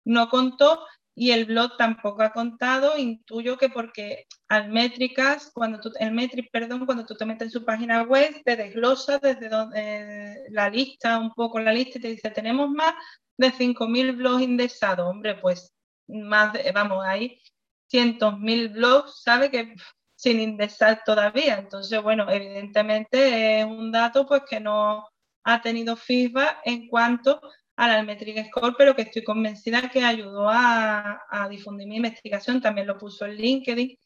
no 0.03 0.29
contó 0.29 0.83
y 1.13 1.29
el 1.29 1.45
blog 1.45 1.77
tampoco 1.77 2.23
ha 2.23 2.33
contado. 2.33 2.97
Intuyo 2.97 3.55
que 3.59 3.69
porque 3.69 4.25
al 4.47 4.69
métricas, 4.69 5.51
cuando 5.53 5.79
tú, 5.79 5.91
el 5.99 6.11
metric, 6.11 6.49
perdón, 6.51 6.87
cuando 6.87 7.05
tú 7.05 7.13
te 7.15 7.25
metes 7.25 7.47
en 7.47 7.51
su 7.51 7.63
página 7.65 8.01
web, 8.01 8.41
te 8.43 8.55
desglosa 8.55 9.19
desde 9.19 9.47
donde, 9.47 9.79
eh, 9.79 10.35
la 10.49 10.67
lista, 10.67 11.19
un 11.19 11.31
poco 11.35 11.59
la 11.59 11.73
lista, 11.73 11.99
y 11.99 12.01
te 12.01 12.07
dice, 12.09 12.31
tenemos 12.31 12.67
más 12.71 12.95
de 13.37 13.51
5.000 13.51 14.15
blogs 14.17 14.41
indexados. 14.41 15.07
Hombre, 15.07 15.35
pues 15.35 15.71
más, 16.07 16.51
de, 16.53 16.71
vamos, 16.71 17.05
hay 17.05 17.39
cientos 17.87 18.39
mil 18.39 18.69
blogs, 18.69 19.21
¿sabe? 19.23 19.51
Que 19.51 19.75
sin 20.17 20.39
indexar 20.41 21.03
todavía. 21.05 21.59
Entonces, 21.59 22.01
bueno, 22.01 22.29
evidentemente 22.29 23.59
es 23.59 23.65
un 23.65 23.91
dato 23.91 24.25
pues 24.27 24.41
que 24.49 24.59
no 24.59 25.07
ha 25.43 25.61
tenido 25.61 25.95
feedback 25.95 26.59
en 26.65 26.87
cuanto 26.89 27.39
al 27.77 27.91
Almetric 27.91 28.47
Score, 28.47 28.75
pero 28.77 28.95
que 28.95 29.03
estoy 29.03 29.23
convencida 29.23 29.89
que 29.89 30.03
ayudó 30.03 30.49
a, 30.49 31.47
difundir 31.49 31.87
mi 31.87 31.97
investigación. 31.97 32.61
También 32.61 32.87
lo 32.87 32.97
puso 32.97 33.25
en 33.25 33.35
LinkedIn. 33.35 33.97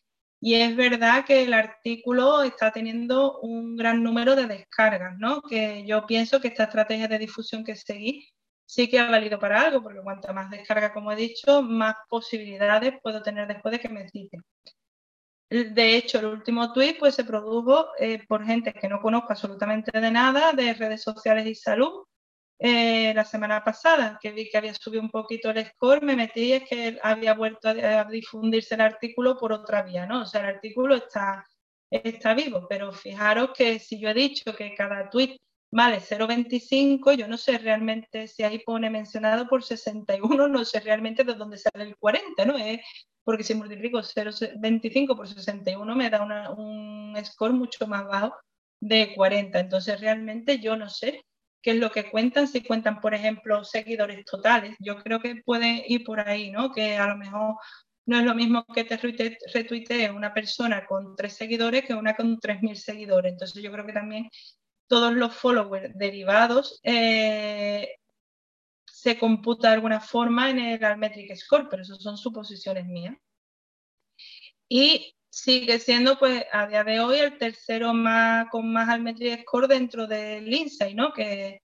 Y 0.42 0.56
es 0.56 0.76
verdad 0.76 1.24
que 1.26 1.44
el 1.44 1.54
artículo 1.54 2.44
está 2.44 2.72
teniendo 2.72 3.40
un 3.42 3.76
gran 3.78 4.04
número 4.04 4.36
de 4.36 4.48
descargas, 4.48 5.18
¿no? 5.18 5.42
Que 5.44 5.86
yo 5.86 6.06
pienso 6.06 6.42
que 6.42 6.50
esta 6.50 6.64
estrategia 6.66 7.08
de 7.08 7.20
difusión 7.20 7.64
que 7.64 7.76
seguí 7.76 8.28
sí 8.66 8.90
que 8.90 9.00
ha 9.00 9.10
valido 9.10 9.40
para 9.40 9.62
algo, 9.62 9.84
porque 9.84 10.02
cuanto 10.02 10.34
más 10.34 10.50
descarga, 10.50 10.94
como 10.94 11.12
he 11.12 11.16
dicho, 11.16 11.62
más 11.62 11.96
posibilidades 12.10 12.96
puedo 13.04 13.22
tener 13.22 13.48
después 13.48 13.74
de 13.74 13.80
que 13.80 13.90
me 13.90 14.10
citen. 14.10 14.42
De 15.52 15.98
hecho, 15.98 16.20
el 16.20 16.28
último 16.28 16.72
tweet 16.72 16.96
pues, 16.98 17.16
se 17.16 17.26
produjo 17.26 17.90
eh, 18.00 18.26
por 18.26 18.46
gente 18.46 18.72
que 18.72 18.88
no 18.88 19.02
conozco 19.02 19.34
absolutamente 19.34 20.00
de 20.00 20.10
nada, 20.10 20.54
de 20.54 20.74
redes 20.74 21.04
sociales 21.04 21.46
y 21.46 21.56
salud. 21.56 22.06
Eh, 22.58 23.14
la 23.14 23.26
semana 23.26 23.62
pasada, 23.62 24.18
que 24.22 24.32
vi 24.32 24.50
que 24.50 24.58
había 24.58 24.74
subido 24.74 25.02
un 25.02 25.10
poquito 25.10 25.50
el 25.50 25.66
score, 25.66 26.04
me 26.04 26.16
metí 26.16 26.42
y 26.44 26.54
es 26.54 26.70
que 26.70 26.98
había 27.04 27.34
vuelto 27.34 27.68
a, 27.68 28.06
difundirse 28.06 28.76
el 28.76 28.82
artículo 28.82 29.38
por 29.38 29.52
otra 29.52 29.82
vía, 29.82 30.06
¿no? 30.06 30.22
O 30.22 30.26
sea, 30.26 30.40
el 30.42 30.56
artículo 30.56 30.96
está, 30.96 31.46
está 31.90 32.34
vivo, 32.34 32.68
pero 32.70 32.94
fijaros 32.94 33.50
que 33.54 33.78
si 33.80 34.00
yo 34.00 34.10
he 34.10 34.14
dicho 34.14 34.56
que 34.56 34.74
cada 34.74 35.10
tweet 35.10 35.36
vale 35.72 36.02
0,25, 36.02 37.14
yo 37.14 37.28
no 37.28 37.38
sé 37.38 37.58
realmente 37.58 38.28
si 38.28 38.44
ahí 38.44 38.60
pone 38.60 38.90
mencionado 38.90 39.48
por 39.48 39.64
61, 39.64 40.48
no 40.48 40.66
sé 40.66 40.80
realmente 40.82 41.24
de 41.24 41.34
dónde 41.34 41.58
sale 41.58 41.86
el 41.86 41.98
40, 41.98 42.46
¿no? 42.46 42.56
Porque 43.24 43.44
si 43.44 43.56
multiplico 43.56 44.00
0,25 44.00 45.16
por 45.16 45.28
61 45.28 45.96
me 45.96 46.10
da 46.10 46.24
un 46.52 47.16
score 47.24 47.54
mucho 47.54 47.88
más 47.88 48.06
bajo 48.06 48.36
de 48.82 49.14
40. 49.16 49.60
Entonces 49.60 50.00
realmente 50.02 50.60
yo 50.60 50.76
no 50.76 50.90
sé 50.90 51.24
qué 51.62 51.72
es 51.72 51.78
lo 51.78 51.92
que 51.92 52.10
cuentan, 52.10 52.48
si 52.48 52.64
cuentan, 52.64 53.00
por 53.00 53.14
ejemplo, 53.14 53.64
seguidores 53.64 54.26
totales. 54.26 54.76
Yo 54.80 54.98
creo 54.98 55.20
que 55.20 55.42
puede 55.46 55.86
ir 55.88 56.04
por 56.04 56.20
ahí, 56.20 56.52
¿no? 56.52 56.72
Que 56.72 56.98
a 56.98 57.08
lo 57.08 57.18
mejor 57.18 57.56
no 58.08 58.20
es 58.20 58.26
lo 58.26 58.34
mismo 58.36 58.66
que 58.66 58.84
te 58.84 58.98
retuitee 58.98 60.10
una 60.10 60.34
persona 60.34 60.86
con 60.86 61.16
tres 61.16 61.34
seguidores 61.34 61.86
que 61.86 61.94
una 61.94 62.16
con 62.16 62.40
3.000 62.40 62.76
seguidores. 62.76 63.34
Entonces 63.34 63.62
yo 63.62 63.72
creo 63.72 63.86
que 63.86 63.94
también 63.94 64.30
todos 64.92 65.14
los 65.14 65.34
followers 65.34 65.98
derivados 65.98 66.82
eh, 66.84 67.96
se 68.86 69.18
computa 69.18 69.70
de 69.70 69.76
alguna 69.76 70.02
forma 70.02 70.50
en 70.50 70.60
el 70.60 70.84
Almetric 70.84 71.34
Score, 71.38 71.70
pero 71.70 71.84
eso 71.84 71.96
son 71.96 72.18
suposiciones 72.18 72.86
mías. 72.88 73.16
Y 74.68 75.16
sigue 75.30 75.80
siendo, 75.80 76.20
pues, 76.20 76.44
a 76.52 76.68
día 76.68 76.84
de 76.84 77.00
hoy 77.00 77.20
el 77.20 77.38
tercero 77.38 77.94
más, 77.94 78.50
con 78.50 78.70
más 78.74 78.90
Almetric 78.90 79.44
Score 79.44 79.70
dentro 79.70 80.08
del 80.08 80.54
INSEE, 80.54 80.94
¿no? 80.94 81.14
Que 81.14 81.62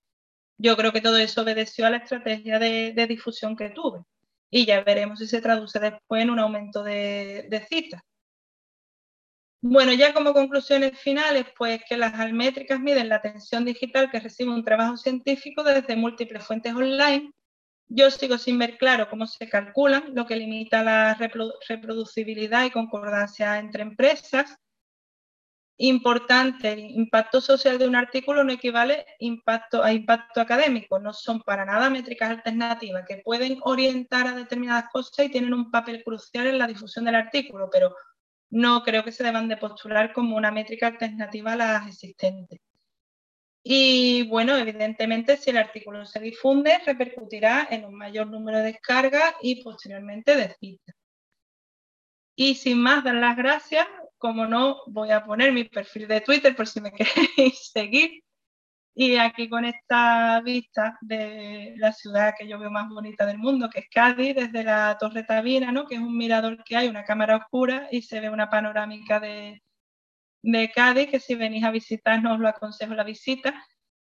yo 0.57 0.78
creo 0.78 0.93
que 0.93 1.01
todo 1.01 1.17
eso 1.17 1.41
obedeció 1.41 1.86
a 1.86 1.89
la 1.89 1.97
estrategia 1.97 2.59
de, 2.59 3.07
difusión 3.09 3.57
que 3.57 3.71
tuve. 3.71 4.03
Y 4.49 4.65
ya 4.65 4.84
veremos 4.86 5.19
si 5.19 5.28
se 5.28 5.41
traduce 5.41 5.82
después 5.82 6.23
en 6.23 6.30
un 6.30 6.39
aumento 6.39 6.82
de, 6.82 7.47
de 7.49 7.59
citas. 7.65 8.01
Bueno, 9.70 9.91
ya 9.91 10.13
como 10.13 10.32
conclusiones 10.32 10.97
finales, 10.97 11.45
pues 11.57 11.82
que 11.89 11.97
las 11.97 12.13
almétricas 12.13 12.80
miden 12.80 13.09
la 13.09 13.15
atención 13.15 13.65
digital 13.65 14.09
que 14.09 14.22
recibe 14.22 14.51
un 14.51 14.63
trabajo 14.63 14.95
científico 14.95 15.61
desde 15.61 15.97
múltiples 15.97 16.45
fuentes 16.45 16.74
online. 16.74 17.34
Yo 17.89 18.09
sigo 18.09 18.38
sin 18.38 18.57
ver 18.59 18.78
claro 18.78 19.09
cómo 19.09 19.28
se 19.28 19.49
calculan, 19.49 20.15
lo 20.15 20.26
que 20.26 20.38
limita 20.38 20.84
la 20.84 21.15
reproducibilidad 21.68 22.63
y 22.63 22.72
concordancia 22.72 23.59
entre 23.59 23.84
empresas. 23.84 24.55
Importante, 25.80 26.72
el 26.72 26.80
impacto 26.80 27.41
social 27.41 27.78
de 27.78 27.89
un 27.89 27.97
artículo 27.97 28.45
no 28.45 28.53
equivale 28.53 29.05
a 29.84 29.91
impacto 29.91 30.39
académico, 30.39 30.97
no 30.97 31.11
son 31.11 31.41
para 31.41 31.65
nada 31.65 31.89
métricas 31.89 32.30
alternativas 32.30 33.03
que 33.05 33.18
pueden 33.18 33.57
orientar 33.63 34.28
a 34.28 34.36
determinadas 34.36 34.86
cosas 34.93 35.26
y 35.26 35.30
tienen 35.30 35.53
un 35.53 35.70
papel 35.72 36.05
crucial 36.05 36.47
en 36.47 36.57
la 36.57 36.68
difusión 36.68 37.03
del 37.03 37.15
artículo, 37.15 37.70
pero 37.70 37.93
no 38.50 38.84
creo 38.84 39.04
que 39.04 39.12
se 39.12 39.24
deban 39.24 39.48
de 39.48 39.58
postular 39.58 40.14
como 40.14 40.36
una 40.38 40.52
métrica 40.52 40.88
alternativa 40.88 41.54
a 41.54 41.58
las 41.58 41.88
existentes. 41.88 42.60
Y 43.64 44.28
bueno, 44.30 44.56
evidentemente, 44.56 45.36
si 45.36 45.50
el 45.50 45.58
artículo 45.58 46.06
se 46.06 46.22
difunde, 46.22 46.80
repercutirá 46.86 47.68
en 47.70 47.84
un 47.86 47.95
mayor 47.95 48.28
número 48.28 48.60
de 48.60 48.72
descargas 48.72 49.34
y 49.41 49.62
posteriormente 49.62 50.36
de 50.38 50.56
citas. 50.60 50.95
Y 52.36 52.56
sin 52.56 52.82
más, 52.82 53.04
dar 53.04 53.16
las 53.16 53.36
gracias. 53.36 53.86
Como 54.18 54.45
no, 54.48 54.84
voy 54.88 55.12
a 55.12 55.26
poner 55.26 55.52
mi 55.52 55.66
perfil 55.66 56.08
de 56.08 56.22
Twitter 56.22 56.56
por 56.56 56.68
si 56.68 56.80
me 56.82 56.91
queréis 57.38 57.72
seguir. 57.72 58.24
Y 59.00 59.16
aquí 59.18 59.48
con 59.48 59.64
esta 59.64 60.41
vista 60.41 60.98
de 61.02 61.76
la 61.78 61.91
ciudad 61.91 62.34
que 62.36 62.48
yo 62.48 62.58
veo 62.58 62.72
más 62.72 62.89
bonita 62.89 63.28
del 63.28 63.38
mundo, 63.38 63.70
que 63.70 63.82
es 63.82 63.89
Cádiz, 63.91 64.34
desde 64.34 64.64
la 64.64 64.98
Torre 65.00 65.22
Tabina, 65.22 65.72
¿no? 65.72 65.86
que 65.86 65.93
es 65.93 66.02
un 66.02 66.18
mirador 66.18 66.64
que 66.64 66.76
hay, 66.76 66.88
una 66.88 67.06
cámara 67.06 67.36
oscura 67.38 67.89
y 67.91 68.02
se 68.02 68.20
ve 68.20 68.32
una 68.32 68.50
panorámica 68.50 69.20
de, 69.20 69.62
de 70.41 70.72
Cádiz, 70.72 71.12
que 71.12 71.20
si 71.20 71.36
venís 71.36 71.64
a 71.64 71.70
visitarnos 71.70 72.34
os 72.34 72.39
lo 72.39 72.48
aconsejo 72.48 72.95
la 72.95 73.04
visita. 73.04 73.54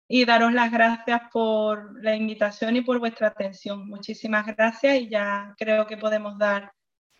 Y 0.07 0.23
daros 0.23 0.53
las 0.53 0.71
gracias 0.71 1.21
por 1.33 2.01
la 2.01 2.15
invitación 2.15 2.77
y 2.77 2.81
por 2.81 2.99
vuestra 2.99 3.27
atención. 3.27 3.89
Muchísimas 3.89 4.45
gracias 4.45 5.01
y 5.01 5.09
ya 5.09 5.53
creo 5.57 5.85
que 5.85 5.97
podemos 5.97 6.37
dar 6.37 6.71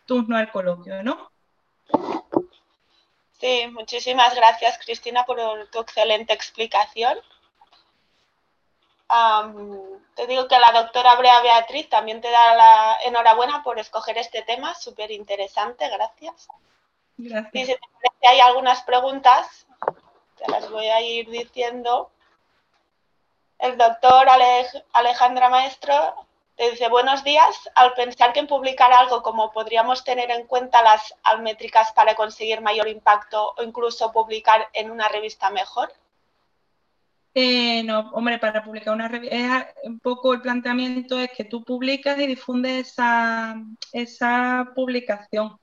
turno 0.06 0.38
al 0.38 0.54
coloquio, 0.54 1.04
¿no? 1.04 1.34
Sí, 3.42 3.68
muchísimas 3.74 4.34
gracias 4.34 4.80
Cristina 4.86 5.26
por 5.26 5.38
tu 5.70 5.82
excelente 5.82 6.32
explicación 6.32 7.18
te 10.16 10.28
digo 10.28 10.48
que 10.48 10.60
la 10.60 10.72
doctora 10.72 11.16
Brea 11.16 11.42
Beatriz 11.42 11.90
también 11.90 12.22
te 12.22 12.30
da 12.30 12.56
la 12.56 12.98
enhorabuena 13.06 13.64
por 13.64 13.80
escoger 13.80 14.18
este 14.18 14.42
tema, 14.42 14.76
súper 14.76 15.12
interesante, 15.12 15.88
gracias. 15.90 16.48
Gracias. 17.18 17.54
Y 17.54 17.66
si 17.66 17.74
te 17.74 17.80
parece, 17.80 18.28
hay 18.28 18.40
algunas 18.40 18.84
preguntas, 18.84 19.66
te 20.38 20.52
las 20.52 20.70
voy 20.70 20.88
a 20.88 21.02
ir 21.02 21.30
diciendo. 21.30 22.12
El 23.60 23.78
doctor 23.78 24.28
Alejandra 24.94 25.50
Maestro 25.50 26.28
te 26.58 26.72
dice, 26.72 26.90
buenos 26.90 27.24
días, 27.24 27.70
al 27.76 27.94
pensar 27.94 28.34
que 28.34 28.40
en 28.40 28.48
publicar 28.48 28.92
algo 28.92 29.22
como 29.22 29.52
podríamos 29.52 30.04
tener 30.04 30.32
en 30.32 30.48
cuenta 30.48 30.82
las 30.82 31.14
almétricas 31.24 31.92
para 31.92 32.16
conseguir 32.16 32.62
mayor 32.62 32.88
impacto 32.88 33.54
o 33.58 33.64
incluso 33.64 34.12
publicar 34.12 34.68
en 34.74 34.90
una 34.90 35.08
revista 35.08 35.52
mejor, 35.52 35.94
eh, 37.40 37.84
no, 37.84 38.10
hombre, 38.14 38.40
para 38.40 38.64
publicar 38.64 38.96
una 38.96 39.08
revista, 39.08 39.72
un 39.84 40.00
poco 40.00 40.34
el 40.34 40.42
planteamiento 40.42 41.20
es 41.20 41.30
que 41.38 41.44
tú 41.44 41.64
publicas 41.64 42.20
y 42.20 42.26
difundes 42.26 42.96
esa, 43.94 44.72
publicación. 44.74 45.56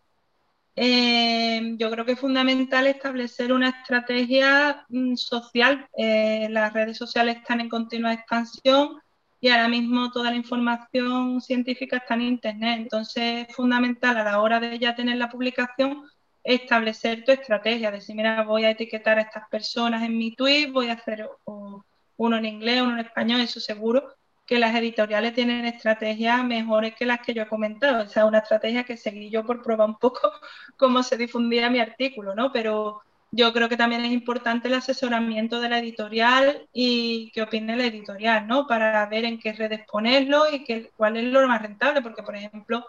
Eh, 0.76 1.74
yo 1.76 1.90
creo 1.90 2.04
que 2.04 2.12
es 2.12 2.20
fundamental 2.20 2.86
establecer 2.86 3.52
una 3.52 3.70
estrategia 3.70 4.86
mm, 4.88 5.16
social. 5.16 5.88
Eh, 5.98 6.46
las 6.50 6.72
redes 6.72 6.96
sociales 6.96 7.38
están 7.38 7.60
en 7.60 7.68
continua 7.68 8.12
expansión 8.12 9.00
y 9.40 9.48
ahora 9.48 9.68
mismo 9.68 10.12
toda 10.12 10.30
la 10.30 10.36
información 10.36 11.40
científica 11.40 11.96
está 11.96 12.14
en 12.14 12.22
Internet. 12.22 12.78
Entonces 12.82 13.48
es 13.48 13.56
fundamental 13.56 14.16
a 14.16 14.24
la 14.24 14.40
hora 14.40 14.60
de 14.60 14.78
ya 14.78 14.94
tener 14.94 15.16
la 15.16 15.28
publicación 15.28 16.04
establecer 16.44 17.24
tu 17.24 17.32
estrategia, 17.32 17.90
decir, 17.90 18.14
mira, 18.14 18.42
voy 18.44 18.64
a 18.64 18.70
etiquetar 18.70 19.18
a 19.18 19.22
estas 19.22 19.48
personas 19.48 20.02
en 20.02 20.16
mi 20.16 20.34
tweet, 20.36 20.70
voy 20.70 20.88
a 20.90 20.94
hacer 20.94 21.28
uno 22.16 22.36
en 22.36 22.44
inglés, 22.44 22.82
uno 22.82 22.92
en 22.92 23.06
español, 23.06 23.40
eso 23.40 23.60
seguro 23.60 24.14
que 24.46 24.58
las 24.58 24.74
editoriales 24.74 25.34
tienen 25.34 25.64
estrategias 25.64 26.44
mejores 26.44 26.94
que 26.94 27.06
las 27.06 27.20
que 27.20 27.34
yo 27.34 27.42
he 27.42 27.48
comentado. 27.48 28.04
O 28.04 28.08
sea, 28.08 28.26
una 28.26 28.38
estrategia 28.38 28.84
que 28.84 28.96
seguí 28.96 29.30
yo 29.30 29.44
por 29.44 29.62
probar 29.62 29.88
un 29.88 29.98
poco 29.98 30.20
cómo 30.76 31.02
se 31.02 31.16
difundía 31.16 31.70
mi 31.70 31.80
artículo, 31.80 32.34
¿no? 32.34 32.52
Pero 32.52 33.02
yo 33.30 33.52
creo 33.52 33.68
que 33.68 33.76
también 33.76 34.04
es 34.04 34.12
importante 34.12 34.68
el 34.68 34.74
asesoramiento 34.74 35.60
de 35.60 35.68
la 35.68 35.78
editorial 35.78 36.68
y 36.72 37.30
qué 37.32 37.42
opine 37.42 37.76
la 37.76 37.86
editorial, 37.86 38.46
¿no? 38.46 38.66
Para 38.66 39.06
ver 39.06 39.24
en 39.24 39.40
qué 39.40 39.52
redes 39.52 39.80
ponerlo 39.90 40.44
y 40.52 40.62
qué, 40.64 40.90
cuál 40.96 41.16
es 41.16 41.24
lo 41.24 41.46
más 41.48 41.60
rentable, 41.62 42.02
porque, 42.02 42.22
por 42.22 42.36
ejemplo, 42.36 42.86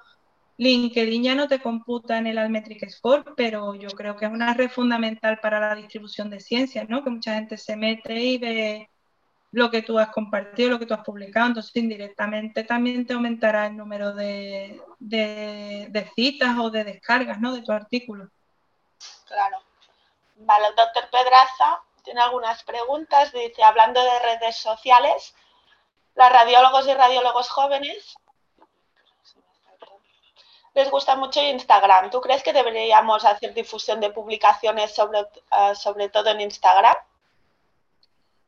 LinkedIn 0.57 1.23
ya 1.23 1.35
no 1.35 1.47
te 1.47 1.59
computa 1.59 2.17
en 2.17 2.27
el 2.27 2.37
Almetric 2.37 2.89
Score, 2.89 3.35
pero 3.35 3.75
yo 3.75 3.89
creo 3.89 4.15
que 4.15 4.25
es 4.25 4.31
una 4.31 4.53
red 4.53 4.69
fundamental 4.69 5.39
para 5.39 5.59
la 5.59 5.75
distribución 5.75 6.29
de 6.29 6.39
ciencias, 6.39 6.87
¿no? 6.87 7.03
Que 7.03 7.09
mucha 7.09 7.35
gente 7.35 7.57
se 7.57 7.75
mete 7.75 8.13
y 8.13 8.37
ve 8.37 8.89
lo 9.51 9.69
que 9.69 9.81
tú 9.81 9.99
has 9.99 10.09
compartido, 10.09 10.71
lo 10.71 10.79
que 10.79 10.85
tú 10.85 10.93
has 10.93 11.03
publicado, 11.03 11.47
entonces 11.47 11.75
indirectamente 11.75 12.63
también 12.63 13.05
te 13.05 13.13
aumentará 13.13 13.67
el 13.67 13.77
número 13.77 14.13
de, 14.13 14.81
citas 16.15 16.57
o 16.59 16.69
de 16.69 16.83
descargas, 16.83 17.39
¿no? 17.39 17.53
De 17.53 17.61
tu 17.61 17.71
artículo. 17.71 18.29
Claro. 19.25 19.57
Vale, 20.37 20.67
el 20.67 20.75
doctor 20.75 21.09
Pedraza 21.09 21.81
tiene 22.03 22.21
algunas 22.21 22.63
preguntas. 22.63 23.31
Dice, 23.31 23.63
hablando 23.63 24.03
de 24.03 24.19
redes 24.19 24.57
sociales, 24.57 25.33
las 26.15 26.31
radiólogos 26.31 26.87
y 26.87 26.93
radiólogos 26.93 27.49
jóvenes 27.49 28.17
les 30.75 30.91
gusta 30.91 31.15
mucho 31.15 31.41
Instagram. 31.41 32.11
¿Tú 32.11 32.19
crees 32.21 32.43
que 32.43 32.53
deberíamos 32.53 33.23
hacer 33.25 33.53
difusión 33.53 33.99
de 34.01 34.11
publicaciones 34.11 34.93
sobre, 34.93 35.19
eh, 35.21 35.73
sobre 35.73 36.09
todo 36.09 36.29
en 36.29 36.41
Instagram? 36.41 36.95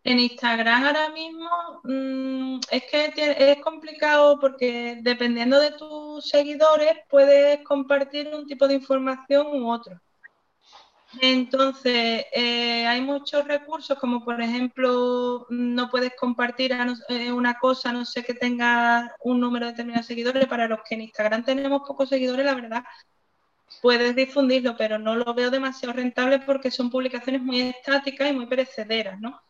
En 0.04 0.20
Instagram 0.20 0.86
ahora 0.86 1.10
mismo 1.10 1.50
mm, 1.84 2.60
es 2.70 2.84
que 2.84 3.14
es 3.16 3.62
complicado 3.62 4.40
porque 4.40 5.00
dependiendo 5.02 5.60
de 5.60 5.72
tus 5.72 6.30
seguidores 6.30 6.98
puedes 7.10 7.64
compartir 7.64 8.34
un 8.34 8.46
tipo 8.46 8.68
de 8.68 8.76
información 8.76 9.48
u 9.48 9.72
otro. 9.72 10.00
Entonces, 11.22 12.26
eh, 12.34 12.86
hay 12.86 13.02
muchos 13.02 13.48
recursos, 13.48 13.98
como 13.98 14.24
por 14.24 14.42
ejemplo, 14.42 15.46
no 15.50 15.90
puedes 15.90 16.14
compartir 16.16 16.74
eh, 17.10 17.32
una 17.32 17.58
cosa, 17.60 17.94
no 17.94 18.06
sé, 18.06 18.24
que 18.24 18.34
tenga 18.34 19.16
un 19.22 19.40
número 19.40 19.68
determinado 19.68 20.02
de 20.02 20.08
seguidores. 20.08 20.46
Para 20.48 20.68
los 20.68 20.80
que 20.88 20.96
en 20.96 21.02
Instagram 21.02 21.44
tenemos 21.44 21.82
pocos 21.88 22.10
seguidores, 22.10 22.46
la 22.46 22.56
verdad, 22.56 22.84
puedes 23.82 24.16
difundirlo, 24.16 24.76
pero 24.78 25.00
no 25.00 25.16
lo 25.16 25.34
veo 25.34 25.50
demasiado 25.50 25.94
rentable 25.94 26.40
porque 26.40 26.72
son 26.72 26.90
publicaciones 26.90 27.42
muy 27.42 27.62
estáticas 27.62 28.30
y 28.30 28.34
muy 28.34 28.46
perecederas, 28.48 29.20
¿no? 29.20 29.42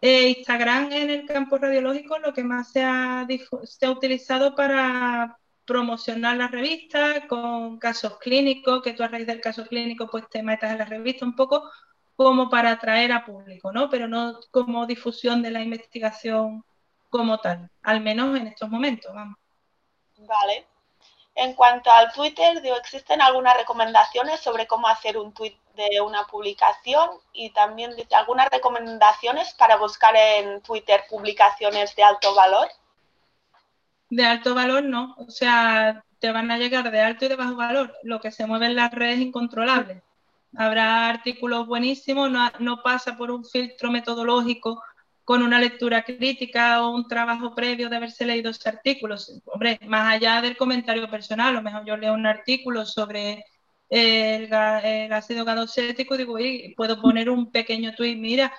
Eh, 0.00 0.30
Instagram 0.38 0.92
en 0.92 1.10
el 1.10 1.26
campo 1.26 1.58
radiológico 1.58 2.18
lo 2.18 2.32
que 2.32 2.44
más 2.44 2.70
se 2.72 2.82
ha, 2.84 3.26
se 3.64 3.86
ha 3.86 3.90
utilizado 3.90 4.54
para 4.54 5.36
promocionar 5.72 6.36
la 6.36 6.48
revista 6.48 7.26
con 7.26 7.78
casos 7.78 8.18
clínicos, 8.18 8.82
que 8.82 8.92
tú 8.92 9.02
a 9.02 9.08
raíz 9.08 9.26
del 9.26 9.40
caso 9.40 9.64
clínico 9.66 10.06
pues 10.06 10.28
te 10.28 10.42
metas 10.42 10.70
en 10.72 10.78
la 10.78 10.84
revista 10.84 11.24
un 11.24 11.34
poco 11.34 11.70
como 12.14 12.50
para 12.50 12.72
atraer 12.72 13.10
a 13.10 13.24
público, 13.24 13.72
¿no? 13.72 13.88
Pero 13.88 14.06
no 14.06 14.38
como 14.50 14.84
difusión 14.84 15.40
de 15.40 15.50
la 15.50 15.62
investigación 15.62 16.62
como 17.08 17.38
tal, 17.38 17.70
al 17.82 18.02
menos 18.02 18.38
en 18.38 18.48
estos 18.48 18.68
momentos, 18.68 19.14
vamos. 19.14 19.38
Vale. 20.18 20.66
En 21.34 21.54
cuanto 21.54 21.90
al 21.90 22.12
Twitter, 22.12 22.62
¿existen 22.78 23.22
algunas 23.22 23.56
recomendaciones 23.56 24.40
sobre 24.40 24.66
cómo 24.66 24.88
hacer 24.88 25.16
un 25.16 25.32
tweet 25.32 25.56
de 25.74 26.02
una 26.02 26.26
publicación? 26.26 27.08
Y 27.32 27.48
también 27.48 27.94
¿algunas 28.12 28.50
recomendaciones 28.50 29.54
para 29.54 29.76
buscar 29.76 30.14
en 30.14 30.60
Twitter 30.60 31.02
publicaciones 31.08 31.96
de 31.96 32.02
alto 32.02 32.34
valor? 32.34 32.68
De 34.12 34.26
alto 34.26 34.54
valor 34.54 34.84
no, 34.84 35.14
o 35.16 35.30
sea, 35.30 36.04
te 36.18 36.30
van 36.30 36.50
a 36.50 36.58
llegar 36.58 36.90
de 36.90 37.00
alto 37.00 37.24
y 37.24 37.28
de 37.28 37.36
bajo 37.36 37.56
valor. 37.56 37.94
Lo 38.02 38.20
que 38.20 38.30
se 38.30 38.46
mueve 38.46 38.66
en 38.66 38.76
las 38.76 38.92
redes 38.92 39.16
es 39.16 39.22
incontrolable. 39.22 40.02
Habrá 40.54 41.08
artículos 41.08 41.66
buenísimos, 41.66 42.30
no, 42.30 42.82
pasa 42.82 43.16
por 43.16 43.30
un 43.30 43.42
filtro 43.42 43.90
metodológico 43.90 44.82
con 45.24 45.42
una 45.42 45.58
lectura 45.58 46.02
crítica 46.02 46.82
o 46.82 46.94
un 46.94 47.08
trabajo 47.08 47.54
previo 47.54 47.88
de 47.88 47.96
haberse 47.96 48.26
leído 48.26 48.50
ese 48.50 48.68
artículo. 48.68 49.16
Hombre, 49.46 49.78
más 49.86 50.12
allá 50.14 50.42
del 50.42 50.58
comentario 50.58 51.08
personal, 51.08 51.48
a 51.48 51.52
lo 51.52 51.62
mejor 51.62 51.86
yo 51.86 51.96
leo 51.96 52.12
un 52.12 52.26
artículo 52.26 52.84
sobre 52.84 53.46
el, 53.88 54.52
ácido 55.12 55.46
gadocético 55.46 56.16
y 56.16 56.18
digo, 56.18 56.36
puedo 56.76 57.00
poner 57.00 57.30
un 57.30 57.50
pequeño 57.50 57.94
tuit, 57.94 58.18
mira, 58.18 58.52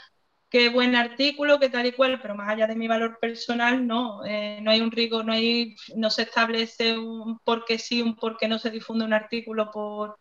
qué 0.54 0.70
buen 0.70 0.96
artículo, 0.96 1.60
qué 1.60 1.70
tal 1.70 1.88
y 1.88 1.94
cual, 1.94 2.20
pero 2.22 2.36
más 2.36 2.48
allá 2.48 2.68
de 2.68 2.76
mi 2.76 2.88
valor 2.88 3.18
personal, 3.20 3.88
no, 3.88 4.24
eh, 4.24 4.60
no 4.62 4.70
hay 4.70 4.82
un 4.82 4.92
rigo, 4.92 5.24
no 5.24 5.34
hay, 5.34 5.76
no 5.96 6.12
se 6.12 6.22
establece 6.24 6.96
un 6.96 7.40
por 7.40 7.66
qué 7.66 7.80
sí, 7.80 8.04
un 8.04 8.16
por 8.16 8.38
qué 8.38 8.48
no 8.48 8.60
se 8.60 8.70
difunde 8.70 9.04
un 9.04 9.14
artículo 9.14 9.72
por, 9.72 10.20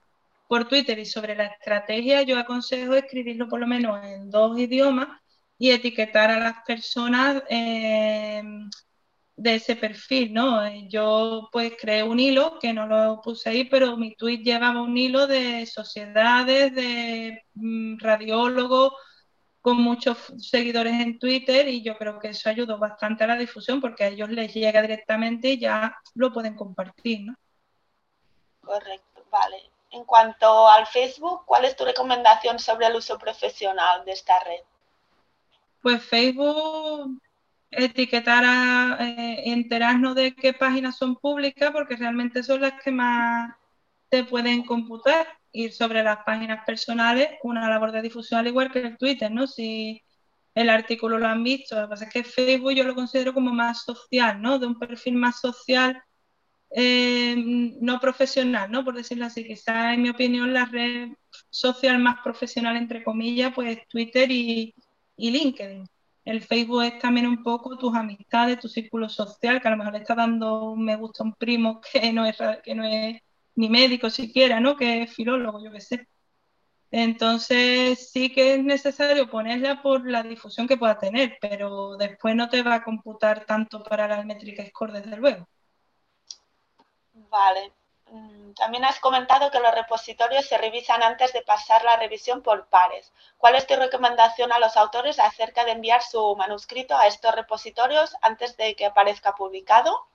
por 0.48 0.66
Twitter 0.68 0.98
y 0.98 1.04
sobre 1.04 1.36
la 1.36 1.44
estrategia 1.46 2.22
yo 2.22 2.38
aconsejo 2.38 2.94
escribirlo 2.94 3.46
por 3.46 3.60
lo 3.60 3.66
menos 3.66 4.02
en 4.06 4.30
dos 4.30 4.58
idiomas 4.58 5.08
y 5.58 5.70
etiquetar 5.70 6.30
a 6.30 6.40
las 6.40 6.56
personas 6.66 7.42
eh, 7.50 8.42
de 9.36 9.54
ese 9.56 9.76
perfil, 9.76 10.32
¿no? 10.32 10.62
Yo 10.88 11.50
pues 11.52 11.74
creé 11.78 12.02
un 12.02 12.18
hilo 12.18 12.58
que 12.58 12.72
no 12.72 12.86
lo 12.86 13.20
puse 13.22 13.50
ahí, 13.50 13.64
pero 13.64 13.98
mi 13.98 14.14
tweet 14.14 14.38
llevaba 14.38 14.80
un 14.82 14.96
hilo 14.96 15.26
de 15.26 15.66
sociedades, 15.66 16.74
de 16.74 17.42
mm, 17.54 17.98
radiólogos, 17.98 18.94
con 19.62 19.80
muchos 19.80 20.18
seguidores 20.38 20.94
en 20.94 21.20
Twitter 21.20 21.68
y 21.68 21.82
yo 21.82 21.96
creo 21.96 22.18
que 22.18 22.28
eso 22.28 22.50
ayudó 22.50 22.78
bastante 22.78 23.24
a 23.24 23.28
la 23.28 23.36
difusión 23.36 23.80
porque 23.80 24.04
a 24.04 24.08
ellos 24.08 24.28
les 24.28 24.52
llega 24.52 24.82
directamente 24.82 25.52
y 25.52 25.60
ya 25.60 25.96
lo 26.14 26.32
pueden 26.32 26.56
compartir, 26.56 27.20
¿no? 27.22 27.36
Correcto, 28.60 29.24
vale. 29.30 29.70
En 29.90 30.04
cuanto 30.04 30.68
al 30.68 30.86
Facebook, 30.86 31.44
¿cuál 31.46 31.64
es 31.64 31.76
tu 31.76 31.84
recomendación 31.84 32.58
sobre 32.58 32.86
el 32.86 32.96
uso 32.96 33.18
profesional 33.18 34.04
de 34.04 34.12
esta 34.12 34.38
red? 34.40 34.60
Pues 35.80 36.04
Facebook, 36.04 37.20
etiquetar 37.70 38.44
a 38.44 38.96
eh, 39.00 39.42
enterarnos 39.52 40.16
de 40.16 40.34
qué 40.34 40.52
páginas 40.52 40.96
son 40.96 41.14
públicas 41.16 41.70
porque 41.70 41.96
realmente 41.96 42.42
son 42.42 42.62
las 42.62 42.82
que 42.82 42.90
más 42.90 43.54
te 44.08 44.24
pueden 44.24 44.64
computar 44.64 45.26
ir 45.52 45.72
sobre 45.72 46.02
las 46.02 46.18
páginas 46.24 46.64
personales 46.66 47.28
una 47.42 47.68
labor 47.68 47.92
de 47.92 48.02
difusión 48.02 48.40
al 48.40 48.46
igual 48.46 48.70
que 48.72 48.80
el 48.80 48.98
Twitter, 48.98 49.30
¿no? 49.30 49.46
Si 49.46 50.02
el 50.54 50.70
artículo 50.70 51.18
lo 51.18 51.26
han 51.26 51.42
visto, 51.44 51.76
lo 51.76 51.82
que 51.82 51.90
pasa 51.90 52.04
es 52.06 52.12
que 52.12 52.24
Facebook 52.24 52.72
yo 52.72 52.84
lo 52.84 52.94
considero 52.94 53.34
como 53.34 53.52
más 53.52 53.84
social, 53.84 54.40
¿no? 54.40 54.58
De 54.58 54.66
un 54.66 54.78
perfil 54.78 55.14
más 55.14 55.40
social, 55.40 56.02
eh, 56.70 57.34
no 57.80 58.00
profesional, 58.00 58.70
¿no? 58.70 58.84
Por 58.84 58.94
decirlo 58.96 59.26
así, 59.26 59.44
quizá 59.46 59.94
en 59.94 60.02
mi 60.02 60.10
opinión 60.10 60.52
la 60.52 60.66
red 60.66 61.10
social 61.50 61.98
más 61.98 62.18
profesional, 62.22 62.76
entre 62.76 63.04
comillas, 63.04 63.52
pues 63.54 63.86
Twitter 63.88 64.30
y, 64.30 64.74
y 65.16 65.30
LinkedIn. 65.30 65.86
El 66.24 66.40
Facebook 66.42 66.82
es 66.84 66.98
también 67.00 67.26
un 67.26 67.42
poco 67.42 67.76
tus 67.76 67.94
amistades, 67.94 68.60
tu 68.60 68.68
círculo 68.68 69.08
social, 69.08 69.60
que 69.60 69.68
a 69.68 69.72
lo 69.72 69.76
mejor 69.76 69.94
le 69.94 70.00
está 70.00 70.14
dando 70.14 70.70
un 70.72 70.84
me 70.84 70.96
gusta 70.96 71.24
a 71.24 71.26
un 71.26 71.34
primo 71.34 71.80
que 71.92 72.12
no 72.12 72.24
es, 72.26 72.36
que 72.62 72.74
no 72.74 72.84
es 72.84 73.20
ni 73.54 73.68
médico 73.68 74.10
siquiera, 74.10 74.60
¿no? 74.60 74.76
Que 74.76 75.02
es 75.02 75.14
filólogo, 75.14 75.62
yo 75.62 75.70
qué 75.72 75.80
sé. 75.80 76.08
Entonces 76.90 78.10
sí 78.10 78.30
que 78.32 78.54
es 78.54 78.62
necesario 78.62 79.30
ponerla 79.30 79.80
por 79.82 80.08
la 80.08 80.22
difusión 80.22 80.68
que 80.68 80.76
pueda 80.76 80.98
tener, 80.98 81.38
pero 81.40 81.96
después 81.96 82.36
no 82.36 82.50
te 82.50 82.62
va 82.62 82.74
a 82.76 82.84
computar 82.84 83.46
tanto 83.46 83.82
para 83.82 84.06
la 84.06 84.22
métrica 84.24 84.64
score, 84.66 84.92
desde 84.92 85.16
luego. 85.16 85.48
Vale. 87.14 87.72
Mm, 88.10 88.52
también 88.52 88.84
has 88.84 89.00
comentado 89.00 89.50
que 89.50 89.58
los 89.58 89.74
repositorios 89.74 90.44
se 90.44 90.58
revisan 90.58 91.02
antes 91.02 91.32
de 91.32 91.40
pasar 91.40 91.82
la 91.82 91.96
revisión 91.96 92.42
por 92.42 92.66
pares. 92.66 93.10
¿Cuál 93.38 93.54
es 93.54 93.66
tu 93.66 93.74
recomendación 93.74 94.52
a 94.52 94.58
los 94.58 94.76
autores 94.76 95.18
acerca 95.18 95.64
de 95.64 95.72
enviar 95.72 96.02
su 96.02 96.36
manuscrito 96.36 96.94
a 96.94 97.06
estos 97.06 97.34
repositorios 97.34 98.14
antes 98.20 98.58
de 98.58 98.76
que 98.76 98.84
aparezca 98.84 99.34
publicado? 99.34 100.06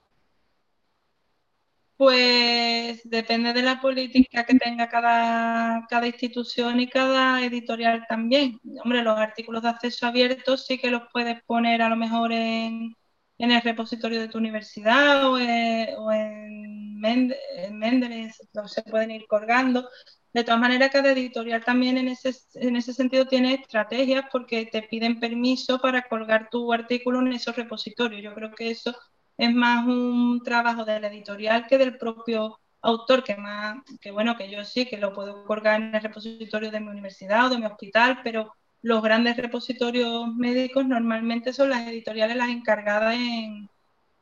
Pues 1.97 3.01
depende 3.09 3.53
de 3.53 3.63
la 3.63 3.81
política 3.81 4.45
que 4.45 4.53
tenga 4.59 4.87
cada, 4.87 5.85
cada 5.89 6.05
institución 6.05 6.79
y 6.79 6.87
cada 6.87 7.43
editorial 7.43 8.05
también. 8.07 8.59
Hombre, 8.83 9.01
los 9.01 9.17
artículos 9.17 9.63
de 9.63 9.69
acceso 9.69 10.05
abierto 10.05 10.57
sí 10.57 10.77
que 10.77 10.91
los 10.91 11.03
puedes 11.11 11.41
poner 11.45 11.81
a 11.81 11.89
lo 11.89 11.95
mejor 11.95 12.31
en, 12.31 12.93
el 13.39 13.61
repositorio 13.61 14.19
de 14.21 14.27
tu 14.27 14.37
universidad 14.37 15.27
o 15.31 15.39
en, 15.39 16.99
Mendeley, 16.99 18.29
se 18.67 18.83
pueden 18.83 19.11
ir 19.11 19.25
colgando. 19.27 19.89
De 20.33 20.43
todas 20.43 20.59
maneras, 20.59 20.91
cada 20.91 21.11
editorial 21.11 21.63
también 21.63 21.97
en 21.97 22.09
ese, 22.09 22.31
en 22.55 22.75
ese 22.75 22.93
sentido 22.93 23.25
tiene 23.25 23.55
estrategias 23.55 24.25
porque 24.31 24.67
te 24.67 24.83
piden 24.83 25.19
permiso 25.19 25.79
para 25.79 26.03
colgar 26.03 26.49
tu 26.51 26.71
artículo 26.71 27.19
en 27.21 27.33
esos 27.33 27.55
repositorios. 27.55 28.21
Yo 28.21 28.35
creo 28.35 28.51
que 28.51 28.69
eso 28.71 28.95
es 29.37 29.53
más 29.53 29.85
un 29.85 30.41
trabajo 30.43 30.83
de 30.83 30.99
la 30.99 31.07
editorial 31.07 31.67
que 31.67 31.77
del 31.77 31.97
propio 31.97 32.59
autor 32.81 33.23
que 33.23 33.35
más, 33.35 33.77
que 34.01 34.11
bueno, 34.11 34.37
que 34.37 34.49
yo 34.49 34.63
sí, 34.63 34.85
que 34.85 34.97
lo 34.97 35.13
puedo 35.13 35.45
colgar 35.45 35.81
en 35.81 35.95
el 35.95 36.01
repositorio 36.01 36.71
de 36.71 36.79
mi 36.79 36.89
universidad 36.89 37.45
o 37.45 37.49
de 37.49 37.57
mi 37.57 37.65
hospital, 37.65 38.21
pero 38.23 38.53
los 38.81 39.01
grandes 39.01 39.37
repositorios 39.37 40.27
médicos 40.35 40.85
normalmente 40.85 41.53
son 41.53 41.69
las 41.69 41.87
editoriales 41.87 42.37
las 42.37 42.49
encargadas 42.49 43.15
en, 43.15 43.69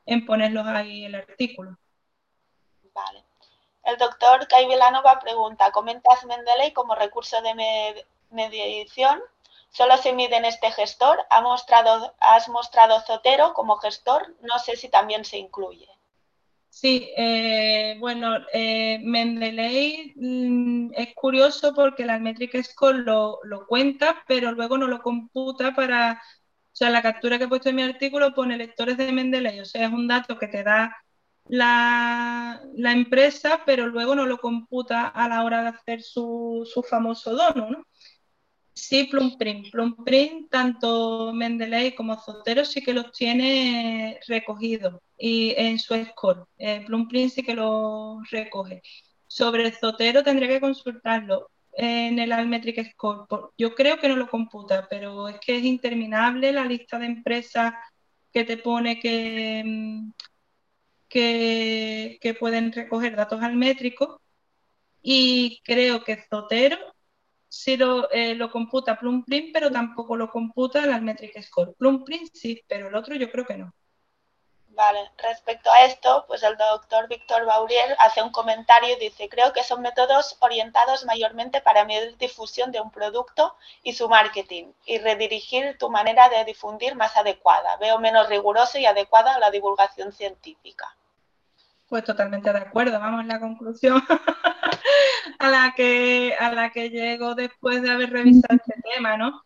en 0.06 0.26
ponerlos 0.26 0.66
ahí 0.68 1.06
el 1.06 1.16
artículo. 1.16 1.78
Vale. 2.94 3.24
El 3.84 3.98
doctor 3.98 4.48
Kai 4.48 4.68
Vilanova 4.68 5.20
pregunta, 5.20 5.72
¿comentas 5.72 6.26
Mendeley 6.26 6.74
como 6.74 6.96
recurso 6.96 7.38
de 7.42 8.04
mediación? 8.32 9.22
¿Solo 9.76 9.98
se 9.98 10.14
mide 10.14 10.38
en 10.38 10.46
este 10.46 10.72
gestor? 10.72 11.18
¿Ha 11.30 11.42
mostrado, 11.42 12.16
¿Has 12.22 12.48
mostrado 12.48 13.02
Zotero 13.02 13.54
como 13.54 13.76
gestor? 13.76 14.34
No 14.40 14.58
sé 14.58 14.78
si 14.78 14.88
también 14.88 15.26
se 15.26 15.38
incluye. 15.38 15.90
Sí, 16.70 17.12
eh, 17.18 17.98
bueno, 18.00 18.38
eh, 18.54 19.00
Mendeley 19.04 20.14
mm, 20.16 20.94
es 20.94 21.14
curioso 21.14 21.74
porque 21.74 22.06
la 22.06 22.20
métrica 22.20 22.64
Score 22.64 23.00
lo, 23.00 23.42
cuenta, 23.68 24.24
pero 24.26 24.54
luego 24.54 24.78
no 24.78 24.88
lo 24.88 25.02
computa 25.02 25.76
para, 25.76 26.22
o 26.24 26.76
sea, 26.76 26.90
la 26.90 27.02
captura 27.02 27.38
que 27.38 27.44
he 27.44 27.50
puesto 27.50 27.68
en 27.68 27.76
mi 27.76 27.84
artículo 27.84 28.34
pone 28.34 28.56
lectores 28.56 28.96
de 28.96 29.12
Mendeley, 29.12 29.60
o 29.60 29.66
sea, 29.66 29.88
es 29.88 29.92
un 29.92 30.08
dato 30.08 30.40
que 30.40 30.48
te 30.48 30.64
da 30.64 30.96
la, 31.48 32.62
empresa, 32.78 33.62
pero 33.66 33.88
luego 33.88 34.16
no 34.16 34.26
lo 34.26 34.38
computa 34.38 35.08
a 35.08 35.28
la 35.28 35.44
hora 35.44 35.64
de 35.64 35.70
hacer 35.70 36.02
su, 36.02 36.66
su 36.74 36.82
famoso 36.82 37.36
dono, 37.36 37.70
¿no? 37.70 37.86
Sí, 38.76 39.06
Plumprint. 39.06 39.72
Plumprint, 39.72 40.50
tanto 40.52 41.32
Mendeley 41.34 41.96
como 41.96 42.20
Zotero 42.22 42.66
sí 42.66 42.84
que 42.84 42.94
los 42.94 43.12
tiene 43.14 44.20
recogidos 44.28 45.02
y 45.18 45.54
en 45.58 45.80
su 45.80 45.96
score. 46.06 46.46
Eh, 46.58 46.84
Plumprint 46.86 47.32
sí 47.32 47.44
que 47.44 47.56
los 47.56 48.30
recoge. 48.32 48.82
Sobre 49.28 49.72
Zotero 49.72 50.24
tendría 50.24 50.50
que 50.50 50.60
consultarlo 50.60 51.52
en 51.74 52.20
el 52.20 52.32
Almetric 52.34 52.92
Score. 52.92 53.28
Yo 53.58 53.76
creo 53.76 53.98
que 54.00 54.10
no 54.10 54.16
lo 54.18 54.30
computa, 54.30 54.88
pero 54.90 55.30
es 55.30 55.40
que 55.40 55.58
es 55.58 55.64
interminable 55.64 56.52
la 56.52 56.66
lista 56.66 57.00
de 57.00 57.06
empresas 57.08 57.74
que 58.34 58.44
te 58.44 58.58
pone 58.58 59.00
que, 59.00 59.64
mm, 59.66 60.12
que, 61.08 62.18
que 62.22 62.34
pueden 62.34 62.72
recoger 62.74 63.16
datos 63.16 63.42
almétricos. 63.42 64.20
Y 65.02 65.62
creo 65.64 66.04
que 66.04 66.24
Zotero 66.30 66.95
sí 67.56 67.78
lo, 67.78 68.12
eh, 68.12 68.36
lo 68.36 68.52
computa 68.52 69.00
Plumprint, 69.00 69.54
pero 69.54 69.72
tampoco 69.72 70.18
lo 70.18 70.30
computa 70.30 70.84
el 70.84 70.92
Almetric 70.92 71.42
Score. 71.42 71.74
Plumprint 71.76 72.30
sí, 72.34 72.62
pero 72.68 72.90
el 72.90 72.96
otro 72.96 73.16
yo 73.16 73.32
creo 73.32 73.46
que 73.46 73.58
no. 73.58 73.74
Vale, 74.68 75.10
respecto 75.18 75.72
a 75.72 75.86
esto, 75.86 76.26
pues 76.28 76.44
el 76.44 76.58
doctor 76.58 77.08
Víctor 77.08 77.46
Baurier 77.46 77.96
hace 78.00 78.22
un 78.22 78.30
comentario 78.32 78.98
y 78.98 79.00
dice, 79.00 79.30
creo 79.30 79.54
que 79.54 79.64
son 79.64 79.82
métodos 79.82 80.36
orientados 80.42 81.06
mayormente 81.06 81.62
para 81.62 81.86
medir 81.86 82.18
difusión 82.18 82.74
de 82.74 82.82
un 82.82 82.92
producto 82.92 83.56
y 83.84 83.94
su 83.94 84.10
marketing 84.10 84.74
y 84.86 84.98
redirigir 84.98 85.78
tu 85.78 85.90
manera 85.90 86.28
de 86.28 86.44
difundir 86.44 86.94
más 86.96 87.16
adecuada. 87.16 87.78
Veo 87.78 88.00
menos 88.00 88.28
riguroso 88.28 88.78
y 88.78 88.86
adecuada 88.86 89.40
la 89.40 89.50
divulgación 89.50 90.12
científica. 90.12 90.95
Pues 91.88 92.04
totalmente 92.04 92.52
de 92.52 92.60
acuerdo, 92.60 93.00
vamos 93.00 93.22
a 93.22 93.28
la 93.28 93.40
conclusión 93.40 94.02
a 95.40 95.50
la 95.50 95.74
que 95.76 96.34
a 96.40 96.52
la 96.52 96.72
que 96.72 96.90
llego 96.90 97.36
después 97.36 97.82
de 97.84 97.92
haber 97.92 98.12
revisado 98.12 98.56
este 98.56 98.82
tema, 98.96 99.18
¿no? 99.18 99.44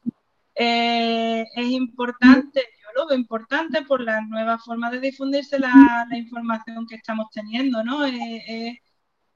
Eh, 0.55 1.45
es 1.55 1.65
importante, 1.67 2.61
yo 2.81 3.01
lo 3.01 3.07
veo 3.07 3.17
importante 3.17 3.81
por 3.83 4.01
la 4.01 4.21
nueva 4.21 4.57
forma 4.59 4.89
de 4.91 4.99
difundirse 4.99 5.59
la, 5.59 6.07
información 6.11 6.85
que 6.87 6.95
estamos 6.95 7.27
teniendo, 7.31 7.83
¿no? 7.83 8.05
Eh, 8.05 8.43
eh, 8.47 8.79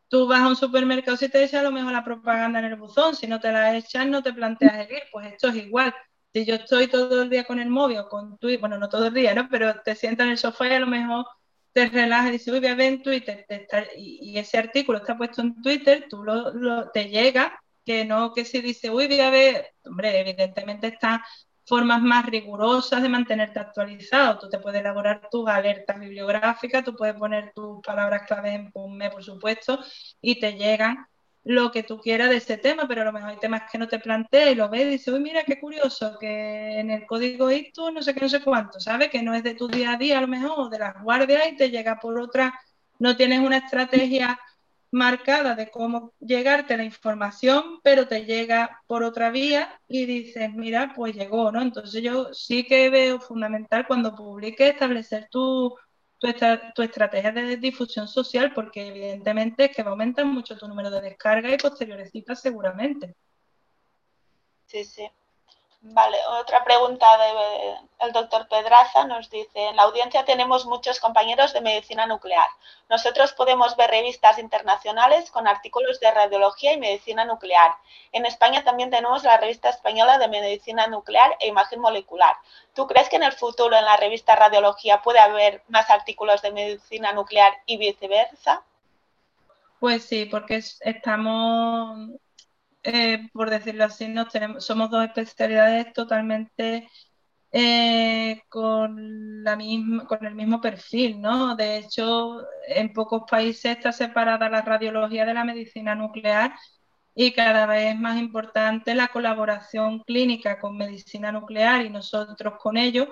tú 0.10 0.28
vas 0.28 0.42
a 0.42 0.48
un 0.50 0.56
supermercado 0.56 1.18
si 1.18 1.30
te 1.30 1.44
echas 1.44 1.62
a 1.62 1.64
lo 1.64 1.72
mejor 1.72 1.92
la 1.94 2.04
propaganda 2.04 2.60
en 2.60 2.66
el 2.66 2.76
buzón, 2.76 3.16
si 3.16 3.28
no 3.28 3.40
te 3.40 3.52
la 3.52 3.76
echas 3.78 4.08
no 4.08 4.24
te 4.24 4.34
planteas 4.34 4.88
el 4.88 4.96
ir, 4.96 5.04
pues 5.12 5.34
esto 5.34 5.50
es 5.50 5.56
igual. 5.58 5.94
Si 6.34 6.46
yo 6.46 6.56
estoy 6.56 6.88
todo 6.88 7.24
el 7.24 7.30
día 7.30 7.44
con 7.46 7.60
el 7.60 7.70
móvil 7.70 8.00
o 8.00 8.10
con 8.10 8.38
Twitter, 8.38 8.60
bueno, 8.60 8.78
no 8.78 8.90
todo 8.90 9.08
el 9.08 9.14
día, 9.14 9.34
¿no? 9.36 9.48
Pero 9.50 9.82
te 9.82 9.96
sientas 9.96 10.26
en 10.26 10.32
el 10.32 10.38
sofá 10.38 10.68
y 10.68 10.74
a 10.74 10.80
lo 10.80 10.88
mejor 10.88 11.26
te 11.74 11.88
relajas 11.88 12.30
y 12.30 12.32
dices, 12.34 12.54
uy, 12.54 12.60
voy 12.60 12.70
a 12.70 12.76
ver 12.76 12.94
en 12.94 13.04
Twitter, 13.04 13.46
y, 13.98 14.38
ese 14.38 14.58
artículo 14.58 15.00
está 15.00 15.18
puesto 15.18 15.42
en 15.42 15.62
Twitter, 15.62 16.06
tú 16.10 16.24
lo, 16.24 16.90
te 16.92 17.06
llega, 17.10 17.60
que 17.86 18.06
no 18.06 18.34
que 18.34 18.46
si 18.46 18.62
dice, 18.62 18.90
uy, 18.90 19.08
voy 19.08 19.20
a 19.20 19.30
ver, 19.30 19.74
hombre, 19.84 20.20
evidentemente 20.20 20.88
están 20.88 21.22
formas 21.66 22.02
más 22.02 22.26
rigurosas 22.26 23.02
de 23.02 23.10
mantenerte 23.10 23.60
actualizado. 23.60 24.38
Tú 24.40 24.50
te 24.50 24.60
puedes 24.60 24.82
elaborar 24.82 25.30
tus 25.32 25.48
alertas 25.50 26.00
bibliográficas, 26.00 26.84
tú 26.84 26.96
puedes 26.96 27.16
poner 27.16 27.52
tus 27.54 27.82
palabras 27.82 28.24
clave 28.28 28.54
en 28.54 28.72
PubMed, 28.72 29.12
por 29.12 29.24
supuesto, 29.24 29.80
y 30.22 30.40
te 30.40 30.54
llegan 30.54 31.08
lo 31.46 31.72
que 31.72 31.84
tú 31.84 32.00
quieras 32.00 32.30
de 32.30 32.38
ese 32.38 32.58
tema, 32.58 32.88
pero 32.88 33.02
a 33.02 33.06
lo 33.06 33.12
mejor 33.12 33.32
hay 33.32 33.38
temas 33.38 33.64
que 33.70 33.78
no 33.78 33.88
te 33.88 34.00
planteas 34.00 34.52
y 34.52 34.56
lo 34.56 34.70
ves 34.70 34.84
y 34.84 34.90
dices, 34.92 35.14
uy, 35.14 35.20
mira 35.20 35.44
qué 35.44 35.60
curioso, 35.60 36.18
que 36.20 36.80
en 36.80 36.90
el 36.90 37.06
código 37.06 37.50
esto 37.50 37.92
no 37.92 38.02
sé 38.02 38.14
qué, 38.14 38.22
no 38.22 38.30
sé 38.30 38.42
cuánto, 38.42 38.80
¿sabes? 38.80 39.10
Que 39.10 39.22
no 39.22 39.34
es 39.34 39.44
de 39.44 39.56
tu 39.56 39.68
día 39.68 39.94
a 39.94 39.98
día 39.98 40.20
a 40.20 40.22
lo 40.22 40.28
mejor, 40.28 40.70
de 40.70 40.80
las 40.80 41.02
guardias 41.04 41.44
y 41.52 41.58
te 41.58 41.70
llega 41.70 42.00
por 42.00 42.20
otra, 42.20 42.54
no 43.00 43.18
tienes 43.18 43.40
una 43.40 43.58
estrategia 43.58 44.40
marcada 44.92 45.56
de 45.56 45.70
cómo 45.72 46.14
llegarte 46.20 46.78
la 46.78 46.84
información, 46.84 47.80
pero 47.84 48.08
te 48.08 48.26
llega 48.26 48.82
por 48.88 49.04
otra 49.04 49.32
vía 49.32 49.82
y 49.88 50.06
dices, 50.06 50.54
mira, 50.54 50.94
pues 50.96 51.16
llegó, 51.16 51.52
¿no? 51.52 51.62
Entonces 51.62 52.02
yo 52.04 52.34
sí 52.34 52.64
que 52.64 52.90
veo 52.90 53.20
fundamental 53.20 53.88
cuando 53.88 54.16
publique 54.16 54.70
establecer 54.70 55.28
tu 55.30 55.76
tu, 56.74 56.82
estrategia 56.82 57.32
de 57.32 57.58
difusión 57.58 58.08
social, 58.08 58.54
porque 58.54 58.88
evidentemente 58.88 59.66
es 59.66 59.76
que 59.76 59.84
va 59.84 59.90
a 59.90 59.92
aumentar 59.92 60.26
mucho 60.26 60.58
tu 60.58 60.68
número 60.68 60.90
de 60.90 61.02
descargas 61.02 61.54
y 61.54 61.58
posteriores 61.58 62.12
citas 62.12 62.42
seguramente. 62.42 63.16
Sí, 64.66 64.84
sí. 64.86 65.08
Vale, 65.86 66.18
otra 66.40 66.64
pregunta 66.64 67.06
del 68.02 68.14
doctor 68.14 68.48
Pedraza 68.48 69.04
nos 69.04 69.30
dice, 69.30 69.68
en 69.68 69.76
la 69.76 69.84
audiencia 69.84 70.24
tenemos 70.24 70.66
muchos 70.66 71.02
compañeros 71.02 71.52
de 71.52 71.60
medicina 71.60 72.06
nuclear. 72.06 72.48
Nosotros 72.90 73.34
podemos 73.34 73.76
ver 73.76 73.90
revistas 73.90 74.40
internacionales 74.40 75.30
con 75.30 75.46
artículos 75.46 76.00
de 76.00 76.10
radiología 76.10 76.72
y 76.72 76.78
medicina 76.78 77.26
nuclear. 77.26 77.76
En 78.14 78.26
España 78.26 78.64
también 78.64 78.92
tenemos 78.92 79.26
la 79.26 79.36
revista 79.36 79.68
española 79.68 80.18
de 80.20 80.30
medicina 80.30 80.88
nuclear 80.88 81.36
e 81.42 81.48
imagen 81.48 81.82
molecular. 81.82 82.38
¿Tú 82.74 82.88
crees 82.88 83.10
que 83.10 83.18
en 83.18 83.24
el 83.24 83.34
futuro 83.34 83.76
en 83.76 83.84
la 83.84 83.98
revista 83.98 84.38
radiología 84.38 85.02
puede 85.02 85.20
haber 85.20 85.64
más 85.68 85.90
artículos 85.90 86.42
de 86.42 86.54
medicina 86.54 87.12
nuclear 87.12 87.52
y 87.66 87.76
viceversa? 87.76 88.64
Pues 89.82 90.06
sí, 90.06 90.24
porque 90.24 90.64
estamos 90.80 92.08
eh, 92.84 93.30
por 93.34 93.50
decirlo 93.50 93.86
así, 93.86 94.08
nos 94.08 94.30
tenemos, 94.30 94.66
somos 94.66 94.90
dos 94.90 95.06
especialidades 95.06 95.94
totalmente 95.94 96.90
eh, 97.52 98.42
con, 98.50 99.44
la 99.44 99.56
misma, 99.56 100.08
con 100.08 100.26
el 100.26 100.36
mismo 100.36 100.60
perfil, 100.62 101.22
¿no? 101.22 101.56
De 101.56 101.78
hecho, 101.78 102.42
en 102.68 102.94
pocos 102.94 103.24
países 103.30 103.78
está 103.78 103.92
separada 103.92 104.50
la 104.50 104.62
radiología 104.62 105.26
de 105.26 105.34
la 105.36 105.44
medicina 105.44 105.96
nuclear 105.96 106.54
y 107.16 107.32
cada 107.34 107.66
vez 107.68 107.94
es 107.94 108.00
más 108.00 108.18
importante 108.20 108.96
la 108.96 109.10
colaboración 109.10 110.00
clínica 110.00 110.60
con 110.60 110.78
medicina 110.78 111.32
nuclear 111.32 111.86
y 111.86 111.90
nosotros 111.90 112.56
con 112.60 112.78
ellos. 112.78 113.08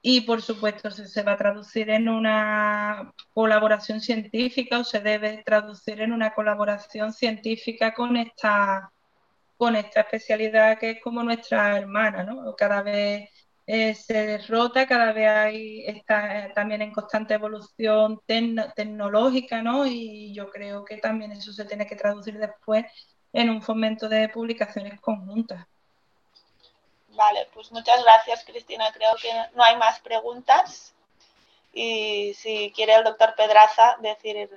Y 0.00 0.22
por 0.22 0.42
supuesto 0.42 0.90
se, 0.90 1.22
va 1.22 1.32
a 1.32 1.36
traducir 1.36 1.90
en 1.90 2.08
una 2.08 3.12
colaboración 3.34 4.00
científica 4.00 4.78
o 4.78 4.84
se 4.84 5.00
debe 5.00 5.42
traducir 5.44 6.00
en 6.00 6.12
una 6.12 6.34
colaboración 6.34 7.12
científica 7.12 7.94
con 7.94 8.16
esta, 8.16 8.92
con 9.56 9.76
esta 9.76 10.00
especialidad 10.02 10.78
que 10.78 10.90
es 10.92 11.02
como 11.02 11.22
nuestra 11.22 11.78
hermana, 11.78 12.22
¿no? 12.24 12.54
Cada 12.56 12.82
vez 12.82 13.28
eh, 13.66 13.94
se 13.94 14.26
derrota, 14.26 14.86
cada 14.86 15.12
vez 15.12 15.28
hay, 15.28 15.84
está 15.86 16.46
eh, 16.46 16.52
también 16.54 16.80
en 16.82 16.92
constante 16.92 17.34
evolución 17.34 18.20
tecnológica, 18.26 19.62
¿no? 19.62 19.86
Y 19.86 20.32
yo 20.34 20.50
creo 20.50 20.84
que 20.84 20.96
también 20.98 21.32
eso 21.32 21.52
se 21.52 21.66
tiene 21.66 21.86
que 21.86 21.96
traducir 21.96 22.38
después 22.38 22.86
en 23.32 23.50
un 23.50 23.62
fomento 23.62 24.08
de 24.08 24.28
publicaciones 24.30 25.00
conjuntas. 25.00 25.66
Vale, 27.18 27.48
pues 27.52 27.72
muchas 27.72 28.00
gracias, 28.04 28.44
Cristina. 28.44 28.84
Creo 28.94 29.10
que 29.20 29.28
no 29.56 29.64
hay 29.64 29.76
más 29.76 29.98
preguntas. 29.98 30.94
Y 31.74 32.32
si 32.34 32.72
quiere 32.76 32.94
el 32.94 33.02
doctor 33.02 33.34
Pedraza 33.36 33.96
decir 34.00 34.48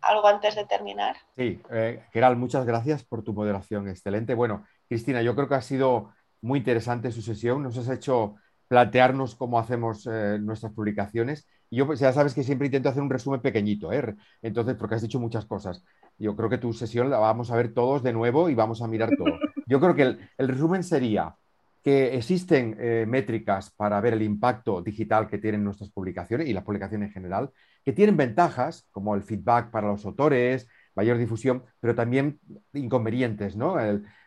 algo 0.00 0.28
antes 0.28 0.54
de 0.54 0.64
terminar. 0.64 1.16
Sí, 1.34 1.60
eh, 1.72 2.04
muchas 2.36 2.64
gracias 2.64 3.02
por 3.02 3.24
tu 3.24 3.32
moderación. 3.32 3.88
Excelente. 3.88 4.34
Bueno, 4.34 4.64
Cristina, 4.88 5.22
yo 5.22 5.34
creo 5.34 5.48
que 5.48 5.56
ha 5.56 5.60
sido 5.60 6.14
muy 6.40 6.60
interesante 6.60 7.10
su 7.10 7.20
sesión. 7.20 7.64
Nos 7.64 7.76
has 7.76 7.88
hecho 7.88 8.36
plantearnos 8.68 9.34
cómo 9.34 9.58
hacemos 9.58 10.06
eh, 10.06 10.38
nuestras 10.40 10.72
publicaciones. 10.72 11.48
Y 11.68 11.78
yo, 11.78 11.86
pues, 11.86 11.98
ya 11.98 12.12
sabes 12.12 12.32
que 12.32 12.44
siempre 12.44 12.66
intento 12.66 12.90
hacer 12.90 13.02
un 13.02 13.10
resumen 13.10 13.40
pequeñito, 13.40 13.92
¿eh? 13.92 14.14
Entonces, 14.40 14.76
porque 14.76 14.94
has 14.94 15.02
dicho 15.02 15.18
muchas 15.18 15.46
cosas. 15.46 15.82
Yo 16.16 16.36
creo 16.36 16.48
que 16.48 16.58
tu 16.58 16.72
sesión 16.72 17.10
la 17.10 17.18
vamos 17.18 17.50
a 17.50 17.56
ver 17.56 17.74
todos 17.74 18.04
de 18.04 18.12
nuevo 18.12 18.48
y 18.48 18.54
vamos 18.54 18.82
a 18.82 18.86
mirar 18.86 19.10
todo. 19.18 19.36
Yo 19.66 19.80
creo 19.80 19.96
que 19.96 20.28
el 20.38 20.48
resumen 20.48 20.84
sería, 20.84 21.34
que 21.82 22.16
existen 22.16 22.76
eh, 22.78 23.04
métricas 23.08 23.70
para 23.72 24.00
ver 24.00 24.14
el 24.14 24.22
impacto 24.22 24.80
digital 24.82 25.26
que 25.26 25.38
tienen 25.38 25.64
nuestras 25.64 25.90
publicaciones 25.90 26.48
y 26.48 26.52
la 26.52 26.64
publicación 26.64 27.02
en 27.02 27.10
general, 27.10 27.50
que 27.84 27.92
tienen 27.92 28.16
ventajas 28.16 28.86
como 28.92 29.14
el 29.16 29.22
feedback 29.22 29.70
para 29.70 29.88
los 29.88 30.04
autores, 30.04 30.68
mayor 30.94 31.18
difusión, 31.18 31.64
pero 31.80 31.94
también 31.94 32.38
inconvenientes, 32.72 33.56
¿no? 33.56 33.76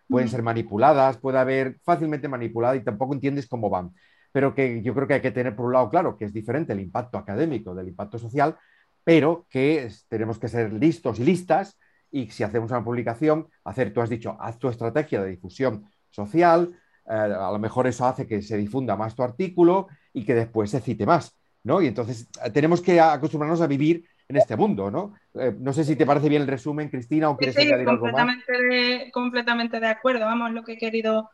pueden 0.08 0.30
ser 0.30 0.44
manipuladas, 0.44 1.18
puede 1.18 1.40
haber 1.40 1.80
fácilmente 1.84 2.28
manipulada 2.28 2.76
y 2.76 2.84
tampoco 2.84 3.14
entiendes 3.14 3.48
cómo 3.48 3.70
van. 3.70 3.92
Pero 4.32 4.54
que 4.54 4.82
yo 4.82 4.94
creo 4.94 5.08
que 5.08 5.16
hay 5.16 5.22
que 5.22 5.32
tener 5.32 5.56
por 5.56 5.68
un 5.68 5.74
lado 5.74 5.90
claro 5.90 6.18
que 6.18 6.26
es 6.26 6.34
diferente 6.34 6.74
el 6.74 6.82
impacto 6.82 7.18
académico 7.18 7.74
del 7.74 7.88
impacto 7.88 8.20
social, 8.20 8.58
pero 9.04 9.48
que 9.50 9.90
tenemos 10.10 10.38
que 10.38 10.50
ser 10.50 10.74
listos 10.74 11.20
y 11.20 11.24
listas 11.24 11.80
y 12.12 12.30
si 12.30 12.44
hacemos 12.44 12.72
una 12.72 12.84
publicación, 12.84 13.48
hacer, 13.64 13.94
tú 13.94 14.02
has 14.02 14.10
dicho, 14.10 14.38
haz 14.40 14.60
tu 14.60 14.68
estrategia 14.70 15.22
de 15.22 15.32
difusión 15.32 15.86
social, 16.12 16.76
eh, 17.08 17.14
a 17.14 17.52
lo 17.52 17.60
mejor 17.60 17.88
eso 17.88 18.06
hace 18.06 18.26
que 18.26 18.42
se 18.42 18.58
difunda 18.58 18.96
más 18.96 19.16
tu 19.16 19.24
artículo 19.24 19.88
y 20.14 20.26
que 20.26 20.34
después 20.34 20.72
se 20.72 20.82
cite 20.82 21.06
más, 21.06 21.36
¿no? 21.64 21.82
Y 21.82 21.88
entonces 21.88 22.28
eh, 22.44 22.50
tenemos 22.50 22.82
que 22.82 23.00
acostumbrarnos 23.00 23.62
a 23.62 23.68
vivir 23.68 24.06
en 24.28 24.38
este 24.38 24.56
mundo, 24.56 24.90
¿no? 24.90 25.14
Eh, 25.36 25.56
no 25.60 25.72
sé 25.72 25.84
si 25.84 25.96
te 25.96 26.06
parece 26.06 26.30
bien 26.30 26.42
el 26.42 26.48
resumen, 26.48 26.90
Cristina, 26.90 27.30
o 27.30 27.38
quieres 27.38 27.58
añadir 27.58 27.88
algo 27.88 28.08
más. 28.08 28.28
De, 28.48 29.12
completamente 29.14 29.80
de 29.80 29.88
acuerdo, 29.88 30.26
vamos, 30.26 30.52
lo 30.52 30.64
que 30.64 30.74
he 30.74 30.78
querido 30.78 31.30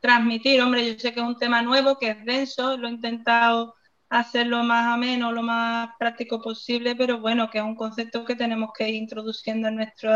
transmitir. 0.00 0.60
Hombre, 0.60 0.86
yo 0.86 0.98
sé 0.98 1.14
que 1.14 1.20
es 1.20 1.26
un 1.26 1.38
tema 1.38 1.62
nuevo, 1.62 1.98
que 1.98 2.10
es 2.10 2.24
denso, 2.24 2.76
lo 2.76 2.88
he 2.88 2.90
intentado 2.90 3.74
hacer 4.08 4.46
lo 4.46 4.62
más 4.62 4.94
ameno, 4.94 5.32
lo 5.32 5.42
más 5.42 5.90
práctico 5.98 6.40
posible, 6.40 6.94
pero 6.94 7.20
bueno, 7.20 7.50
que 7.50 7.58
es 7.58 7.64
un 7.64 7.74
concepto 7.74 8.24
que 8.24 8.36
tenemos 8.36 8.70
que 8.76 8.88
ir 8.88 8.94
introduciendo 8.94 9.68
en 9.68 9.76
nuestro 9.76 10.10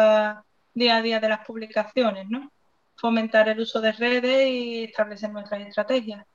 día 0.75 0.97
a 0.97 1.03
día 1.03 1.21
de 1.21 1.29
las 1.29 1.45
publicaciones, 1.45 2.29
¿no? 2.29 2.51
Fomentar 3.01 3.49
el 3.49 3.61
uso 3.61 3.81
de 3.81 3.93
redes 3.93 4.49
y 4.49 4.85
establecer 4.85 5.31
nuestras 5.31 5.67
estrategias. 5.67 6.27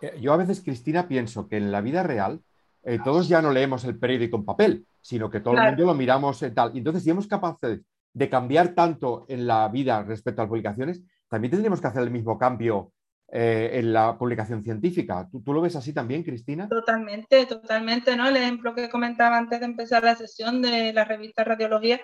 Eh, 0.00 0.18
yo 0.20 0.32
a 0.32 0.36
veces, 0.36 0.62
Cristina, 0.62 1.06
pienso 1.06 1.48
que 1.48 1.56
en 1.56 1.70
la 1.70 1.80
vida 1.80 2.02
real 2.02 2.40
eh, 2.82 2.98
todos 3.04 3.28
ya 3.28 3.42
no 3.42 3.52
leemos 3.52 3.84
el 3.84 3.98
periódico 3.98 4.36
en 4.36 4.44
papel, 4.44 4.86
sino 5.00 5.30
que 5.30 5.40
todo 5.40 5.54
el 5.54 5.62
mundo 5.62 5.86
lo 5.86 5.94
miramos 5.94 6.44
tal. 6.54 6.72
Entonces, 6.74 7.02
si 7.02 7.10
somos 7.10 7.26
capaces 7.26 7.80
de 8.12 8.28
cambiar 8.28 8.68
tanto 8.74 9.24
en 9.28 9.46
la 9.46 9.68
vida 9.68 10.02
respecto 10.02 10.42
a 10.42 10.44
las 10.44 10.48
publicaciones, 10.48 11.02
también 11.28 11.50
tendríamos 11.50 11.80
que 11.80 11.86
hacer 11.86 12.02
el 12.02 12.10
mismo 12.10 12.38
cambio 12.38 12.92
eh, 13.34 13.78
en 13.78 13.92
la 13.94 14.18
publicación 14.18 14.62
científica. 14.62 15.26
¿Tú, 15.30 15.54
lo 15.54 15.62
ves 15.62 15.76
así 15.76 15.94
también, 15.94 16.22
Cristina? 16.22 16.68
Totalmente, 16.68 17.46
totalmente, 17.46 18.14
¿no? 18.14 18.28
El 18.28 18.36
ejemplo 18.36 18.74
que 18.74 18.90
comentaba 18.90 19.38
antes 19.38 19.60
de 19.60 19.64
empezar 19.64 20.04
la 20.04 20.14
sesión 20.14 20.60
de 20.60 20.92
la 20.92 21.06
revista 21.06 21.42
Radiología, 21.42 22.00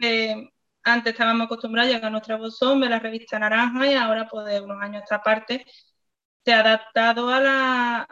eh, 0.00 0.48
antes 0.92 1.12
estábamos 1.12 1.46
acostumbrados 1.46 1.94
a 2.02 2.06
a 2.06 2.10
nuestra 2.10 2.36
bosón, 2.36 2.80
de 2.80 2.88
la 2.88 2.98
revista 2.98 3.38
Naranja 3.38 3.86
y 3.90 3.94
ahora, 3.94 4.28
pues 4.28 4.46
de 4.46 4.60
unos 4.60 4.80
años 4.82 5.02
a 5.02 5.04
esta 5.04 5.22
parte, 5.22 5.64
se 6.44 6.52
ha 6.54 6.60
adaptado 6.60 7.28
a, 7.30 8.02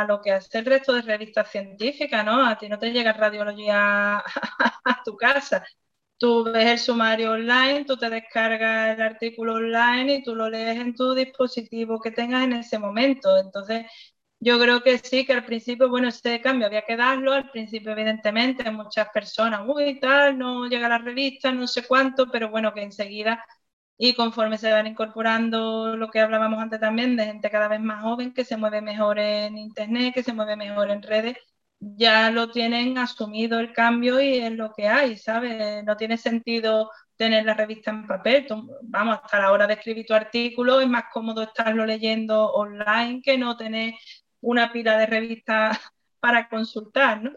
a, 0.00 0.04
lo 0.06 0.20
que 0.22 0.32
hace 0.32 0.58
el 0.58 0.64
resto 0.66 0.94
de 0.94 1.02
revistas 1.02 1.50
científicas, 1.50 2.24
¿no? 2.24 2.46
A 2.46 2.56
ti 2.58 2.68
no 2.68 2.78
te 2.78 2.90
llega 2.92 3.12
radiología 3.12 4.18
a, 4.84 5.02
tu 5.04 5.16
casa. 5.16 5.64
Tú 6.18 6.44
ves 6.44 6.66
el 6.66 6.78
sumario 6.78 7.32
online, 7.32 7.84
tú 7.84 7.96
te 7.96 8.10
descargas 8.10 8.96
el 8.96 9.02
artículo 9.02 9.54
online 9.56 10.16
y 10.16 10.22
tú 10.22 10.34
lo 10.34 10.48
lees 10.50 10.78
en 10.78 10.94
tu 10.94 11.14
dispositivo 11.14 12.00
que 12.00 12.10
tengas 12.10 12.44
en 12.44 12.54
ese 12.54 12.78
momento. 12.78 13.36
Entonces, 13.38 13.86
yo 14.40 14.58
creo 14.60 14.82
que 14.82 14.98
sí, 14.98 15.24
que 15.26 15.32
al 15.32 15.44
principio, 15.44 15.88
bueno, 15.88 16.08
ese 16.08 16.40
cambio 16.40 16.66
había 16.66 16.82
que 16.82 16.96
darlo. 16.96 17.32
Al 17.32 17.50
principio, 17.50 17.92
evidentemente, 17.92 18.70
muchas 18.70 19.08
personas, 19.10 19.62
uy, 19.66 19.98
tal, 20.00 20.38
no 20.38 20.66
llega 20.68 20.88
la 20.88 20.98
revista, 20.98 21.52
no 21.52 21.66
sé 21.66 21.84
cuánto, 21.86 22.30
pero 22.30 22.48
bueno, 22.50 22.72
que 22.72 22.82
enseguida 22.82 23.44
y 23.98 24.14
conforme 24.14 24.58
se 24.58 24.72
van 24.72 24.86
incorporando 24.86 25.96
lo 25.96 26.10
que 26.10 26.20
hablábamos 26.20 26.60
antes 26.60 26.80
también 26.80 27.16
de 27.16 27.26
gente 27.26 27.50
cada 27.50 27.68
vez 27.68 27.80
más 27.80 28.02
joven 28.02 28.32
que 28.32 28.44
se 28.44 28.56
mueve 28.56 28.80
mejor 28.80 29.18
en 29.18 29.58
internet, 29.58 30.14
que 30.14 30.22
se 30.22 30.32
mueve 30.32 30.56
mejor 30.56 30.90
en 30.90 31.02
redes, 31.02 31.36
ya 31.80 32.30
lo 32.30 32.50
tienen 32.50 32.98
asumido 32.98 33.58
el 33.60 33.72
cambio 33.72 34.20
y 34.20 34.38
es 34.38 34.52
lo 34.52 34.72
que 34.72 34.88
hay, 34.88 35.16
¿sabes? 35.16 35.84
No 35.84 35.96
tiene 35.96 36.16
sentido 36.16 36.90
tener 37.16 37.44
la 37.44 37.54
revista 37.54 37.90
en 37.90 38.06
papel. 38.06 38.46
vamos, 38.82 39.18
hasta 39.22 39.40
la 39.40 39.52
hora 39.52 39.66
de 39.66 39.74
escribir 39.74 40.06
tu 40.06 40.14
artículo 40.14 40.80
es 40.80 40.88
más 40.88 41.04
cómodo 41.12 41.42
estarlo 41.42 41.84
leyendo 41.86 42.52
online 42.52 43.20
que 43.22 43.36
no 43.38 43.56
tener 43.56 43.94
una 44.40 44.72
pila 44.72 44.96
de 44.98 45.06
revistas 45.06 45.78
para 46.20 46.48
consultar, 46.48 47.22
¿no? 47.22 47.32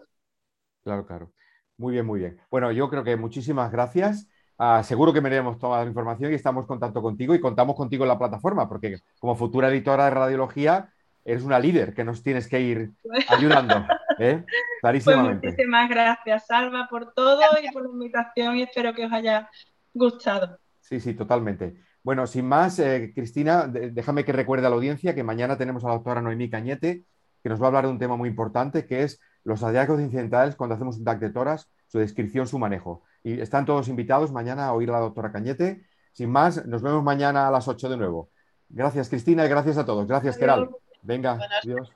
Claro, 0.84 1.06
claro. 1.06 1.34
Muy 1.78 1.94
bien, 1.94 2.06
muy 2.06 2.20
bien. 2.20 2.40
Bueno, 2.50 2.72
yo 2.72 2.90
creo 2.90 3.04
que 3.04 3.16
muchísimas 3.16 3.72
gracias. 3.72 4.28
Ah, 4.58 4.84
seguro 4.84 5.12
que 5.12 5.20
veremos 5.20 5.58
toda 5.58 5.82
la 5.82 5.88
información 5.88 6.32
y 6.32 6.36
estamos 6.36 6.64
en 6.64 6.68
contacto 6.68 7.02
contigo 7.02 7.34
y 7.34 7.40
contamos 7.40 7.76
contigo 7.76 8.04
en 8.04 8.10
la 8.10 8.20
plataforma, 8.20 8.70
porque 8.70 9.00
como 9.20 9.36
futura 9.36 9.70
editora 9.70 10.06
de 10.06 10.12
radiología 10.12 10.94
eres 11.26 11.44
una 11.44 11.60
líder 11.60 11.94
que 11.94 12.04
nos 12.04 12.22
tienes 12.22 12.48
que 12.48 12.62
ir 12.62 12.92
ayudando. 13.30 13.86
¿eh? 14.20 14.44
Clarísimamente. 14.82 15.40
Pues 15.40 15.54
muchísimas 15.54 15.90
gracias, 15.90 16.46
Salva, 16.46 16.88
por 16.90 17.14
todo 17.14 17.42
y 17.62 17.72
por 17.72 17.84
la 17.84 17.90
invitación 17.90 18.58
y 18.58 18.64
espero 18.64 18.94
que 18.94 19.06
os 19.06 19.12
haya 19.12 19.50
gustado. 19.94 20.60
Sí, 20.80 21.00
sí, 21.00 21.14
totalmente. 21.14 21.76
Bueno, 22.04 22.26
sin 22.26 22.48
más, 22.48 22.80
eh, 22.80 23.12
Cristina, 23.14 23.68
déjame 23.68 24.26
que 24.26 24.32
recuerde 24.32 24.66
a 24.66 24.70
la 24.70 24.76
audiencia 24.76 25.14
que 25.14 25.24
mañana 25.24 25.58
tenemos 25.58 25.84
a 25.84 25.90
la 25.90 25.94
doctora 25.96 26.22
Noemí 26.22 26.50
Cañete, 26.50 27.06
que 27.44 27.50
nos 27.50 27.62
va 27.62 27.66
a 27.66 27.68
hablar 27.68 27.86
de 27.86 27.92
un 27.92 28.00
tema 28.00 28.16
muy 28.16 28.30
importante, 28.30 28.86
que 28.86 29.04
es 29.04 29.20
los 29.44 29.62
hallazgos 29.62 30.02
incidentales 30.02 30.56
cuando 30.56 30.76
hacemos 30.76 30.98
un 30.98 31.04
TAC 31.04 31.20
de 31.20 31.30
toras, 31.30 31.70
su 31.88 32.00
descripción, 32.00 32.48
su 32.48 32.58
manejo. 32.60 33.04
Y 33.24 33.40
están 33.40 33.66
todos 33.66 33.88
invitados 33.88 34.32
mañana 34.32 34.68
a 34.68 34.74
oír 34.74 34.90
a 34.90 34.94
la 34.94 35.00
doctora 35.00 35.32
Cañete. 35.32 35.86
Sin 36.14 36.32
más, 36.32 36.66
nos 36.66 36.82
vemos 36.82 37.04
mañana 37.04 37.48
a 37.48 37.52
las 37.52 37.68
8 37.68 37.90
de 37.90 37.98
nuevo. 37.98 38.30
Gracias, 38.70 39.10
Cristina, 39.10 39.46
y 39.46 39.50
gracias 39.50 39.78
a 39.78 39.86
todos. 39.86 40.08
Gracias, 40.08 40.38
Keral. 40.38 40.70
Venga, 41.04 41.40
adiós. 41.64 41.92